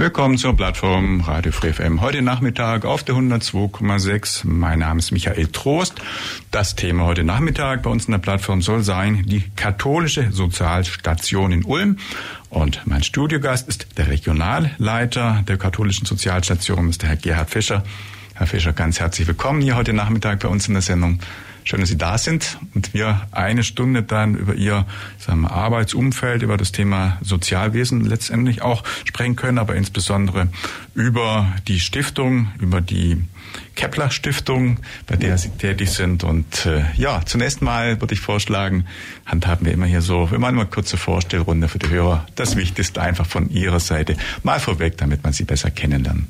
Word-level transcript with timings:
Willkommen 0.00 0.38
zur 0.38 0.54
Plattform 0.54 1.22
Radio 1.22 1.50
Free 1.50 1.72
FM. 1.72 2.00
Heute 2.00 2.22
Nachmittag 2.22 2.84
auf 2.84 3.02
der 3.02 3.16
102,6. 3.16 4.46
Mein 4.46 4.78
Name 4.78 5.00
ist 5.00 5.10
Michael 5.10 5.48
Trost. 5.48 5.94
Das 6.52 6.76
Thema 6.76 7.04
heute 7.04 7.24
Nachmittag 7.24 7.82
bei 7.82 7.90
uns 7.90 8.04
in 8.04 8.12
der 8.12 8.18
Plattform 8.18 8.62
soll 8.62 8.84
sein 8.84 9.24
die 9.26 9.42
katholische 9.56 10.30
Sozialstation 10.30 11.50
in 11.50 11.64
Ulm. 11.64 11.98
Und 12.48 12.82
mein 12.84 13.02
Studiogast 13.02 13.66
ist 13.66 13.98
der 13.98 14.06
Regionalleiter 14.06 15.42
der 15.48 15.56
katholischen 15.56 16.06
Sozialstation, 16.06 16.90
ist 16.90 17.02
der 17.02 17.08
Herr 17.08 17.16
Gerhard 17.16 17.50
Fischer. 17.50 17.82
Herr 18.34 18.46
Fischer, 18.46 18.72
ganz 18.72 19.00
herzlich 19.00 19.26
willkommen 19.26 19.60
hier 19.60 19.74
heute 19.74 19.94
Nachmittag 19.94 20.38
bei 20.38 20.48
uns 20.48 20.68
in 20.68 20.74
der 20.74 20.82
Sendung. 20.82 21.18
Schön, 21.68 21.80
dass 21.80 21.90
Sie 21.90 21.98
da 21.98 22.16
sind 22.16 22.56
und 22.74 22.94
wir 22.94 23.26
eine 23.30 23.62
Stunde 23.62 24.02
dann 24.02 24.34
über 24.36 24.54
Ihr 24.54 24.86
sagen 25.18 25.42
wir, 25.42 25.50
Arbeitsumfeld, 25.50 26.40
über 26.40 26.56
das 26.56 26.72
Thema 26.72 27.18
Sozialwesen 27.20 28.06
letztendlich 28.06 28.62
auch 28.62 28.84
sprechen 29.04 29.36
können, 29.36 29.58
aber 29.58 29.74
insbesondere 29.74 30.48
über 30.94 31.46
die 31.66 31.78
Stiftung, 31.78 32.48
über 32.58 32.80
die 32.80 33.22
Kepler 33.74 34.10
Stiftung, 34.10 34.78
bei 35.06 35.16
der 35.16 35.36
Sie 35.36 35.50
tätig 35.50 35.90
sind. 35.90 36.24
Und 36.24 36.64
äh, 36.64 36.84
ja, 36.96 37.20
zunächst 37.26 37.60
mal 37.60 38.00
würde 38.00 38.14
ich 38.14 38.20
vorschlagen, 38.20 38.86
handhaben 39.26 39.66
wir 39.66 39.74
immer 39.74 39.84
hier 39.84 40.00
so, 40.00 40.30
wir 40.30 40.38
machen 40.38 40.54
mal 40.54 40.62
eine 40.62 40.70
kurze 40.70 40.96
Vorstellrunde 40.96 41.68
für 41.68 41.78
die 41.78 41.90
Hörer. 41.90 42.26
Das 42.34 42.56
Wichtigste 42.56 43.02
einfach 43.02 43.26
von 43.26 43.50
Ihrer 43.50 43.80
Seite 43.80 44.16
mal 44.42 44.58
vorweg, 44.58 44.96
damit 44.96 45.22
man 45.22 45.34
Sie 45.34 45.44
besser 45.44 45.70
kennenlernt. 45.70 46.28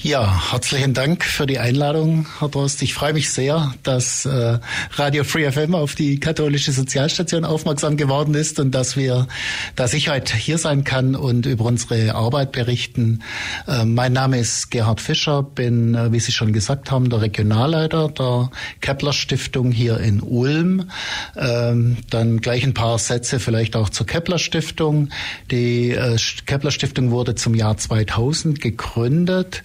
Ja, 0.00 0.52
herzlichen 0.52 0.94
Dank 0.94 1.24
für 1.24 1.44
die 1.44 1.58
Einladung, 1.58 2.26
Herr 2.38 2.48
Drost. 2.48 2.82
Ich 2.82 2.94
freue 2.94 3.12
mich 3.12 3.30
sehr, 3.30 3.74
dass 3.82 4.24
äh, 4.26 4.60
Radio 4.92 5.24
Free 5.24 5.50
FM 5.50 5.74
auf 5.74 5.96
die 5.96 6.20
katholische 6.20 6.70
Sozialstation 6.70 7.44
aufmerksam 7.44 7.96
geworden 7.96 8.34
ist 8.34 8.60
und 8.60 8.70
dass 8.70 8.96
wir, 8.96 9.26
dass 9.74 9.94
ich 9.94 10.08
heute 10.08 10.36
hier 10.36 10.56
sein 10.56 10.84
kann 10.84 11.16
und 11.16 11.46
über 11.46 11.64
unsere 11.64 12.14
Arbeit 12.14 12.52
berichten. 12.52 13.24
Äh, 13.66 13.84
mein 13.84 14.12
Name 14.12 14.38
ist 14.38 14.70
Gerhard 14.70 15.00
Fischer, 15.00 15.42
bin, 15.42 15.96
äh, 15.96 16.12
wie 16.12 16.20
Sie 16.20 16.32
schon 16.32 16.52
gesagt 16.52 16.92
haben, 16.92 17.10
der 17.10 17.20
Regionalleiter 17.20 18.08
der 18.08 18.50
Kepler 18.80 19.12
Stiftung 19.12 19.72
hier 19.72 19.98
in 19.98 20.20
Ulm. 20.20 20.90
Ähm, 21.36 21.96
dann 22.08 22.40
gleich 22.40 22.62
ein 22.62 22.74
paar 22.74 22.98
Sätze 22.98 23.40
vielleicht 23.40 23.74
auch 23.74 23.88
zur 23.88 24.06
Kepler 24.06 24.38
Stiftung. 24.38 25.08
Die 25.50 25.98
Kepler 26.46 26.70
Stiftung 26.70 27.10
wurde 27.10 27.34
zum 27.34 27.54
Jahr 27.54 27.76
2000 27.76 28.60
gegründet 28.60 29.57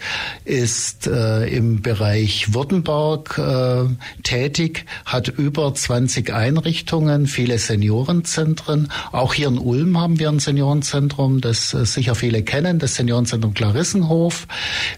ist 0.45 1.08
äh, 1.08 1.47
im 1.47 1.81
Bereich 1.81 2.53
Württemberg 2.53 3.38
äh, 3.38 3.86
tätig, 4.23 4.86
hat 5.05 5.27
über 5.27 5.73
20 5.73 6.33
Einrichtungen, 6.33 7.27
viele 7.27 7.58
Seniorenzentren. 7.58 8.91
Auch 9.11 9.33
hier 9.33 9.47
in 9.47 9.58
Ulm 9.58 9.99
haben 9.99 10.19
wir 10.19 10.30
ein 10.30 10.39
Seniorenzentrum, 10.39 11.41
das 11.41 11.73
äh, 11.73 11.86
sicher 11.86 12.16
viele 12.16 12.44
kennen, 12.44 12.80
das 12.80 12.95
Seniorenzentrum 12.95 13.53
Klarissenhof. 13.53 14.47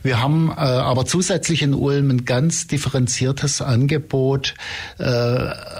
Wir 0.04 0.22
haben 0.22 0.50
äh, 0.50 0.54
aber 0.60 1.06
zusätzlich 1.06 1.62
in 1.62 1.74
Ulm 1.74 2.10
ein 2.10 2.26
ganz 2.26 2.68
differenziertes 2.68 3.62
Angebot 3.62 4.56
äh, 4.98 5.06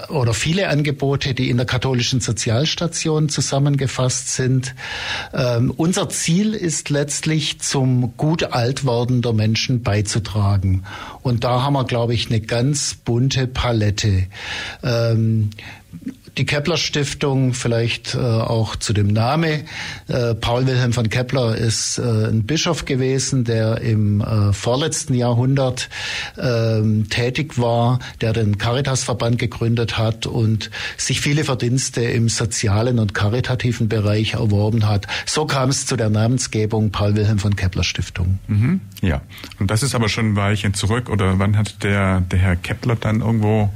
oder 0.08 0.34
viele 0.34 0.68
Angebote, 0.68 1.34
die 1.34 1.50
in 1.50 1.56
der 1.56 1.66
katholischen 1.66 2.20
Sozialstation 2.20 3.28
zusammengefasst 3.28 4.34
sind. 4.34 4.74
Ähm, 5.32 5.72
unser 5.76 6.08
Ziel 6.08 6.54
ist 6.54 6.90
letztlich 6.90 7.60
zum 7.60 8.16
gut 8.16 8.52
Altwerden 8.96 9.22
der 9.22 9.32
Menschen 9.32 9.82
beizutragen. 9.82 10.84
Und 11.22 11.44
da 11.44 11.62
haben 11.62 11.74
wir, 11.74 11.84
glaube 11.84 12.14
ich, 12.14 12.28
eine 12.28 12.40
ganz 12.40 12.94
bunte 12.94 13.46
Palette. 13.46 14.26
Ähm, 14.82 15.50
die 16.38 16.44
Kepler 16.44 16.76
Stiftung, 16.76 17.54
vielleicht 17.54 18.14
äh, 18.14 18.18
auch 18.18 18.76
zu 18.76 18.92
dem 18.92 19.08
Name. 19.08 19.64
Äh, 20.08 20.34
Paul 20.34 20.66
Wilhelm 20.66 20.92
von 20.92 21.08
Kepler 21.08 21.56
ist 21.56 21.98
äh, 21.98 22.02
ein 22.02 22.44
Bischof 22.44 22.84
gewesen, 22.84 23.44
der 23.44 23.80
im 23.80 24.20
äh, 24.20 24.52
vorletzten 24.52 25.14
Jahrhundert 25.14 25.88
ähm, 26.38 27.08
tätig 27.08 27.58
war, 27.58 28.00
der 28.20 28.34
den 28.34 28.58
Caritasverband 28.58 29.38
gegründet 29.38 29.96
hat 29.96 30.26
und 30.26 30.70
sich 30.98 31.20
viele 31.20 31.44
Verdienste 31.44 32.02
im 32.02 32.28
sozialen 32.28 32.98
und 32.98 33.14
karitativen 33.14 33.88
Bereich 33.88 34.34
erworben 34.34 34.86
hat. 34.86 35.06
So 35.24 35.46
kam 35.46 35.70
es 35.70 35.86
zu 35.86 35.96
der 35.96 36.10
Namensgebung 36.10 36.90
Paul 36.90 37.16
Wilhelm 37.16 37.38
von 37.38 37.56
Kepler 37.56 37.84
Stiftung. 37.84 38.38
Mhm, 38.48 38.80
ja, 39.00 39.22
und 39.58 39.70
das 39.70 39.82
ist 39.82 39.94
aber 39.94 40.08
schon 40.08 40.32
ein 40.32 40.36
Weilchen 40.36 40.74
zurück. 40.74 41.08
Oder 41.08 41.38
wann 41.38 41.56
hat 41.56 41.82
der, 41.82 42.20
der 42.20 42.38
Herr 42.38 42.56
Kepler 42.56 42.96
dann 42.96 43.20
irgendwo 43.20 43.70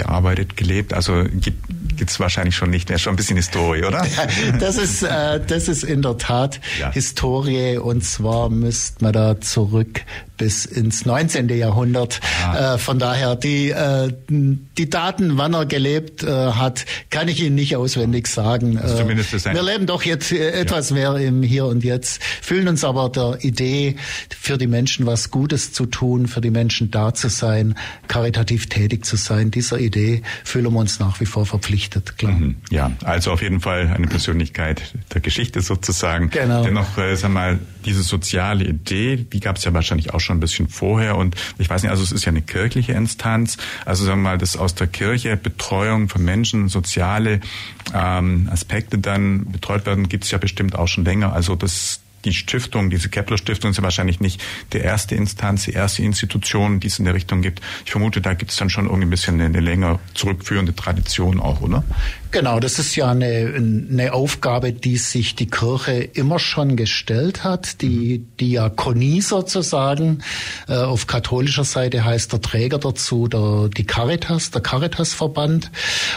gearbeitet, 0.00 0.56
gelebt? 0.56 0.92
Also 0.94 1.24
gibt 1.30 2.10
es 2.10 2.18
wahrscheinlich 2.18 2.56
schon 2.56 2.70
nicht 2.70 2.88
mehr, 2.88 2.98
schon 2.98 3.12
ein 3.12 3.16
bisschen 3.16 3.36
Historie, 3.36 3.84
oder? 3.84 4.06
das 4.60 4.78
ist, 4.78 5.02
äh, 5.02 5.40
das 5.46 5.68
ist 5.68 5.84
in 5.84 6.00
der 6.02 6.16
Tat 6.16 6.60
ja. 6.78 6.90
Historie 6.90 7.76
und 7.76 8.02
zwar 8.02 8.48
müsste 8.48 9.04
man 9.04 9.12
da 9.12 9.40
zurück 9.40 10.02
bis 10.40 10.64
ins 10.64 11.04
19. 11.04 11.50
Jahrhundert. 11.50 12.20
Ah. 12.42 12.74
Äh, 12.74 12.78
von 12.78 12.98
daher 12.98 13.36
die, 13.36 13.68
äh, 13.68 14.10
die 14.30 14.88
Daten, 14.88 15.36
wann 15.36 15.52
er 15.52 15.66
gelebt 15.66 16.22
äh, 16.22 16.26
hat, 16.52 16.86
kann 17.10 17.28
ich 17.28 17.42
Ihnen 17.42 17.56
nicht 17.56 17.76
auswendig 17.76 18.26
sagen. 18.26 18.78
Also 18.78 18.96
zumindest 18.96 19.34
ist 19.34 19.44
wir 19.44 19.62
leben 19.62 19.84
doch 19.84 20.02
jetzt 20.02 20.32
äh, 20.32 20.52
etwas 20.52 20.88
ja. 20.88 20.96
mehr 20.96 21.16
im 21.16 21.42
Hier 21.42 21.66
und 21.66 21.84
Jetzt, 21.84 22.22
fühlen 22.40 22.68
uns 22.68 22.84
aber 22.84 23.10
der 23.10 23.38
Idee, 23.42 23.96
für 24.30 24.56
die 24.56 24.66
Menschen 24.66 25.04
was 25.04 25.30
Gutes 25.30 25.74
zu 25.74 25.84
tun, 25.84 26.26
für 26.26 26.40
die 26.40 26.50
Menschen 26.50 26.90
da 26.90 27.12
zu 27.12 27.28
sein, 27.28 27.74
karitativ 28.08 28.70
tätig 28.70 29.04
zu 29.04 29.16
sein. 29.16 29.50
Dieser 29.50 29.78
Idee 29.78 29.89
fühlen 30.44 30.72
wir 30.72 30.78
uns 30.78 31.00
nach 31.00 31.20
wie 31.20 31.26
vor 31.26 31.46
verpflichtet, 31.46 32.18
klar. 32.18 32.32
Mhm. 32.32 32.56
Ja, 32.70 32.92
also 33.04 33.32
auf 33.32 33.42
jeden 33.42 33.60
Fall 33.60 33.88
eine 33.88 34.06
Persönlichkeit 34.06 34.94
der 35.12 35.20
Geschichte 35.20 35.60
sozusagen. 35.60 36.30
Genau. 36.30 36.64
Dennoch, 36.64 36.98
äh, 36.98 37.14
sag 37.16 37.30
mal, 37.30 37.58
diese 37.84 38.02
soziale 38.02 38.64
Idee, 38.64 39.16
die 39.16 39.40
gab 39.40 39.56
es 39.56 39.64
ja 39.64 39.72
wahrscheinlich 39.72 40.12
auch 40.12 40.20
schon 40.20 40.36
ein 40.36 40.40
bisschen 40.40 40.68
vorher 40.68 41.16
und 41.16 41.34
ich 41.58 41.68
weiß 41.68 41.82
nicht, 41.82 41.90
also 41.90 42.02
es 42.02 42.12
ist 42.12 42.24
ja 42.24 42.30
eine 42.30 42.42
kirchliche 42.42 42.92
Instanz, 42.92 43.56
also 43.84 44.04
sagen 44.04 44.22
wir 44.22 44.30
mal, 44.30 44.38
das 44.38 44.56
aus 44.56 44.74
der 44.74 44.86
Kirche 44.86 45.36
Betreuung 45.36 46.08
von 46.08 46.24
Menschen, 46.24 46.68
soziale 46.68 47.40
ähm, 47.94 48.48
Aspekte 48.52 48.98
dann 48.98 49.50
betreut 49.50 49.86
werden, 49.86 50.08
gibt 50.08 50.24
es 50.24 50.30
ja 50.30 50.38
bestimmt 50.38 50.76
auch 50.76 50.88
schon 50.88 51.04
länger. 51.04 51.32
Also 51.32 51.56
das 51.56 52.00
die 52.24 52.34
Stiftung, 52.34 52.90
diese 52.90 53.08
Kepler-Stiftung 53.08 53.70
ist 53.70 53.76
ja 53.76 53.82
wahrscheinlich 53.82 54.20
nicht 54.20 54.42
die 54.72 54.78
erste 54.78 55.14
Instanz, 55.14 55.64
die 55.64 55.72
erste 55.72 56.02
Institution, 56.02 56.80
die 56.80 56.88
es 56.88 56.98
in 56.98 57.04
der 57.04 57.14
Richtung 57.14 57.42
gibt. 57.42 57.60
Ich 57.84 57.92
vermute, 57.92 58.20
da 58.20 58.34
gibt 58.34 58.50
es 58.50 58.56
dann 58.56 58.70
schon 58.70 58.86
irgendwie 58.86 59.06
ein 59.06 59.10
bisschen 59.10 59.34
eine, 59.34 59.46
eine 59.46 59.60
länger 59.60 59.98
zurückführende 60.14 60.74
Tradition 60.74 61.40
auch, 61.40 61.60
oder? 61.60 61.84
Genau, 62.32 62.60
das 62.60 62.78
ist 62.78 62.94
ja 62.94 63.10
eine, 63.10 63.54
eine 63.56 64.12
Aufgabe, 64.12 64.72
die 64.72 64.98
sich 64.98 65.34
die 65.34 65.48
Kirche 65.48 65.94
immer 65.94 66.38
schon 66.38 66.76
gestellt 66.76 67.42
hat. 67.42 67.82
Die 67.82 68.24
Diakonie 68.38 69.20
sozusagen. 69.20 70.22
Äh, 70.68 70.74
auf 70.76 71.08
katholischer 71.08 71.64
Seite 71.64 72.04
heißt 72.04 72.32
der 72.32 72.40
Träger 72.40 72.78
dazu 72.78 73.26
der, 73.26 73.68
die 73.76 73.84
Caritas, 73.84 74.52
der 74.52 74.60
Caritasverband. 74.60 75.72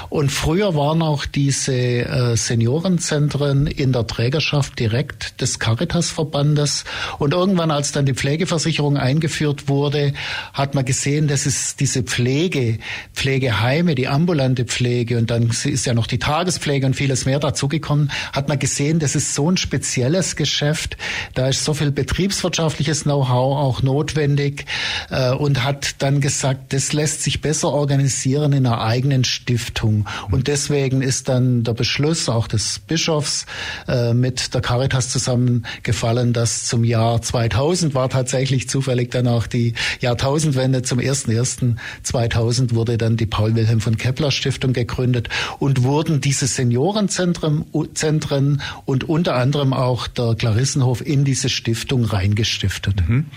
Und 0.09 0.31
früher 0.31 0.75
waren 0.75 1.01
auch 1.01 1.25
diese 1.25 1.74
äh, 1.74 2.38
Seniorenzentren 2.38 3.65
in 3.65 3.92
der 3.92 4.06
Trägerschaft 4.06 4.77
direkt 4.77 5.42
des 5.42 5.57
Caritasverbandes. 5.57 6.83
Und 7.18 7.33
irgendwann, 7.33 7.71
als 7.71 7.92
dann 7.92 8.06
die 8.06 8.13
Pflegeversicherung 8.13 8.98
eingeführt 8.98 9.68
wurde, 9.68 10.13
hat 10.54 10.75
man 10.75 10.86
gesehen, 10.86 11.27
dass 11.27 11.48
es 11.48 11.75
diese 11.75 12.04
Pflege, 12.04 12.77
Pflegeheime, 13.15 13.95
die 13.95 14.07
ambulante 14.07 14.65
Pflege 14.65 15.18
und 15.18 15.31
dann 15.31 15.50
ist 15.50 15.88
ja 15.88 15.95
noch 15.95 16.02
noch 16.03 16.07
die 16.07 16.19
Tagespflege 16.19 16.85
und 16.85 16.95
vieles 16.95 17.23
mehr 17.25 17.39
dazugekommen, 17.39 18.11
hat 18.33 18.50
man 18.50 18.59
gesehen, 18.59 19.00
das 19.00 19.15
ist 19.15 19.33
so 19.33 19.50
ein 19.50 19.55
spezielles 19.55 20.35
Geschäft, 20.35 20.97
da 21.33 21.47
ist 21.47 21.63
so 21.63 21.73
viel 21.73 21.91
betriebswirtschaftliches 21.91 23.03
Know-how 23.03 23.57
auch 23.57 23.81
notwendig 23.83 24.65
äh, 25.09 25.31
und 25.31 25.63
hat 25.63 26.01
dann 26.01 26.19
gesagt, 26.19 26.73
das 26.73 26.91
lässt 26.91 27.23
sich 27.23 27.39
besser 27.39 27.69
organisieren 27.69 28.51
in 28.51 28.67
einer 28.67 28.81
eigenen 28.81 29.23
Stiftung. 29.23 30.05
Und 30.29 30.50
deswegen 30.50 31.01
ist 31.01 31.29
dann 31.29 31.63
der 31.63 31.73
Beschluss 31.73 32.27
auch 32.27 32.47
des 32.50 32.79
Bischofs 32.79 33.45
äh, 33.88 34.13
mit 34.13 34.53
der 34.53 34.59
Caritas 34.59 35.07
zusammengefallen, 35.07 36.33
dass 36.33 36.65
zum 36.65 36.83
Jahr 36.83 37.21
2000 37.21 37.95
war 37.95 38.09
tatsächlich 38.09 38.67
zufällig 38.67 39.09
dann 39.11 39.27
auch 39.27 39.47
die 39.47 39.73
Jahrtausendwende 40.01 40.81
zum 40.81 41.00
1.1.2000 41.00 42.75
wurde 42.75 42.97
dann 42.97 43.15
die 43.15 43.25
Paul 43.25 43.55
Wilhelm 43.55 43.79
von 43.79 43.95
Kepler 43.95 44.31
Stiftung 44.31 44.73
gegründet 44.73 45.29
und 45.59 45.83
wurde 45.83 45.93
wurden 45.94 46.22
diese 46.22 46.48
Seniorenzentren 46.48 47.66
Zentren 47.94 48.62
und 48.86 49.04
unter 49.04 49.36
anderem 49.36 49.74
auch 49.74 50.07
der 50.07 50.34
Clarissenhof 50.34 51.06
in 51.06 51.24
diese 51.24 51.50
Stiftung 51.50 52.04
reingestiftet. 52.06 53.07
Mhm 53.07 53.28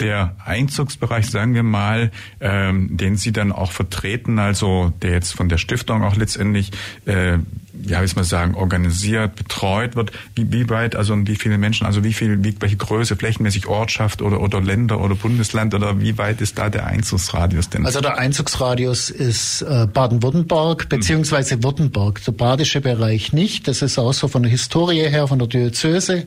der 0.00 0.34
Einzugsbereich, 0.44 1.30
sagen 1.30 1.54
wir 1.54 1.62
mal, 1.62 2.10
ähm, 2.40 2.96
den 2.96 3.16
Sie 3.16 3.32
dann 3.32 3.52
auch 3.52 3.70
vertreten, 3.70 4.38
also 4.38 4.92
der 5.02 5.12
jetzt 5.12 5.34
von 5.34 5.48
der 5.48 5.58
Stiftung 5.58 6.02
auch 6.02 6.16
letztendlich, 6.16 6.72
äh, 7.06 7.38
ja, 7.86 8.02
wie 8.02 8.06
soll 8.06 8.16
man 8.16 8.24
sagen, 8.24 8.54
organisiert, 8.54 9.36
betreut 9.36 9.96
wird, 9.96 10.12
wie, 10.34 10.50
wie 10.52 10.68
weit, 10.70 10.96
also 10.96 11.14
wie 11.26 11.36
viele 11.36 11.58
Menschen, 11.58 11.86
also 11.86 12.04
wie 12.04 12.12
viel, 12.12 12.42
wie, 12.44 12.54
welche 12.60 12.76
Größe, 12.76 13.16
flächenmäßig 13.16 13.66
Ortschaft 13.66 14.22
oder, 14.22 14.40
oder 14.40 14.60
Länder 14.60 15.00
oder 15.00 15.14
Bundesland 15.14 15.74
oder 15.74 16.00
wie 16.00 16.16
weit 16.18 16.40
ist 16.40 16.58
da 16.58 16.70
der 16.70 16.86
Einzugsradius 16.86 17.70
denn? 17.70 17.84
Also 17.84 18.00
der 18.00 18.18
Einzugsradius 18.18 19.10
ist 19.10 19.62
äh, 19.62 19.86
Baden-Württemberg 19.92 20.88
beziehungsweise 20.88 21.62
Württemberg, 21.62 22.24
der 22.24 22.32
badische 22.32 22.80
Bereich 22.80 23.32
nicht. 23.32 23.68
Das 23.68 23.82
ist 23.82 23.98
auch 23.98 24.12
so 24.12 24.28
von 24.28 24.42
der 24.42 24.50
Historie 24.50 25.08
her, 25.08 25.26
von 25.28 25.38
der 25.38 25.48
Diözese. 25.48 26.26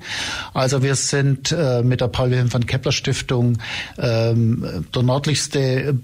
Also 0.53 0.83
wir 0.83 0.95
sind 0.95 1.51
äh, 1.51 1.81
mit 1.81 2.01
der 2.01 2.07
Paul 2.07 2.31
Wilhelm 2.31 2.49
von 2.49 2.65
Kepler 2.65 2.91
Stiftung 2.91 3.57
ähm, 3.97 4.85
der 4.93 5.03
nördlichste 5.03 5.97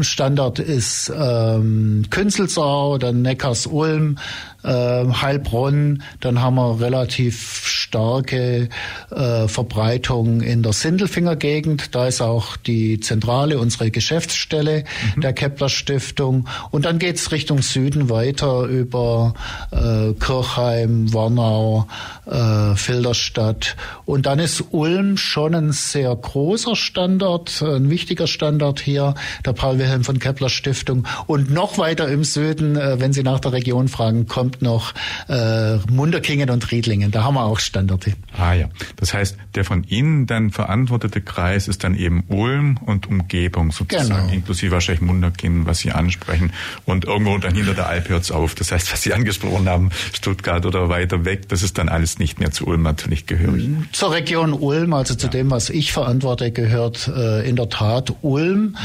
Standard 0.00 0.58
ist 0.58 1.12
ähm, 1.14 2.04
Künzelsau, 2.10 2.98
dann 2.98 3.22
Neckars-Ulm, 3.22 4.18
äh, 4.62 4.68
Heilbronn. 4.68 6.02
Dann 6.20 6.40
haben 6.40 6.56
wir 6.56 6.80
relativ 6.80 7.66
starke 7.66 8.68
äh, 9.10 9.48
Verbreitung 9.48 10.40
in 10.40 10.62
der 10.62 10.72
Sindelfinger-Gegend. 10.72 11.94
Da 11.94 12.06
ist 12.06 12.20
auch 12.20 12.56
die 12.56 13.00
Zentrale, 13.00 13.58
unsere 13.58 13.90
Geschäftsstelle 13.90 14.84
mhm. 15.16 15.20
der 15.20 15.32
Kepler 15.32 15.68
Stiftung. 15.68 16.48
Und 16.70 16.84
dann 16.84 16.98
geht's 16.98 17.32
Richtung 17.32 17.62
Süden 17.62 18.10
weiter 18.10 18.64
über 18.64 19.34
äh, 19.70 20.12
Kirchheim, 20.14 21.12
Warnau, 21.12 21.86
äh, 22.28 22.76
Filderstadt. 22.76 23.76
Und 24.04 24.26
dann 24.26 24.38
ist 24.38 24.64
Ulm 24.70 25.16
schon 25.16 25.54
ein 25.54 25.72
sehr 25.72 26.14
großer 26.14 26.76
Standort, 26.76 27.62
ein 27.62 27.90
wichtiger 27.90 28.26
Standort 28.26 28.80
hier 28.80 29.14
der 29.44 29.52
Paul 29.52 29.78
Wilhelm 29.78 30.04
von 30.04 30.18
Kepler 30.18 30.48
Stiftung. 30.48 31.06
Und 31.26 31.50
noch 31.50 31.78
weiter 31.78 32.08
im 32.08 32.24
Süden, 32.24 32.76
äh, 32.76 33.00
wenn 33.00 33.12
Sie 33.12 33.22
nach 33.22 33.40
der 33.40 33.52
Region 33.52 33.88
fragen, 33.88 34.26
kommt 34.26 34.62
noch 34.62 34.94
äh, 35.28 35.76
Munderkingen 35.90 36.50
und 36.50 36.70
Riedlingen. 36.70 37.10
Da 37.10 37.24
haben 37.24 37.34
wir 37.34 37.44
auch 37.44 37.60
Standorte. 37.60 38.14
Ah 38.36 38.52
ja, 38.52 38.68
das 38.96 39.14
heißt, 39.14 39.36
der 39.54 39.64
von 39.64 39.84
Ihnen 39.84 40.26
dann 40.26 40.50
verantwortete 40.50 41.20
Kreis 41.20 41.68
ist 41.68 41.84
dann 41.84 41.94
eben 41.94 42.24
Ulm 42.28 42.78
und 42.84 43.08
Umgebung 43.08 43.72
sozusagen, 43.72 44.08
genau. 44.08 44.32
inklusive 44.32 44.72
wahrscheinlich 44.72 45.02
Munderkingen, 45.02 45.66
was 45.66 45.80
Sie 45.80 45.92
ansprechen. 45.92 46.52
Und 46.84 47.04
irgendwo 47.04 47.38
dann 47.38 47.54
hinter 47.54 47.74
der 47.74 47.88
Alp 47.88 48.08
hört's 48.08 48.30
auf. 48.30 48.54
Das 48.54 48.72
heißt, 48.72 48.92
was 48.92 49.02
Sie 49.02 49.12
angesprochen 49.12 49.68
haben, 49.68 49.90
Stuttgart 50.12 50.66
oder 50.66 50.88
weiter 50.88 51.24
weg, 51.24 51.48
das 51.48 51.62
ist 51.62 51.78
dann 51.78 51.88
alles 51.88 52.17
nicht 52.18 52.40
mehr 52.40 52.50
zu 52.50 52.66
Ulm 52.66 52.82
natürlich 52.82 53.26
gehörig. 53.26 53.68
Zur 53.92 54.12
Region 54.12 54.52
Ulm, 54.52 54.92
also 54.92 55.14
zu 55.14 55.26
ja. 55.26 55.32
dem, 55.32 55.50
was 55.50 55.70
ich 55.70 55.92
verantworte, 55.92 56.50
gehört 56.50 57.08
äh, 57.08 57.48
in 57.48 57.56
der 57.56 57.68
Tat 57.68 58.12
Ulm. 58.22 58.60
Mhm. 58.60 58.76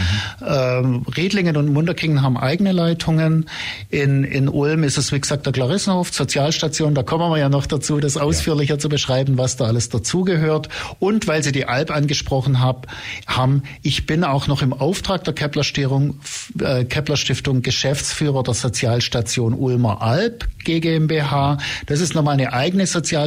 Ähm, 0.46 1.06
Riedlingen 1.16 1.58
und 1.58 1.72
Munderkingen 1.72 2.22
haben 2.22 2.38
eigene 2.38 2.72
Leitungen. 2.72 3.50
In, 3.90 4.24
in 4.24 4.48
Ulm 4.48 4.84
ist 4.84 4.98
es, 4.98 5.12
wie 5.12 5.20
gesagt, 5.20 5.46
der 5.46 5.54
Clarissenhof, 5.54 6.14
Sozialstation. 6.14 6.94
Da 6.94 7.04
kommen 7.04 7.30
wir 7.32 7.38
ja 7.38 7.50
noch 7.50 7.66
dazu, 7.66 8.00
das 8.00 8.18
ausführlicher 8.18 8.76
ja. 8.76 8.80
zu 8.80 8.90
beschreiben, 8.90 9.38
was 9.38 9.58
da 9.58 9.66
alles 9.66 9.90
dazugehört. 9.90 10.70
Und 11.00 11.28
weil 11.28 11.44
Sie 11.44 11.52
die 11.52 11.66
Alp 11.66 11.92
angesprochen 11.92 12.60
hab, 12.60 12.88
haben, 13.28 13.64
ich 13.82 14.06
bin 14.06 14.24
auch 14.24 14.48
noch 14.48 14.62
im 14.62 14.74
Auftrag 14.74 15.24
der 15.24 15.34
Kepler 15.34 15.64
Stiftung, 15.64 16.20
äh, 16.60 16.86
Kepler 16.86 17.18
Geschäftsführer 17.62 18.44
der 18.44 18.54
Sozialstation 18.54 19.54
Ulmer 19.54 20.02
Alb 20.02 20.48
GmbH. 20.64 21.58
Das 21.88 22.00
ist 22.00 22.16
nochmal 22.16 22.34
eine 22.34 22.54
eigene 22.54 22.86
Sozialstation 22.88 23.23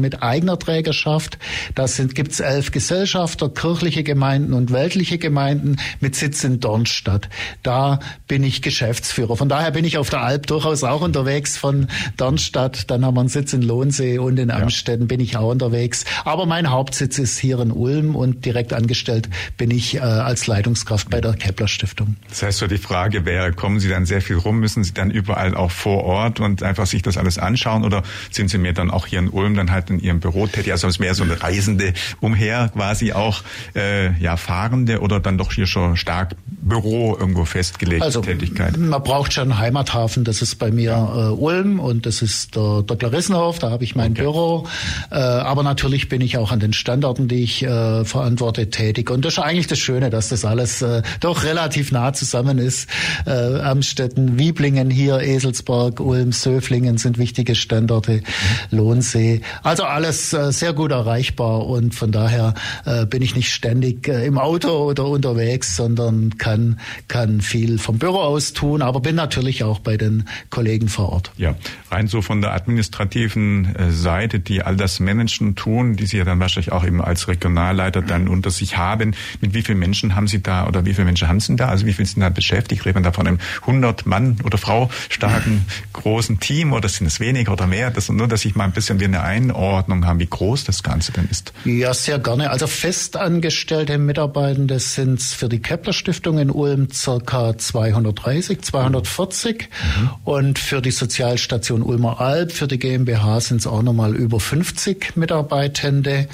mit 0.00 0.22
eigener 0.22 0.58
Trägerschaft. 0.58 1.38
Da 1.74 1.86
gibt 1.86 2.32
es 2.32 2.40
elf 2.40 2.72
Gesellschafter, 2.72 3.48
kirchliche 3.48 4.02
Gemeinden 4.02 4.52
und 4.52 4.72
weltliche 4.72 5.18
Gemeinden 5.18 5.76
mit 6.00 6.16
Sitz 6.16 6.44
in 6.44 6.60
Dornstadt. 6.60 7.28
Da 7.62 8.00
bin 8.28 8.42
ich 8.42 8.62
Geschäftsführer. 8.62 9.36
Von 9.36 9.48
daher 9.48 9.70
bin 9.70 9.84
ich 9.84 9.98
auf 9.98 10.10
der 10.10 10.22
Alp 10.22 10.46
durchaus 10.46 10.84
auch 10.84 11.02
unterwegs 11.02 11.56
von 11.56 11.88
Dornstadt. 12.16 12.90
Dann 12.90 13.04
haben 13.04 13.14
wir 13.14 13.20
einen 13.20 13.28
Sitz 13.28 13.52
in 13.52 13.62
Lohnsee 13.62 14.18
und 14.18 14.38
in 14.38 14.50
Amstetten 14.50 15.06
bin 15.06 15.20
ich 15.20 15.36
auch 15.36 15.50
unterwegs. 15.50 16.04
Aber 16.24 16.46
mein 16.46 16.70
Hauptsitz 16.70 17.18
ist 17.18 17.38
hier 17.38 17.60
in 17.60 17.70
Ulm 17.70 18.16
und 18.16 18.44
direkt 18.44 18.72
angestellt 18.72 19.28
bin 19.56 19.70
ich 19.70 19.96
äh, 19.96 20.00
als 20.00 20.46
Leitungskraft 20.46 21.10
bei 21.10 21.20
der 21.20 21.34
Kepler 21.34 21.68
Stiftung. 21.68 22.16
Das 22.28 22.42
heißt 22.42 22.58
so 22.58 22.66
die 22.66 22.78
Frage 22.78 23.24
wäre, 23.24 23.52
kommen 23.52 23.80
Sie 23.80 23.88
dann 23.88 24.06
sehr 24.06 24.20
viel 24.20 24.36
rum? 24.36 24.58
Müssen 24.58 24.84
Sie 24.84 24.94
dann 24.94 25.10
überall 25.10 25.54
auch 25.54 25.70
vor 25.70 26.04
Ort 26.04 26.40
und 26.40 26.62
einfach 26.62 26.86
sich 26.86 27.02
das 27.02 27.16
alles 27.16 27.38
anschauen 27.38 27.84
oder 27.84 28.02
sind 28.30 28.50
Sie 28.50 28.58
mir 28.58 28.72
dann 28.72 28.90
auch 28.90 29.06
hier 29.06 29.18
in 29.18 29.28
Ulm 29.36 29.54
dann 29.54 29.70
halt 29.70 29.90
in 29.90 30.00
Ihrem 30.00 30.20
Büro 30.20 30.46
tätig? 30.46 30.72
Also 30.72 30.88
ist 30.88 30.98
mehr 30.98 31.14
so 31.14 31.22
eine 31.22 31.42
Reisende 31.42 31.92
umher 32.20 32.70
quasi 32.72 33.12
auch 33.12 33.42
äh, 33.74 34.12
ja 34.18 34.36
Fahrende 34.36 35.00
oder 35.00 35.20
dann 35.20 35.38
doch 35.38 35.52
hier 35.52 35.66
schon 35.66 35.96
stark 35.96 36.36
Büro 36.46 37.16
irgendwo 37.18 37.44
festgelegte 37.44 38.04
also, 38.04 38.20
Tätigkeit? 38.22 38.76
Man 38.76 39.02
braucht 39.02 39.32
schon 39.32 39.52
einen 39.52 39.58
Heimathafen, 39.58 40.24
das 40.24 40.42
ist 40.42 40.56
bei 40.56 40.70
mir 40.70 40.92
äh, 40.92 41.40
Ulm 41.40 41.78
und 41.78 42.06
das 42.06 42.22
ist 42.22 42.56
der, 42.56 42.82
der 42.82 42.96
Clarissenhof, 42.96 43.58
da 43.58 43.70
habe 43.70 43.84
ich 43.84 43.94
mein 43.94 44.12
okay. 44.12 44.22
Büro. 44.22 44.66
Äh, 45.10 45.16
aber 45.16 45.62
natürlich 45.62 46.08
bin 46.08 46.20
ich 46.20 46.38
auch 46.38 46.50
an 46.50 46.60
den 46.60 46.72
Standorten, 46.72 47.28
die 47.28 47.42
ich 47.42 47.62
äh, 47.62 48.04
verantworte, 48.04 48.70
tätig. 48.70 49.10
Und 49.10 49.24
das 49.24 49.34
ist 49.34 49.38
eigentlich 49.38 49.66
das 49.66 49.78
Schöne, 49.78 50.10
dass 50.10 50.30
das 50.30 50.44
alles 50.44 50.82
äh, 50.82 51.02
doch 51.20 51.44
relativ 51.44 51.92
nah 51.92 52.12
zusammen 52.12 52.58
ist. 52.58 52.88
Äh, 53.26 53.60
Amstetten, 53.60 54.38
Wieblingen 54.38 54.90
hier, 54.90 55.20
Eselsberg, 55.20 56.00
Ulm, 56.00 56.32
Söflingen 56.32 56.98
sind 56.98 57.18
wichtige 57.18 57.54
Standorte, 57.54 58.22
Lohnsee. 58.70 59.15
Also 59.62 59.84
alles 59.84 60.32
äh, 60.32 60.52
sehr 60.52 60.72
gut 60.72 60.90
erreichbar 60.90 61.66
und 61.66 61.94
von 61.94 62.12
daher 62.12 62.54
äh, 62.84 63.06
bin 63.06 63.22
ich 63.22 63.34
nicht 63.34 63.52
ständig 63.52 64.08
äh, 64.08 64.26
im 64.26 64.38
Auto 64.38 64.70
oder 64.70 65.06
unterwegs, 65.06 65.76
sondern 65.76 66.38
kann, 66.38 66.80
kann 67.08 67.40
viel 67.40 67.78
vom 67.78 67.98
Büro 67.98 68.18
aus 68.18 68.52
tun, 68.52 68.82
aber 68.82 69.00
bin 69.00 69.16
natürlich 69.16 69.64
auch 69.64 69.78
bei 69.78 69.96
den 69.96 70.24
Kollegen 70.50 70.88
vor 70.88 71.10
Ort. 71.12 71.32
Ja, 71.36 71.54
rein 71.90 72.08
so 72.08 72.22
von 72.22 72.40
der 72.40 72.54
administrativen 72.54 73.74
Seite, 73.90 74.40
die 74.40 74.62
all 74.62 74.76
das 74.76 75.00
Managen 75.00 75.54
tun, 75.54 75.96
die 75.96 76.06
Sie 76.06 76.18
ja 76.18 76.24
dann 76.24 76.40
wahrscheinlich 76.40 76.72
auch 76.72 76.84
eben 76.84 77.02
als 77.02 77.28
Regionalleiter 77.28 78.02
dann 78.02 78.28
unter 78.28 78.50
sich 78.50 78.76
haben. 78.76 79.14
Mit 79.40 79.54
wie 79.54 79.62
vielen 79.62 79.78
Menschen 79.78 80.14
haben 80.14 80.28
Sie 80.28 80.42
da 80.42 80.66
oder 80.66 80.84
wie 80.84 80.94
viele 80.94 81.06
Menschen 81.06 81.28
haben 81.28 81.40
Sie 81.40 81.56
da? 81.56 81.68
Also 81.68 81.86
wie 81.86 81.92
viele 81.92 82.06
sind 82.06 82.20
da 82.20 82.28
beschäftigt? 82.28 82.84
Reden 82.84 82.98
wir 82.98 83.02
da 83.02 83.12
von 83.12 83.26
einem 83.26 83.38
100 83.62 84.06
Mann 84.06 84.38
oder 84.44 84.58
Frau 84.58 84.90
starken 85.08 85.66
großen 85.92 86.40
Team 86.40 86.72
oder 86.72 86.88
sind 86.88 87.06
es 87.06 87.20
weniger 87.20 87.52
oder 87.52 87.66
mehr? 87.66 87.90
Das, 87.90 88.08
nur, 88.08 88.28
dass 88.28 88.44
ich 88.44 88.54
mal 88.54 88.64
ein 88.64 88.72
bisschen 88.72 89.00
wie 89.06 89.16
eine 89.16 89.22
Einordnung 89.22 90.06
haben, 90.06 90.18
wie 90.18 90.26
groß 90.26 90.64
das 90.64 90.82
Ganze 90.82 91.12
denn 91.12 91.28
ist. 91.30 91.52
Ja, 91.64 91.94
sehr 91.94 92.18
gerne. 92.18 92.50
Also 92.50 92.66
festangestellte 92.66 93.98
Mitarbeitende 93.98 94.78
sind 94.80 95.20
es 95.20 95.32
für 95.32 95.48
die 95.48 95.60
Kepler 95.60 95.92
Stiftung 95.92 96.38
in 96.38 96.50
Ulm 96.50 96.88
circa 96.92 97.56
230, 97.56 98.62
240 98.62 99.68
mhm. 100.00 100.10
und 100.24 100.58
für 100.58 100.82
die 100.82 100.90
Sozialstation 100.90 101.82
Ulmer 101.82 102.20
Alb, 102.20 102.52
für 102.52 102.66
die 102.66 102.78
GmbH 102.78 103.40
sind 103.40 103.58
es 103.58 103.66
auch 103.66 103.82
nochmal 103.82 104.14
über 104.14 104.40
50 104.40 105.16
Mitarbeitende. 105.16 106.28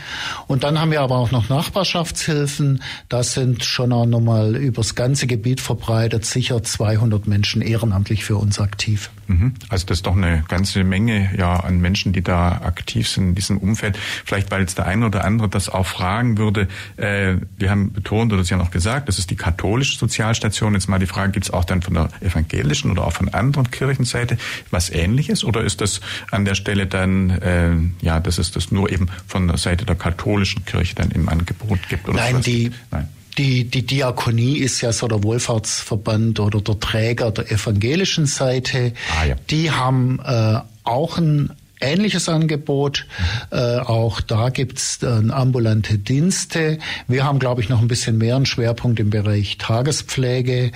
Und 0.46 0.64
dann 0.64 0.80
haben 0.80 0.90
wir 0.90 1.02
aber 1.02 1.16
auch 1.16 1.30
noch 1.30 1.48
Nachbarschaftshilfen. 1.48 2.82
Das 3.08 3.34
sind 3.34 3.64
schon 3.64 3.92
auch 3.92 4.06
nochmal 4.06 4.56
übers 4.56 4.94
ganze 4.94 5.26
Gebiet 5.26 5.60
verbreitet, 5.60 6.24
sicher 6.24 6.62
200 6.62 7.26
Menschen 7.26 7.60
ehrenamtlich 7.62 8.24
für 8.24 8.36
uns 8.36 8.58
aktiv. 8.58 9.10
Mhm. 9.32 9.54
Also 9.68 9.86
das 9.86 9.98
ist 9.98 10.06
doch 10.06 10.16
eine 10.16 10.44
ganze 10.48 10.84
Menge 10.84 11.30
ja 11.36 11.56
an 11.56 11.80
Menschen, 11.80 12.12
die 12.12 12.22
da 12.22 12.62
aktiv 12.62 13.08
sind 13.08 13.28
in 13.28 13.34
diesem 13.34 13.58
Umfeld. 13.58 13.98
Vielleicht, 14.24 14.50
weil 14.50 14.60
jetzt 14.60 14.78
der 14.78 14.86
eine 14.86 15.06
oder 15.06 15.24
andere 15.24 15.48
das 15.48 15.68
auch 15.68 15.86
fragen 15.86 16.38
würde. 16.38 16.68
Äh, 16.96 17.36
wir 17.56 17.70
haben 17.70 17.92
betont 17.92 18.32
oder 18.32 18.44
Sie 18.44 18.54
haben 18.54 18.60
auch 18.60 18.70
gesagt, 18.70 19.08
das 19.08 19.18
ist 19.18 19.30
die 19.30 19.36
katholische 19.36 19.98
Sozialstation. 19.98 20.74
Jetzt 20.74 20.88
mal 20.88 20.98
die 20.98 21.06
Frage, 21.06 21.32
gibt 21.32 21.46
es 21.46 21.52
auch 21.52 21.64
dann 21.64 21.82
von 21.82 21.94
der 21.94 22.08
evangelischen 22.20 22.90
oder 22.90 23.04
auch 23.04 23.12
von 23.12 23.28
anderen 23.28 23.70
Kirchenseite 23.70 24.36
was 24.70 24.90
Ähnliches? 24.90 25.44
Oder 25.44 25.62
ist 25.62 25.80
das 25.80 26.00
an 26.30 26.44
der 26.44 26.54
Stelle 26.54 26.86
dann, 26.86 27.30
äh, 27.30 27.72
ja, 28.04 28.20
dass 28.20 28.38
es 28.38 28.50
das 28.50 28.70
nur 28.70 28.90
eben 28.90 29.08
von 29.26 29.48
der 29.48 29.56
Seite 29.56 29.84
der 29.84 29.96
katholischen 29.96 30.64
Kirche 30.64 30.94
dann 30.94 31.10
im 31.10 31.28
Angebot 31.28 31.88
gibt? 31.88 32.08
Nein, 32.08 32.40
die, 32.42 32.70
Nein. 32.90 33.08
Die, 33.38 33.64
die 33.64 33.82
Diakonie 33.82 34.58
ist 34.58 34.80
ja 34.82 34.92
so 34.92 35.08
der 35.08 35.22
Wohlfahrtsverband 35.22 36.38
oder 36.40 36.60
der 36.60 36.78
Träger 36.78 37.30
der 37.30 37.50
evangelischen 37.50 38.26
Seite. 38.26 38.92
Ah, 39.18 39.24
ja. 39.24 39.36
Die 39.48 39.70
haben 39.70 40.20
äh, 40.24 40.60
auch 40.84 41.18
ein 41.18 41.50
ähnliches 41.82 42.28
Angebot. 42.28 43.06
Äh, 43.50 43.78
auch 43.78 44.20
da 44.20 44.48
gibt's 44.48 45.02
äh, 45.02 45.06
ambulante 45.06 45.98
Dienste. 45.98 46.78
Wir 47.08 47.24
haben, 47.24 47.38
glaube 47.38 47.60
ich, 47.60 47.68
noch 47.68 47.80
ein 47.80 47.88
bisschen 47.88 48.18
mehr 48.18 48.36
einen 48.36 48.46
Schwerpunkt 48.46 49.00
im 49.00 49.10
Bereich 49.10 49.58
Tagespflege 49.58 50.72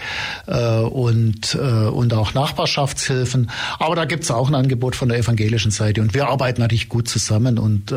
äh, 0.46 0.78
und, 0.80 1.54
äh, 1.54 1.58
und 1.58 2.14
auch 2.14 2.34
Nachbarschaftshilfen. 2.34 3.50
Aber 3.78 3.94
da 3.94 4.04
gibt's 4.04 4.30
auch 4.30 4.48
ein 4.48 4.54
Angebot 4.54 4.96
von 4.96 5.08
der 5.08 5.18
evangelischen 5.18 5.70
Seite. 5.70 6.00
Und 6.00 6.14
wir 6.14 6.28
arbeiten 6.28 6.60
natürlich 6.60 6.88
gut 6.88 7.08
zusammen 7.08 7.58
und 7.58 7.92
äh, 7.92 7.96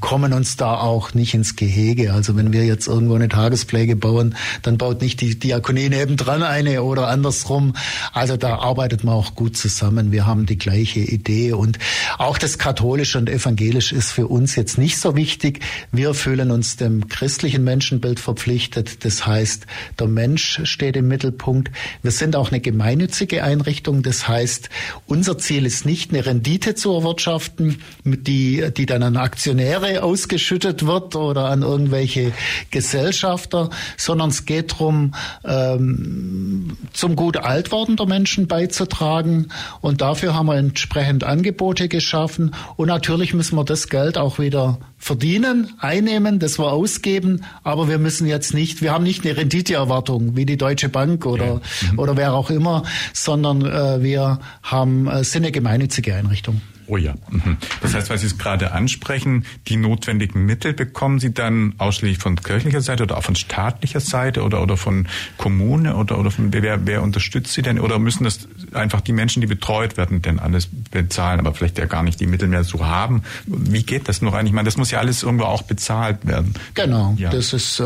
kommen 0.00 0.32
uns 0.32 0.56
da 0.56 0.74
auch 0.74 1.14
nicht 1.14 1.34
ins 1.34 1.56
Gehege. 1.56 2.12
Also 2.12 2.36
wenn 2.36 2.52
wir 2.52 2.64
jetzt 2.64 2.86
irgendwo 2.86 3.14
eine 3.14 3.28
Tagespflege 3.28 3.96
bauen, 3.96 4.34
dann 4.62 4.78
baut 4.78 5.02
nicht 5.02 5.20
die 5.20 5.38
Diakonie 5.38 5.88
nebendran 5.88 6.42
eine 6.42 6.82
oder 6.82 7.08
andersrum. 7.08 7.74
Also 8.12 8.36
da 8.36 8.56
arbeitet 8.56 9.04
man 9.04 9.14
auch 9.14 9.34
gut 9.34 9.56
zusammen. 9.56 10.12
Wir 10.12 10.26
haben 10.26 10.46
die 10.46 10.58
gleiche 10.58 11.00
Idee 11.00 11.52
und 11.52 11.78
auch 12.18 12.38
das 12.38 12.45
Katholische 12.54 13.18
und 13.18 13.28
Evangelisch 13.28 13.92
ist 13.92 14.12
für 14.12 14.28
uns 14.28 14.56
jetzt 14.56 14.78
nicht 14.78 14.98
so 14.98 15.16
wichtig. 15.16 15.60
Wir 15.92 16.14
fühlen 16.14 16.50
uns 16.50 16.76
dem 16.76 17.08
christlichen 17.08 17.64
Menschenbild 17.64 18.20
verpflichtet. 18.20 19.04
Das 19.04 19.26
heißt, 19.26 19.66
der 19.98 20.06
Mensch 20.06 20.60
steht 20.64 20.96
im 20.96 21.08
Mittelpunkt. 21.08 21.70
Wir 22.02 22.10
sind 22.12 22.36
auch 22.36 22.52
eine 22.52 22.60
gemeinnützige 22.60 23.42
Einrichtung. 23.42 24.02
Das 24.02 24.28
heißt, 24.28 24.70
unser 25.06 25.38
Ziel 25.38 25.66
ist 25.66 25.84
nicht 25.84 26.12
eine 26.12 26.24
Rendite 26.24 26.74
zu 26.74 26.92
erwirtschaften, 26.92 27.82
die, 28.04 28.64
die 28.76 28.86
dann 28.86 29.02
an 29.02 29.16
Aktionäre 29.16 30.02
ausgeschüttet 30.02 30.86
wird 30.86 31.16
oder 31.16 31.46
an 31.46 31.62
irgendwelche 31.62 32.32
Gesellschafter, 32.70 33.70
sondern 33.96 34.30
es 34.30 34.44
geht 34.44 34.72
darum, 34.72 35.14
ähm, 35.44 36.76
zum 36.92 37.16
gut 37.16 37.36
Altwerden 37.36 37.96
der 37.96 38.06
Menschen 38.06 38.46
beizutragen. 38.46 39.48
Und 39.80 40.00
dafür 40.00 40.34
haben 40.34 40.46
wir 40.46 40.56
entsprechend 40.56 41.24
Angebote 41.24 41.88
geschaffen. 41.88 42.35
Und 42.76 42.88
natürlich 42.88 43.34
müssen 43.34 43.56
wir 43.56 43.64
das 43.64 43.88
Geld 43.88 44.18
auch 44.18 44.38
wieder 44.38 44.78
verdienen, 44.98 45.72
einnehmen, 45.78 46.38
das 46.38 46.58
wir 46.58 46.72
ausgeben, 46.72 47.42
aber 47.62 47.88
wir 47.88 47.98
müssen 47.98 48.26
jetzt 48.26 48.54
nicht, 48.54 48.82
wir 48.82 48.92
haben 48.92 49.04
nicht 49.04 49.24
eine 49.24 49.36
Renditeerwartung 49.36 50.36
wie 50.36 50.46
die 50.46 50.56
Deutsche 50.56 50.88
Bank 50.88 51.26
oder, 51.26 51.46
ja. 51.46 51.60
mhm. 51.92 51.98
oder 51.98 52.16
wer 52.16 52.32
auch 52.34 52.50
immer, 52.50 52.82
sondern 53.12 53.64
äh, 53.64 54.02
wir 54.02 54.40
haben, 54.62 55.06
äh, 55.06 55.24
sind 55.24 55.44
eine 55.44 55.52
gemeinnützige 55.52 56.14
Einrichtung. 56.14 56.60
Oh 56.88 56.96
ja. 56.96 57.14
Mhm. 57.30 57.56
Das 57.80 57.94
heißt, 57.94 58.10
weil 58.10 58.18
Sie 58.18 58.26
es 58.26 58.38
gerade 58.38 58.72
ansprechen, 58.72 59.44
die 59.66 59.76
notwendigen 59.76 60.46
Mittel 60.46 60.72
bekommen 60.72 61.18
Sie 61.18 61.34
dann 61.34 61.74
ausschließlich 61.78 62.18
von 62.18 62.36
kirchlicher 62.36 62.80
Seite 62.80 63.02
oder 63.02 63.16
auch 63.16 63.24
von 63.24 63.34
staatlicher 63.34 64.00
Seite 64.00 64.42
oder, 64.42 64.62
oder 64.62 64.76
von 64.76 65.08
Kommune 65.36 65.96
oder, 65.96 66.18
oder 66.18 66.30
von 66.30 66.52
wer, 66.52 66.86
wer 66.86 67.02
unterstützt 67.02 67.54
Sie 67.54 67.62
denn? 67.62 67.80
Oder 67.80 67.98
müssen 67.98 68.24
das 68.24 68.48
einfach 68.76 69.00
die 69.00 69.12
Menschen, 69.12 69.40
die 69.40 69.46
betreut 69.46 69.96
werden, 69.96 70.22
denn 70.22 70.38
alles 70.38 70.68
bezahlen, 70.90 71.40
aber 71.40 71.54
vielleicht 71.54 71.78
ja 71.78 71.86
gar 71.86 72.02
nicht 72.02 72.20
die 72.20 72.26
Mittel 72.26 72.48
mehr 72.48 72.64
so 72.64 72.86
haben? 72.86 73.22
Wie 73.46 73.82
geht 73.82 74.08
das 74.08 74.22
noch 74.22 74.34
eigentlich? 74.34 74.50
Ich 74.50 74.54
meine, 74.54 74.66
das 74.66 74.76
muss 74.76 74.90
ja 74.90 74.98
alles 74.98 75.22
irgendwo 75.22 75.44
auch 75.44 75.62
bezahlt 75.62 76.26
werden. 76.26 76.54
Genau. 76.74 77.14
Ja. 77.18 77.30
Das 77.30 77.52
ist, 77.52 77.80
äh, 77.80 77.84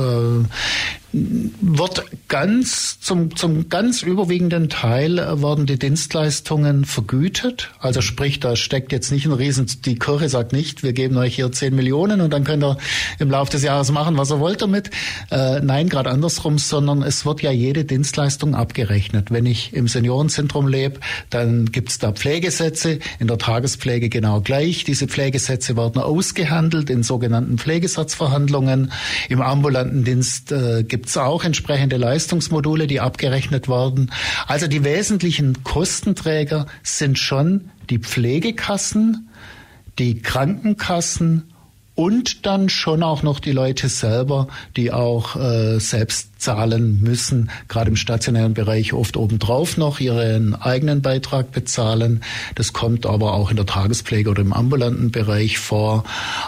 wird 1.12 2.04
ganz 2.28 3.00
zum, 3.00 3.34
zum 3.34 3.68
ganz 3.68 4.02
überwiegenden 4.02 4.68
Teil 4.68 5.16
werden 5.16 5.66
die 5.66 5.78
Dienstleistungen 5.78 6.84
vergütet. 6.84 7.70
Also 7.80 8.00
sprich, 8.00 8.38
da 8.38 8.54
steckt 8.54 8.92
jetzt 8.92 9.10
nicht 9.10 9.26
ein 9.26 9.32
Riesen, 9.32 9.66
die 9.84 9.98
Kirche 9.98 10.28
sagt 10.28 10.52
nicht, 10.52 10.84
wir 10.84 10.92
geben 10.92 11.16
euch 11.16 11.34
hier 11.34 11.50
10 11.50 11.74
Millionen 11.74 12.20
und 12.20 12.32
dann 12.32 12.44
könnt 12.44 12.62
ihr 12.62 12.76
im 13.18 13.30
Laufe 13.30 13.50
des 13.50 13.64
Jahres 13.64 13.90
machen, 13.90 14.16
was 14.18 14.30
ihr 14.30 14.38
wollt 14.38 14.62
damit. 14.62 14.90
Äh, 15.30 15.60
nein, 15.60 15.88
gerade 15.88 16.10
andersrum, 16.10 16.58
sondern 16.58 17.02
es 17.02 17.26
wird 17.26 17.42
ja 17.42 17.50
jede 17.50 17.84
Dienstleistung 17.84 18.54
abgerechnet. 18.54 19.32
Wenn 19.32 19.46
ich 19.46 19.72
im 19.72 19.88
Seniorenzentrum 19.88 20.68
lebe, 20.68 20.79
dann 21.30 21.66
gibt's 21.66 21.98
da 21.98 22.12
Pflegesätze, 22.12 22.98
in 23.18 23.26
der 23.26 23.38
Tagespflege 23.38 24.08
genau 24.08 24.40
gleich. 24.40 24.84
Diese 24.84 25.06
Pflegesätze 25.06 25.76
werden 25.76 26.00
ausgehandelt 26.00 26.90
in 26.90 27.02
sogenannten 27.02 27.58
Pflegesatzverhandlungen. 27.58 28.92
Im 29.28 29.42
ambulanten 29.42 30.04
Dienst 30.04 30.52
äh, 30.52 30.82
gibt 30.82 31.06
es 31.06 31.16
auch 31.16 31.44
entsprechende 31.44 31.96
Leistungsmodule, 31.96 32.86
die 32.86 33.00
abgerechnet 33.00 33.68
werden. 33.68 34.10
Also 34.46 34.66
die 34.66 34.84
wesentlichen 34.84 35.62
Kostenträger 35.64 36.66
sind 36.82 37.18
schon 37.18 37.70
die 37.90 37.98
Pflegekassen, 37.98 39.28
die 39.98 40.22
Krankenkassen 40.22 41.52
und 42.00 42.46
dann 42.46 42.70
schon 42.70 43.02
auch 43.02 43.22
noch 43.22 43.40
die 43.40 43.52
Leute 43.52 43.90
selber, 43.90 44.48
die 44.74 44.90
auch 44.90 45.36
äh, 45.36 45.78
selbst 45.80 46.40
zahlen 46.40 47.02
müssen, 47.02 47.50
gerade 47.68 47.90
im 47.90 47.96
stationären 47.96 48.54
Bereich 48.54 48.94
oft 48.94 49.18
obendrauf 49.18 49.76
noch 49.76 50.00
ihren 50.00 50.54
eigenen 50.54 51.02
Beitrag 51.02 51.52
bezahlen. 51.52 52.22
Das 52.54 52.72
kommt 52.72 53.04
aber 53.04 53.34
auch 53.34 53.50
in 53.50 53.56
der 53.56 53.66
Tagespflege 53.66 54.30
oder 54.30 54.40
im 54.40 54.54
ambulanten 54.54 55.10
Bereich 55.10 55.58
vor. 55.58 56.04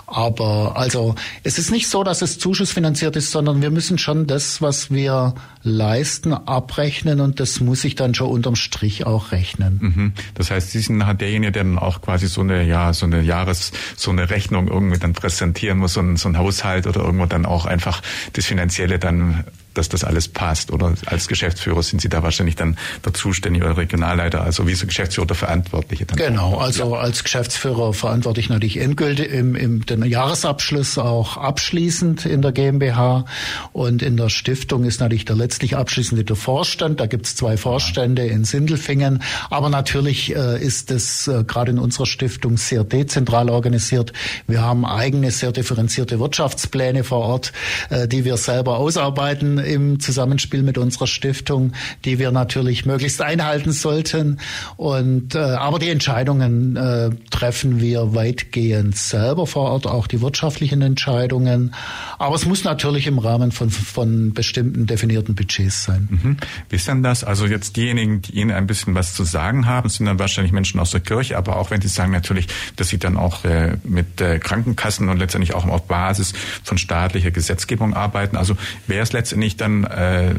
Aber 0.07 0.79
also 0.79 1.17
es 1.43 1.59
ist 1.59 1.71
nicht 1.71 1.87
so, 1.87 2.03
dass 2.03 2.23
es 2.23 2.39
zuschussfinanziert 2.39 3.15
ist, 3.17 3.31
sondern 3.31 3.61
wir 3.61 3.71
müssen 3.71 3.99
schon 3.99 4.27
das, 4.27 4.63
was 4.63 4.91
wir 4.91 5.35
leisten, 5.63 6.33
abrechnen 6.33 7.21
und 7.21 7.41
das 7.41 7.61
muss 7.61 7.85
ich 7.85 7.95
dann 7.95 8.15
schon 8.15 8.29
unterm 8.29 8.57
Strich 8.57 9.07
auch 9.07 9.33
rechnen. 9.33 9.79
Mhm. 9.81 10.13
Das 10.35 10.51
heißt, 10.51 10.71
Sie 10.71 10.81
sind 10.81 11.03
derjenige, 11.21 11.53
der 11.53 11.65
dann 11.65 11.79
auch 11.79 12.01
quasi 12.01 12.27
so 12.27 12.41
eine, 12.41 12.65
ja, 12.65 12.93
so 12.93 13.07
eine 13.07 13.21
Jahres, 13.23 13.73
so 13.97 14.11
eine 14.11 14.31
Rechnung 14.31 14.69
irgendwie 14.69 14.99
dann 14.99 15.13
präsentieren 15.13 15.79
muss, 15.79 15.97
ein, 15.99 16.17
so 16.17 16.29
ein 16.29 16.37
Haushalt 16.37 16.87
oder 16.87 17.01
irgendwo 17.01 17.27
dann 17.27 17.47
auch 17.47 17.67
einfach 17.67 18.03
das 18.33 18.47
Finanzielle 18.47 18.99
dann 18.99 19.45
dass 19.75 19.89
das 19.89 20.05
alles 20.05 20.29
passt. 20.29 20.73
Oder 20.73 20.95
als 21.07 21.29
Geschäftsführer 21.29 21.83
sind 21.83 22.01
Sie 22.01 22.09
da 22.09 22.23
wahrscheinlich 22.23 22.57
dann 22.57 22.77
der 23.05 23.15
Zuständige 23.15 23.67
oder 23.67 23.77
Regionalleiter, 23.77 24.43
also 24.43 24.67
wie 24.67 24.75
so 24.75 24.87
Geschäftsführer 24.87 25.27
der 25.27 25.37
Verantwortliche. 25.37 26.07
Dann 26.07 26.17
genau, 26.17 26.59
also 26.59 26.95
als 26.97 27.25
Geschäftsführer 27.25 27.93
verantworte 27.93 28.41
ich 28.41 28.49
natürlich 28.49 28.79
endgültig 28.79 29.31
im, 29.33 29.55
im 29.55 29.87
den 29.87 30.05
Jahresabschluss 30.05 30.99
auch 30.99 31.37
abschließend 31.37 32.27
in 32.27 32.43
der 32.43 32.53
GmbH 32.53 33.25
und 33.73 34.03
in 34.03 34.17
der 34.17 34.29
Stiftung 34.29 34.85
ist 34.85 35.01
natürlich 35.01 35.25
der 35.25 35.37
letztlich 35.37 35.77
abschließende 35.77 36.25
der 36.25 36.37
Vorstand. 36.37 37.01
Da 37.01 37.07
gibt 37.07 37.27
es 37.27 37.37
zwei 37.37 37.57
Vorstände 37.57 38.27
in 38.27 38.45
Sindelfingen, 38.45 39.23
aber 39.51 39.69
natürlich 39.69 40.35
äh, 40.35 40.63
ist 40.63 40.91
es 40.91 41.29
äh, 41.29 41.45
gerade 41.45 41.73
in 41.73 41.79
unserer 41.79 42.07
Stiftung 42.07 42.57
sehr 42.57 42.85
dezentral 42.85 43.51
organisiert. 43.51 44.13
Wir 44.47 44.63
haben 44.63 44.85
eigene 44.85 45.31
sehr 45.31 45.53
differenzierte 45.53 46.19
Wirtschaftspläne 46.21 47.05
vor 47.05 47.21
Ort, 47.21 47.53
äh, 47.91 48.09
die 48.09 48.25
wir 48.25 48.37
selber 48.37 48.79
ausarbeiten 48.79 49.59
im 49.65 50.01
Zusammenspiel 50.01 50.63
mit 50.63 50.79
unserer 50.79 51.07
Stiftung, 51.07 51.73
die 52.05 52.19
wir 52.19 52.31
natürlich 52.33 52.87
möglichst 52.87 53.21
einhalten 53.23 53.73
sollten. 53.73 54.39
Und 54.77 55.35
äh, 55.35 55.39
aber 55.39 55.79
die 55.79 55.89
Entscheidungen 55.89 56.77
äh, 56.77 57.11
treffen 57.31 57.81
wir 57.81 58.15
weitgehend 58.15 58.97
selber 58.97 59.47
vor 59.47 59.71
Ort, 59.71 59.87
auch 59.87 60.07
die 60.07 60.21
wirtschaftlichen 60.21 60.83
Entscheidungen. 60.83 61.75
Aber 62.19 62.35
es 62.35 62.47
muss 62.47 62.65
natürlich 62.65 63.07
im 63.07 63.19
Rahmen 63.19 63.53
von, 63.53 63.71
von 63.71 64.33
bestimmten 64.33 64.87
definierten 64.87 65.35
Budgets 65.35 65.85
sein. 65.85 66.09
Mhm. 66.11 66.37
Wie 66.69 66.77
ist 66.77 66.89
denn 66.89 67.03
das? 67.03 67.25
Also 67.25 67.47
jetzt 67.47 67.77
diejenigen, 67.77 68.23
die 68.23 68.33
Ihnen 68.33 68.51
ein 68.51 68.67
bisschen 68.67 68.95
was 68.95 69.15
zu 69.15 69.25
sagen 69.25 69.67
haben, 69.67 69.89
sind 69.89 70.07
dann 70.07 70.19
wahrscheinlich 70.19 70.53
Menschen 70.53 70.81
aus 70.81 70.91
der 70.91 71.01
Kirche, 71.01 71.37
aber 71.37 71.57
auch 71.57 71.71
wenn 71.71 71.81
Sie 71.81 71.89
sagen 71.89 72.13
natürlich, 72.13 72.47
dass 72.77 72.89
Sie 72.89 72.99
dann 72.99 73.17
auch 73.17 73.45
äh, 73.45 73.77
mit 73.85 74.21
äh, 74.21 74.39
Krankenkassen 74.39 75.09
und 75.09 75.19
letztendlich 75.19 75.55
auch 75.55 75.67
auf 75.67 75.87
Basis 75.87 76.33
von 76.63 76.79
staatlicher 76.79 77.31
Gesetzgebung 77.31 77.95
arbeiten. 77.95 78.37
Also 78.37 78.57
wer 78.87 79.03
ist 79.03 79.13
letztendlich 79.13 79.52
nicht 79.53 79.61
dann, 79.61 79.85
äh, 79.85 80.35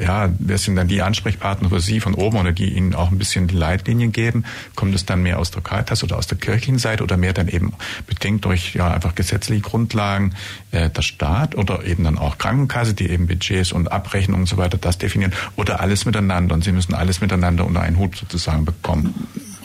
ja, 0.00 0.30
wer 0.38 0.58
sind 0.58 0.76
dann 0.76 0.88
die 0.88 1.02
Ansprechpartner 1.02 1.68
für 1.68 1.80
Sie 1.80 2.00
von 2.00 2.14
oben 2.14 2.38
oder 2.38 2.52
die 2.52 2.72
Ihnen 2.72 2.94
auch 2.94 3.10
ein 3.10 3.18
bisschen 3.18 3.48
die 3.48 3.54
Leitlinien 3.54 4.12
geben? 4.12 4.44
Kommt 4.74 4.94
es 4.94 5.04
dann 5.04 5.22
mehr 5.22 5.38
aus 5.38 5.50
der 5.50 5.62
Caritas 5.62 6.02
oder 6.02 6.16
aus 6.16 6.26
der 6.26 6.38
kirchlichen 6.38 6.78
Seite 6.78 7.02
oder 7.02 7.16
mehr 7.16 7.32
dann 7.32 7.48
eben 7.48 7.72
bedingt 8.06 8.44
durch 8.44 8.74
ja 8.74 8.90
einfach 8.90 9.14
gesetzliche 9.14 9.62
Grundlagen 9.62 10.34
äh, 10.70 10.90
der 10.90 11.02
Staat 11.02 11.54
oder 11.54 11.84
eben 11.84 12.04
dann 12.04 12.18
auch 12.18 12.38
Krankenkasse, 12.38 12.94
die 12.94 13.08
eben 13.08 13.26
Budgets 13.26 13.72
und 13.72 13.92
Abrechnungen 13.92 14.42
und 14.42 14.46
so 14.46 14.56
weiter 14.56 14.78
das 14.78 14.98
definieren 14.98 15.32
oder 15.56 15.80
alles 15.80 16.04
miteinander 16.04 16.54
und 16.54 16.64
Sie 16.64 16.72
müssen 16.72 16.94
alles 16.94 17.20
miteinander 17.20 17.66
unter 17.66 17.82
einen 17.82 17.98
Hut 17.98 18.16
sozusagen 18.16 18.64
bekommen? 18.64 19.14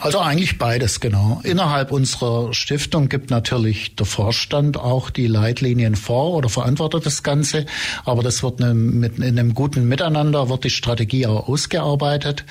Also 0.02 0.18
eigentlich 0.18 0.58
beides, 0.58 0.98
genau. 0.98 1.40
Innerhalb 1.44 1.92
unserer 1.92 2.52
Stiftung 2.52 3.08
gibt 3.08 3.30
natürlich 3.30 3.94
der 3.94 4.04
Vorstand 4.04 4.76
auch 4.76 5.10
die 5.10 5.28
Leitlinien 5.28 5.94
vor 5.94 6.34
oder 6.34 6.48
verantwortet 6.48 7.06
das 7.06 7.22
Ganze. 7.22 7.66
Aber 8.04 8.24
das 8.24 8.42
wird 8.42 8.58
mit, 8.58 9.18
in 9.18 9.38
einem 9.38 9.54
guten 9.54 9.86
Miteinander, 9.86 10.48
wird 10.48 10.64
die 10.64 10.70
Strategie 10.70 11.28
auch 11.28 11.48
ausgearbeitet. 11.48 12.44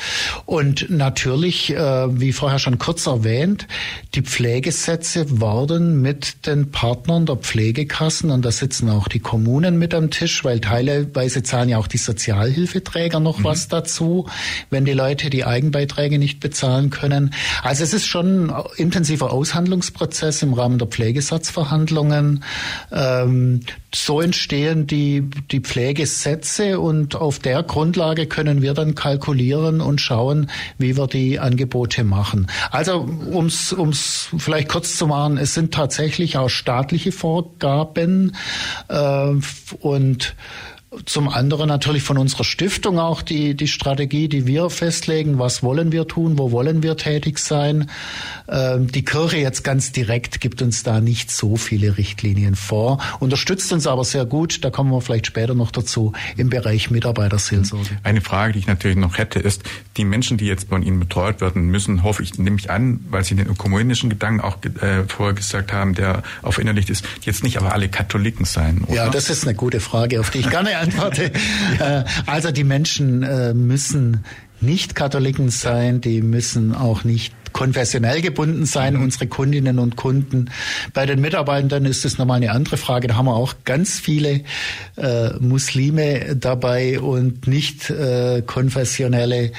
Und 0.46 0.90
natürlich, 0.90 1.76
äh, 1.76 2.22
wie 2.22 2.32
vorher 2.32 2.58
schon 2.58 2.80
kurz 2.80 3.06
erwähnt, 3.06 3.68
die 4.16 4.22
Pflegesätze 4.22 5.42
werden 5.42 6.02
mit 6.02 6.48
den 6.48 6.72
Partnern 6.72 7.26
der 7.26 7.36
Pflegekassen, 7.36 8.32
und 8.32 8.46
da 8.46 8.52
sitzen 8.52 8.90
auch 8.90 9.10
die 9.10 9.20
Kommunen 9.20 9.78
mit 9.78 9.94
am 9.94 10.10
Tisch, 10.10 10.46
weil 10.46 10.62
teilweise 10.62 11.44
zahlen 11.44 11.68
ja 11.68 11.80
auch 11.80 11.88
die 11.88 11.98
Sozialhilfeträger 11.98 13.20
noch 13.20 13.40
mhm. 13.40 13.44
was 13.44 13.68
dazu, 13.68 14.30
wenn 14.70 14.86
die 14.86 14.94
Leute 14.94 15.30
die 15.30 15.44
Eigenbeiträge 15.44 16.18
nicht 16.18 16.40
bezahlen 16.40 16.92
können 16.92 17.34
Also 17.64 17.84
es 17.84 17.94
ist 17.94 18.08
schon 18.08 18.50
ein 18.50 18.64
intensiver 18.78 19.32
Aushandlungsprozess 19.32 20.42
im 20.42 20.54
Rahmen 20.54 20.78
der 20.78 20.88
Pflegesatzverhandlungen. 20.88 22.44
Ähm, 22.92 23.62
so 23.94 24.22
entstehen 24.22 24.88
die, 24.88 25.30
die 25.52 25.60
Pflegesätze 25.60 26.80
und 26.80 27.16
auf 27.16 27.40
der 27.40 27.64
Grundlage 27.64 28.26
können 28.26 28.62
wir 28.62 28.74
dann 28.74 28.96
kalkulieren 28.96 29.82
und 29.82 30.00
schauen, 30.00 30.50
wie 30.78 30.98
wir 30.98 31.08
die 31.08 31.40
Angebote 31.40 32.04
machen. 32.04 32.48
Also 32.72 33.08
ums 33.32 33.74
ums 33.74 34.30
vielleicht 34.38 34.70
kurz 34.70 34.98
zu 34.98 35.08
machen, 35.08 35.38
es 35.38 35.54
sind 35.54 35.74
tatsächlich 35.74 36.38
auch 36.38 36.50
staatliche 36.50 37.12
Vorgaben 37.12 38.36
äh, 38.88 39.34
und 39.80 40.36
zum 41.06 41.30
anderen 41.30 41.70
natürlich 41.70 42.04
von 42.04 42.18
unserer 42.18 42.44
Stiftung 42.44 43.00
auch 43.00 43.22
die, 43.22 43.56
die 43.56 43.68
Strategie, 43.68 44.28
die 44.28 44.46
wir 44.46 44.70
festlegen. 44.70 45.40
Was 45.40 45.64
wollen 45.64 45.92
wir 45.92 46.08
tun? 46.08 46.38
Wo 46.38 46.52
wollen 46.52 46.84
wir 46.84 46.98
tätig 46.98 47.40
sein? 47.40 47.90
Ähm, 48.50 48.92
die 48.92 49.06
Kirche 49.06 49.38
jetzt 49.38 49.64
ganz 49.64 49.92
direkt 49.92 50.42
gibt 50.42 50.62
uns 50.62 50.84
da 50.84 51.00
nicht 51.00 51.32
so 51.32 51.56
viele 51.56 51.98
Richtlinien 51.98 52.56
vor, 52.56 53.00
unterstützt 53.20 53.72
uns 53.72 53.88
aber 53.88 54.04
sehr 54.04 54.26
gut. 54.26 54.64
Da 54.66 54.70
kommen 54.70 54.92
wir 54.92 55.02
vielleicht 55.02 55.28
später 55.28 55.54
noch 55.54 55.72
dazu 55.72 56.14
im 56.36 56.50
Bereich 56.50 56.92
Mitarbeiterseelsorge. 56.92 57.90
Eine 58.04 58.22
Frage, 58.22 58.54
die 58.54 58.60
ich 58.60 58.68
natürlich 58.68 58.98
noch 58.98 59.18
hätte, 59.18 59.40
ist, 59.40 59.64
die 59.98 60.04
Menschen, 60.04 60.38
die 60.38 60.46
jetzt 60.46 60.70
von 60.70 60.84
Ihnen 60.84 61.00
betreut 61.00 61.42
werden 61.42 61.64
müssen, 61.64 62.04
hoffe 62.04 62.24
ich, 62.24 62.38
nehme 62.38 62.58
ich 62.58 62.70
an, 62.70 63.00
weil 63.10 63.24
Sie 63.24 63.36
den 63.36 63.48
ökumenischen 63.48 64.10
Gedanken 64.10 64.42
auch 64.42 64.58
äh, 64.64 65.04
vorher 65.08 65.34
gesagt 65.34 65.72
haben, 65.72 65.96
der 65.96 66.24
auf 66.42 66.56
verinnerlicht 66.56 66.90
ist, 66.90 67.06
jetzt 67.22 67.44
nicht 67.44 67.58
aber 67.58 67.74
alle 67.74 67.90
Katholiken 67.90 68.46
sein, 68.46 68.84
oder? 68.86 68.96
Ja, 68.96 69.10
das 69.10 69.30
ist 69.30 69.48
eine 69.48 69.56
gute 69.56 69.80
Frage, 69.80 70.20
auf 70.20 70.30
die 70.30 70.40
ich 70.40 70.50
gerne 70.50 70.81
antworte. 70.82 71.32
ja. 71.80 72.02
Äh, 72.02 72.04
also 72.26 72.52
die 72.52 72.64
Menschen 72.64 73.24
äh, 73.24 73.54
müssen 73.54 74.24
nicht 74.60 74.96
Katholiken 74.96 75.50
sein, 75.50 76.02
die 76.02 76.22
müssen 76.22 76.76
auch 76.76 77.04
nicht 77.04 77.34
konfessionell 77.62 78.22
gebunden 78.22 78.66
sein, 78.66 78.96
mhm. 78.96 79.04
unsere 79.04 79.28
Kundinnen 79.28 79.78
und 79.78 79.96
Kunden. 79.96 80.50
Bei 80.96 81.06
den 81.06 81.22
Mitarbeitern 81.22 81.86
ist 81.86 82.06
es 82.06 82.18
nochmal 82.18 82.38
eine 82.38 82.50
andere 82.54 82.76
Frage. 82.76 83.08
Da 83.08 83.18
haben 83.18 83.28
wir 83.28 83.36
auch 83.36 83.54
ganz 83.66 84.00
viele 84.00 84.42
äh, 84.98 85.34
Muslime 85.40 86.36
dabei 86.36 87.00
und 87.00 87.46
nicht 87.46 87.92
äh, 87.92 88.42
konfessionelle. 88.42 89.52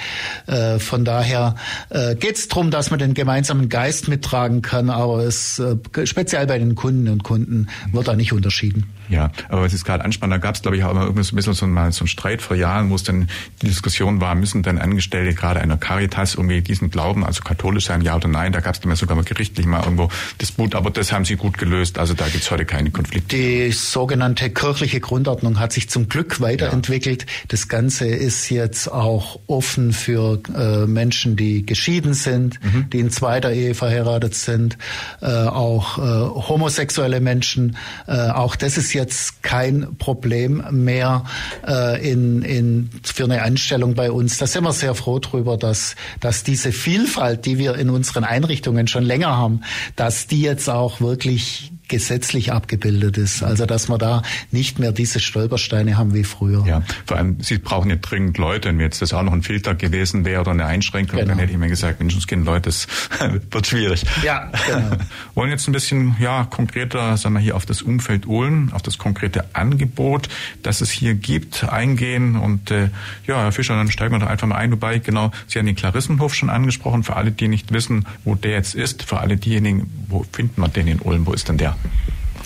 Äh, 0.49 0.81
von 0.81 1.05
daher 1.05 1.55
äh, 1.91 2.17
geht 2.17 2.35
es 2.35 2.49
darum, 2.49 2.73
dass 2.73 2.91
man 2.91 2.99
den 2.99 3.15
gemeinsamen 3.15 3.69
Geist 3.69 4.09
mittragen 4.09 4.63
kann, 4.63 4.91
aber 4.91 5.19
es 5.19 5.61
äh, 5.61 5.77
speziell 6.05 6.49
bei 6.49 6.59
den 6.59 6.75
Kunden 6.75 7.09
und 7.09 7.23
Kunden 7.23 7.69
wird 7.93 8.09
da 8.09 8.17
nicht 8.17 8.33
unterschieden. 8.33 8.87
Ja, 9.09 9.31
aber 9.49 9.63
was 9.63 9.75
ist 9.75 9.85
gerade 9.85 10.05
anspannen, 10.05 10.31
da 10.31 10.39
gab 10.39 10.55
es, 10.55 10.63
glaube 10.63 10.77
ich, 10.77 10.85
auch 10.85 10.91
immer 10.91 11.07
ein 11.07 11.15
bisschen 11.15 11.53
so, 11.53 11.67
mal 11.67 11.93
so 11.93 12.05
ein 12.05 12.09
Streit 12.09 12.41
vor 12.41 12.57
Jahren, 12.57 12.91
wo 12.91 12.95
es 12.95 13.03
dann 13.03 13.29
die 13.61 13.67
Diskussion 13.67 14.21
war, 14.21 14.35
müssen 14.35 14.63
dann 14.63 14.79
Angestellte 14.79 15.35
gerade 15.35 15.61
einer 15.61 15.77
Caritas 15.77 16.35
irgendwie 16.35 16.63
diesen 16.63 16.91
Glauben, 16.91 17.25
also 17.25 17.43
katholisch 17.43 17.92
sein, 17.93 18.01
ja 18.03 18.17
oder 18.17 18.29
nein, 18.29 18.53
da 18.53 18.61
gab 18.61 18.75
es 18.75 18.81
dann 18.81 18.95
sogar 18.97 19.17
mal 19.17 19.25
gerichtlich 19.25 19.67
mal 19.67 19.83
irgendwo 19.83 20.09
Disput, 20.41 20.75
aber 20.75 20.91
das 20.91 21.13
haben 21.13 21.25
sie 21.25 21.37
gut 21.37 21.59
gelöst, 21.59 21.99
also 21.99 22.15
da 22.15 22.27
gibt 22.29 22.45
es 22.45 22.51
heute 22.51 22.65
keine 22.65 22.91
Konflikte. 22.91 23.37
Die 23.37 23.73
sogenannte 23.73 24.51
kirchliche 24.51 25.01
Grundordnung 25.01 25.59
hat 25.59 25.73
sich 25.73 25.89
zum 25.89 26.09
Glück 26.09 26.41
weiterentwickelt. 26.41 27.23
Ja. 27.23 27.29
Das 27.49 27.69
Ganze 27.69 28.07
ist 28.07 28.49
jetzt 28.51 28.91
auch 28.91 29.39
offen 29.47 29.93
für 29.93 30.41
äh, 30.55 30.87
Menschen, 30.87 31.37
die 31.37 31.67
geschieden 31.67 32.15
sind, 32.15 32.63
mhm. 32.63 32.91
die 32.91 33.01
in 33.01 33.11
zweiter 33.11 33.53
Ehe 33.53 33.75
verheiratet 33.75 34.35
sind, 34.35 34.79
äh, 35.21 35.27
auch 35.27 35.99
äh, 35.99 36.03
homosexuelle 36.03 37.21
Menschen, 37.21 37.77
äh, 38.07 38.29
auch 38.29 38.57
das 38.57 38.79
ist 38.79 38.93
jetzt 38.93 39.43
kein 39.43 39.97
Problem 39.99 40.65
mehr 40.71 41.25
äh, 41.67 42.11
in, 42.11 42.43
in, 42.43 42.91
für 43.05 43.25
eine 43.25 43.43
Anstellung 43.43 43.95
bei 43.95 44.11
uns. 44.11 44.39
Da 44.39 44.47
sind 44.47 44.65
wir 44.65 44.73
sehr 44.73 44.95
froh 44.95 45.19
drüber, 45.19 45.57
dass, 45.57 45.95
dass 46.21 46.43
diese 46.43 46.73
Vielfalt, 46.73 47.45
die 47.47 47.59
wir 47.59 47.72
in 47.77 47.91
unseren 47.91 48.25
Einrichtungen 48.25 48.87
schon 48.87 49.05
länger 49.05 49.37
haben, 49.37 49.63
dass 49.97 50.27
die 50.27 50.43
jetzt 50.43 50.69
auch 50.69 51.01
wirklich 51.01 51.73
gesetzlich 51.93 52.53
abgebildet 52.53 53.19
ist. 53.19 53.43
Also 53.43 53.67
dass 53.67 53.91
wir 53.91 53.99
da 53.99 54.23
nicht 54.51 54.79
mehr 54.79 54.93
diese 54.93 55.21
Stolpersteine 55.21 55.99
haben 55.99 56.15
wie 56.15 56.25
früher. 56.25 56.65
Ja, 56.67 56.83
vor 57.05 57.19
allem 57.19 57.37
Sie 57.41 57.59
brauchen 57.59 57.91
ja 57.91 57.97
dringend 57.97 58.39
Leute. 58.39 58.71
Wenn 58.71 58.81
jetzt 58.81 59.03
das 59.03 59.13
auch 59.13 59.23
noch 59.23 59.35
ein 59.35 59.43
Filter 59.43 59.75
gewesen 59.75 60.25
wäre 60.25 60.41
oder 60.41 60.53
eine 60.53 60.65
Einschränkung, 60.65 61.19
genau. 61.19 61.29
dann 61.29 61.39
hätte 61.39 61.53
ich 61.53 61.59
mir 61.59 61.69
gesagt, 61.69 62.01
Menschenskind, 62.01 62.47
Leute, 62.47 62.71
das 62.71 62.87
wird 63.51 63.67
schwierig. 63.67 64.05
Ja, 64.25 64.51
genau. 64.67 64.97
Wollen 65.35 65.51
jetzt 65.51 65.69
ein 65.69 65.73
bisschen 65.73 66.17
ja 66.19 66.45
konkreter, 66.45 67.19
sagen 67.19 67.35
wir 67.35 67.41
hier 67.41 67.57
auf 67.57 67.67
das 67.67 67.83
Umfeld 67.83 68.27
Ulm, 68.27 68.73
auf 68.73 68.81
das 68.81 68.97
konkrete 68.97 69.45
Angebot, 69.53 70.31
das 70.63 70.81
es 70.81 70.91
hier 70.91 71.13
gibt, 71.13 71.65
eingehen 71.65 72.37
und 72.37 72.71
äh, 72.71 72.89
ja, 73.27 73.43
Herr 73.43 73.53
Fischer, 73.53 73.77
dann 73.77 73.91
steigen 73.91 74.15
wir 74.15 74.19
doch 74.19 74.29
einfach 74.29 74.47
mal 74.47 74.57
ein. 74.57 74.73
Wobei 74.73 74.99
genau, 74.99 75.31
Sie 75.47 75.59
haben 75.59 75.67
den 75.67 75.77
Klarissenhof 75.77 76.35
schon 76.35 76.49
angesprochen. 76.49 77.03
Für 77.03 77.17
alle, 77.17 77.33
die 77.33 77.49
nicht 77.49 77.71
wissen, 77.71 78.07
wo 78.25 78.35
der 78.35 78.53
jetzt 78.53 78.75
ist, 78.75 79.03
für 79.03 79.21
alle 79.21 79.37
diejenigen, 79.37 79.93
wo 80.09 80.25
findet 80.33 80.57
man 80.57 80.73
den 80.73 80.87
in 80.87 81.01
Ulm? 81.01 81.27
Wo 81.27 81.35
ist 81.35 81.51
denn 81.51 81.59
der? 81.59 81.77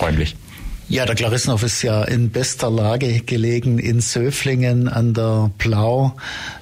Räumlich? 0.01 0.37
Ja, 0.89 1.05
der 1.05 1.17
Klarissenhof 1.17 1.65
ist 1.65 1.83
ja 1.83 2.05
in 2.05 2.31
bester 2.31 2.71
Lage 2.71 3.19
gelegen 3.19 3.81
in 3.81 4.01
Söflingen 4.01 4.87
an 4.87 5.15
der 5.15 5.51
Plau, 5.59 6.15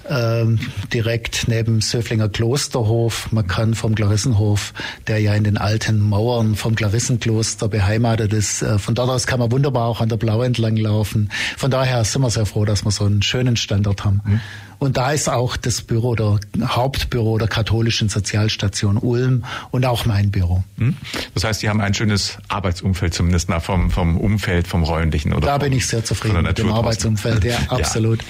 ähm, 0.09 0.59
direkt 0.95 1.47
neben 1.47 1.83
Söflinger 1.83 2.31
Klosterhof. 2.31 3.31
Man 3.33 3.47
kann 3.47 3.75
vom 3.75 3.95
Klarissenhof, 3.95 4.73
der 5.09 5.19
ja 5.19 5.35
in 5.35 5.45
den 5.45 5.59
alten 5.59 6.01
Mauern 6.01 6.55
vom 6.55 6.75
Klarissenkloster 6.75 7.69
beheimatet 7.69 8.33
ist, 8.33 8.63
äh, 8.63 8.79
von 8.79 8.95
dort 8.95 9.11
aus 9.11 9.27
kann 9.27 9.41
man 9.41 9.53
wunderbar 9.53 9.89
auch 9.89 10.01
an 10.01 10.09
der 10.09 10.17
Plau 10.17 10.41
entlang 10.41 10.77
laufen. 10.77 11.31
Von 11.59 11.71
daher 11.71 12.03
sind 12.05 12.23
wir 12.23 12.31
sehr 12.31 12.47
froh, 12.47 12.65
dass 12.65 12.83
wir 12.83 12.93
so 12.93 13.05
einen 13.05 13.21
schönen 13.21 13.57
Standort 13.57 14.07
haben. 14.07 14.23
Mhm. 14.25 14.41
Und 14.85 14.99
da 14.99 15.13
ist 15.13 15.31
auch 15.31 15.57
das 15.57 15.81
Büro 15.81 16.15
der 16.15 16.39
Hauptbüro 16.63 17.39
der 17.39 17.49
katholischen 17.49 18.11
Sozialstation 18.11 18.99
Ulm 18.99 19.43
und 19.71 19.87
auch 19.87 20.05
mein 20.05 20.31
Büro. 20.31 20.63
Hm? 20.77 20.95
Das 21.33 21.45
heißt, 21.45 21.61
Sie 21.61 21.71
haben 21.71 21.81
ein 21.81 21.95
schönes 21.95 22.37
Arbeitsumfeld 22.49 23.15
zumindest 23.15 23.49
nach 23.49 23.63
vom, 23.63 23.91
vom 23.91 24.19
Umfeld, 24.19 24.69
vom 24.69 24.83
räumlichen 24.83 25.33
oder? 25.33 25.47
Da 25.47 25.57
bin 25.57 25.73
ich 25.73 25.87
sehr 25.87 26.05
zufrieden 26.05 26.43
mit 26.43 26.59
dem 26.59 26.71
Arbeitsumfeld, 26.71 27.45
ja, 27.45 27.57
absolut. 27.69 28.21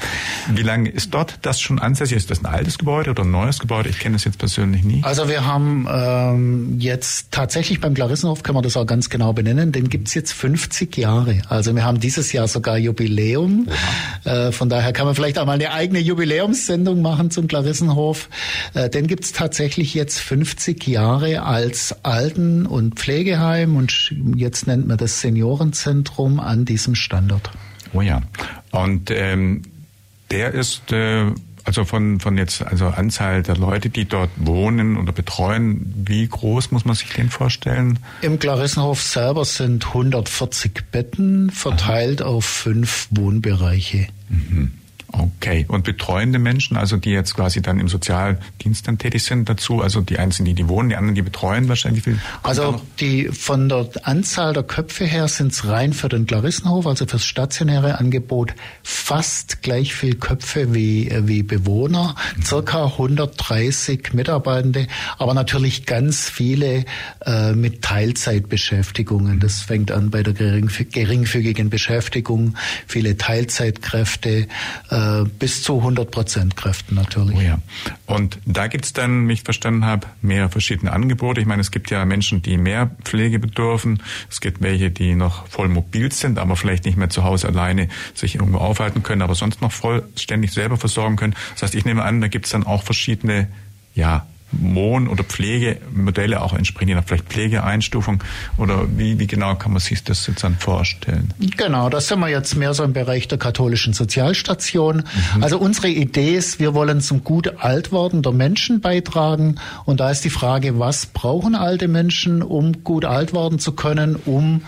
Ja. 0.48 0.56
Wie 0.56 0.62
lange 0.62 0.90
ist 0.90 1.12
dort 1.12 1.40
das 1.42 1.60
schon 1.60 1.80
ansässig? 1.80 2.18
Ist 2.18 2.30
das 2.30 2.44
ein 2.44 2.46
altes 2.46 2.78
Gebäude 2.78 3.10
oder 3.10 3.24
ein 3.24 3.32
neues 3.32 3.58
Gebäude? 3.58 3.88
Ich 3.88 3.98
kenne 3.98 4.14
das 4.14 4.22
jetzt 4.22 4.38
persönlich 4.38 4.84
nie. 4.84 5.02
Also 5.02 5.28
wir 5.28 5.44
haben 5.44 5.88
ähm, 5.90 6.76
jetzt 6.78 7.32
tatsächlich 7.32 7.80
beim 7.80 7.94
Klarissenhof, 7.94 8.44
können 8.44 8.58
wir 8.58 8.62
das 8.62 8.76
auch 8.76 8.86
ganz 8.86 9.10
genau 9.10 9.32
benennen, 9.32 9.72
den 9.72 9.88
gibt's 9.88 10.14
jetzt 10.14 10.32
50 10.32 10.96
Jahre. 10.98 11.42
Also 11.48 11.74
wir 11.74 11.84
haben 11.84 11.98
dieses 11.98 12.32
Jahr 12.32 12.46
sogar 12.46 12.78
Jubiläum. 12.78 13.66
Äh, 14.22 14.52
von 14.52 14.68
daher 14.68 14.92
kann 14.92 15.06
man 15.06 15.16
vielleicht 15.16 15.40
auch 15.40 15.46
mal 15.46 15.54
eine 15.54 15.72
eigene 15.72 15.98
Jubiläum 15.98 16.43
Jubiläumssendung 16.44 17.02
machen 17.02 17.30
zum 17.30 17.48
Klarissenhof. 17.48 18.28
Äh, 18.74 18.90
den 18.90 19.07
gibt's 19.07 19.33
tatsächlich 19.33 19.94
jetzt 19.94 20.18
50 20.20 20.87
Jahre 20.87 21.42
als 21.42 22.04
Alten- 22.04 22.66
und 22.66 22.96
Pflegeheim 22.96 23.76
und 23.76 24.14
jetzt 24.37 24.66
nennt 24.66 24.87
man 24.87 24.98
das 24.98 25.20
Seniorenzentrum 25.20 26.40
an 26.40 26.64
diesem 26.64 26.94
Standort. 26.94 27.50
Oh 27.92 28.00
ja. 28.00 28.22
Und 28.70 29.11
ähm, 29.11 29.62
der 30.30 30.52
ist 30.52 30.92
äh 30.92 31.30
also 31.66 31.87
von, 31.87 32.20
von 32.20 32.37
jetzt, 32.37 32.61
also 32.61 32.88
Anzahl 32.88 33.42
der 33.42 33.57
Leute, 33.57 33.88
die 33.88 34.04
dort 34.04 34.28
wohnen 34.37 34.98
oder 34.98 35.12
betreuen, 35.12 35.94
wie 36.07 36.28
groß 36.28 36.72
muss 36.72 36.85
man 36.85 36.94
sich 36.94 37.09
den 37.14 37.30
vorstellen? 37.30 38.00
Im 38.20 38.38
Klarissenhof 38.38 39.00
selber 39.00 39.46
sind 39.46 39.87
140 39.87 40.83
Betten 40.92 41.48
verteilt 41.48 42.20
Aha. 42.20 42.28
auf 42.28 42.44
fünf 42.44 43.09
Wohnbereiche. 43.12 44.09
Mhm. 44.28 44.72
Okay. 45.16 45.64
Und 45.68 45.85
betreuende 45.85 46.38
Menschen, 46.38 46.77
also 46.77 46.96
die 46.96 47.11
jetzt 47.11 47.35
quasi 47.35 47.62
dann 47.62 47.79
im 47.79 47.88
Sozialdienst 47.88 48.88
dann 48.88 48.98
tätig 48.98 49.22
sind 49.22 49.48
dazu, 49.48 49.81
also 49.81 50.00
die 50.00 50.18
einzelnen, 50.18 50.46
die, 50.46 50.55
die 50.55 50.68
wohnen, 50.68 50.88
die 50.88 50.96
anderen, 50.96 51.14
die 51.14 51.22
betreuen 51.22 51.68
wahrscheinlich. 51.68 52.05
Also 52.42 52.81
die 52.98 53.29
von 53.29 53.68
der 53.68 53.88
Anzahl 54.03 54.53
der 54.53 54.64
Köpfe 54.64 55.05
her 55.05 55.29
sind 55.29 55.53
es 55.53 55.66
rein 55.66 55.92
für 55.92 56.09
den 56.09 56.27
Klarissenhof, 56.27 56.87
also 56.87 57.07
fürs 57.07 57.24
stationäre 57.24 57.98
Angebot, 57.98 58.55
fast 58.83 59.62
gleich 59.62 59.94
viel 59.94 60.16
Köpfe 60.16 60.74
wie, 60.74 61.12
wie 61.22 61.42
Bewohner, 61.42 62.16
mhm. 62.37 62.42
circa 62.42 62.87
130 62.87 64.12
Mitarbeitende, 64.14 64.88
aber 65.18 65.35
natürlich 65.35 65.87
ganz 65.87 66.29
viele 66.29 66.85
äh, 67.24 67.53
mit 67.53 67.83
Teilzeitbeschäftigungen. 67.83 69.38
Das 69.38 69.61
fängt 69.61 69.92
an 69.92 70.11
bei 70.11 70.22
der 70.22 70.33
geringfügigen 70.33 71.70
Beschäftigung, 71.70 72.55
viele 72.87 73.16
Teilzeitkräfte, 73.16 74.48
äh, 74.90 75.03
äh, 75.04 75.24
bis 75.24 75.62
zu 75.62 75.78
100 75.78 76.10
Prozent 76.10 76.56
Kräften 76.56 76.94
natürlich. 76.94 77.36
Oh 77.36 77.40
ja. 77.40 77.58
Und 78.06 78.38
da 78.46 78.66
gibt 78.66 78.84
es 78.84 78.92
dann, 78.92 79.28
wie 79.28 79.34
ich 79.34 79.42
verstanden 79.42 79.84
habe, 79.84 80.06
mehr 80.22 80.48
verschiedene 80.48 80.92
Angebote. 80.92 81.40
Ich 81.40 81.46
meine, 81.46 81.60
es 81.60 81.70
gibt 81.70 81.90
ja 81.90 82.04
Menschen, 82.04 82.42
die 82.42 82.56
mehr 82.56 82.90
Pflege 83.04 83.38
bedürfen. 83.38 84.02
Es 84.30 84.40
gibt 84.40 84.62
welche, 84.62 84.90
die 84.90 85.14
noch 85.14 85.46
voll 85.48 85.68
mobil 85.68 86.12
sind, 86.12 86.38
aber 86.38 86.56
vielleicht 86.56 86.84
nicht 86.84 86.96
mehr 86.96 87.10
zu 87.10 87.24
Hause 87.24 87.48
alleine 87.48 87.88
sich 88.14 88.36
irgendwo 88.36 88.58
aufhalten 88.58 89.02
können, 89.02 89.22
aber 89.22 89.34
sonst 89.34 89.60
noch 89.60 89.72
vollständig 89.72 90.52
selber 90.52 90.76
versorgen 90.76 91.16
können. 91.16 91.34
Das 91.54 91.62
heißt, 91.62 91.74
ich 91.74 91.84
nehme 91.84 92.02
an, 92.02 92.20
da 92.20 92.28
gibt 92.28 92.46
es 92.46 92.52
dann 92.52 92.64
auch 92.64 92.82
verschiedene 92.82 93.48
ja, 93.94 94.26
Wohn- 94.60 95.08
oder 95.08 95.24
Pflegemodelle 95.24 96.42
auch 96.42 96.52
entsprechend 96.52 97.02
vielleicht 97.06 97.24
Pflegeeinstufung 97.24 98.22
oder 98.58 98.86
wie, 98.96 99.18
wie 99.18 99.26
genau 99.26 99.54
kann 99.54 99.72
man 99.72 99.80
sich 99.80 100.04
das 100.04 100.26
jetzt 100.26 100.44
dann 100.44 100.56
vorstellen? 100.56 101.32
Genau, 101.56 101.88
da 101.88 102.00
sind 102.00 102.20
wir 102.20 102.28
jetzt 102.28 102.54
mehr 102.56 102.74
so 102.74 102.84
im 102.84 102.92
Bereich 102.92 103.28
der 103.28 103.38
katholischen 103.38 103.92
Sozialstation. 103.92 105.04
Mhm. 105.36 105.42
Also 105.42 105.58
unsere 105.58 105.88
Idee 105.88 106.34
ist, 106.34 106.60
wir 106.60 106.74
wollen 106.74 107.00
zum 107.00 107.24
gut 107.24 107.54
Altwerden 107.58 108.22
der 108.22 108.32
Menschen 108.32 108.80
beitragen 108.80 109.56
und 109.84 110.00
da 110.00 110.10
ist 110.10 110.24
die 110.24 110.30
Frage, 110.30 110.78
was 110.78 111.06
brauchen 111.06 111.54
alte 111.54 111.88
Menschen, 111.88 112.42
um 112.42 112.84
gut 112.84 113.04
alt 113.04 113.32
werden 113.32 113.58
zu 113.58 113.72
können, 113.72 114.16
um 114.16 114.62